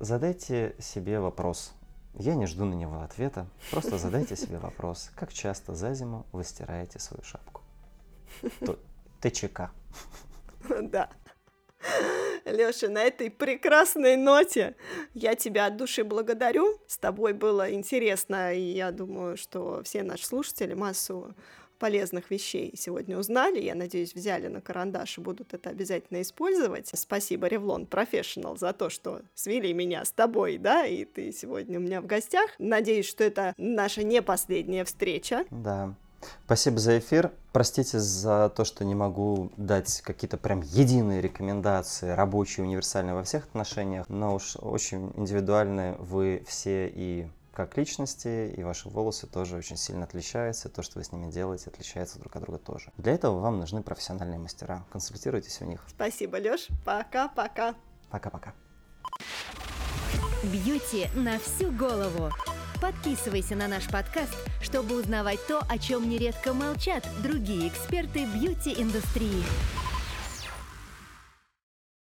Задайте 0.00 0.74
себе 0.78 1.20
вопрос. 1.20 1.72
Я 2.14 2.34
не 2.34 2.46
жду 2.46 2.64
на 2.64 2.74
него 2.74 3.02
ответа, 3.02 3.46
просто 3.70 3.98
задайте 3.98 4.34
себе 4.34 4.58
вопрос. 4.58 5.10
Как 5.14 5.32
часто 5.32 5.74
за 5.74 5.94
зиму 5.94 6.26
вы 6.32 6.42
стираете 6.42 6.98
свою 6.98 7.22
шапку? 7.22 7.60
ТЧК. 9.20 9.70
Да. 10.82 11.08
Леша, 12.44 12.88
на 12.88 13.02
этой 13.02 13.30
прекрасной 13.30 14.16
ноте 14.16 14.74
я 15.14 15.34
тебя 15.34 15.66
от 15.66 15.76
души 15.76 16.04
благодарю. 16.04 16.78
С 16.86 16.98
тобой 16.98 17.32
было 17.32 17.72
интересно, 17.72 18.54
и 18.54 18.60
я 18.60 18.90
думаю, 18.90 19.36
что 19.36 19.82
все 19.84 20.02
наши 20.02 20.26
слушатели 20.26 20.74
массу 20.74 21.34
полезных 21.78 22.30
вещей 22.30 22.72
сегодня 22.76 23.18
узнали. 23.18 23.60
Я 23.60 23.74
надеюсь, 23.74 24.14
взяли 24.14 24.48
на 24.48 24.60
карандаш 24.60 25.18
и 25.18 25.20
будут 25.20 25.54
это 25.54 25.70
обязательно 25.70 26.20
использовать. 26.20 26.90
Спасибо, 26.92 27.46
Ревлон 27.46 27.86
Профессионал, 27.86 28.56
за 28.56 28.72
то, 28.72 28.90
что 28.90 29.22
свели 29.34 29.72
меня 29.72 30.04
с 30.04 30.12
тобой, 30.12 30.58
да, 30.58 30.86
и 30.86 31.04
ты 31.04 31.32
сегодня 31.32 31.78
у 31.78 31.82
меня 31.82 32.02
в 32.02 32.06
гостях. 32.06 32.50
Надеюсь, 32.58 33.08
что 33.08 33.24
это 33.24 33.54
наша 33.56 34.02
не 34.02 34.20
последняя 34.22 34.84
встреча. 34.84 35.46
Да. 35.50 35.96
Спасибо 36.44 36.78
за 36.78 36.98
эфир. 36.98 37.32
Простите 37.52 37.98
за 37.98 38.50
то, 38.54 38.64
что 38.64 38.84
не 38.84 38.94
могу 38.94 39.50
дать 39.56 40.02
какие-то 40.02 40.36
прям 40.36 40.60
единые 40.60 41.20
рекомендации, 41.20 42.10
рабочие, 42.10 42.64
универсальные 42.64 43.14
во 43.14 43.24
всех 43.24 43.44
отношениях, 43.44 44.08
но 44.08 44.34
уж 44.34 44.56
очень 44.56 45.12
индивидуальны 45.16 45.96
вы 45.98 46.44
все 46.46 46.88
и 46.88 47.28
как 47.52 47.76
личности, 47.76 48.52
и 48.56 48.62
ваши 48.62 48.88
волосы 48.88 49.26
тоже 49.26 49.56
очень 49.56 49.76
сильно 49.76 50.04
отличаются, 50.04 50.68
то, 50.68 50.82
что 50.82 50.98
вы 50.98 51.04
с 51.04 51.12
ними 51.12 51.30
делаете, 51.30 51.68
отличается 51.68 52.18
друг 52.18 52.34
от 52.36 52.42
друга 52.42 52.58
тоже. 52.58 52.92
Для 52.96 53.12
этого 53.12 53.40
вам 53.40 53.58
нужны 53.58 53.82
профессиональные 53.82 54.38
мастера. 54.38 54.84
Консультируйтесь 54.90 55.60
у 55.60 55.64
них. 55.64 55.84
Спасибо, 55.88 56.38
Лёш. 56.38 56.68
Пока-пока. 56.84 57.74
Пока-пока. 58.10 58.54
Бьюти 60.44 61.08
на 61.14 61.38
всю 61.38 61.70
голову. 61.70 62.30
Подписывайся 62.80 63.56
на 63.56 63.68
наш 63.68 63.86
подкаст, 63.88 64.34
чтобы 64.62 64.98
узнавать 64.98 65.46
то, 65.46 65.60
о 65.68 65.78
чем 65.78 66.08
нередко 66.08 66.54
молчат 66.54 67.06
другие 67.22 67.68
эксперты 67.68 68.24
бьюти-индустрии. 68.24 69.44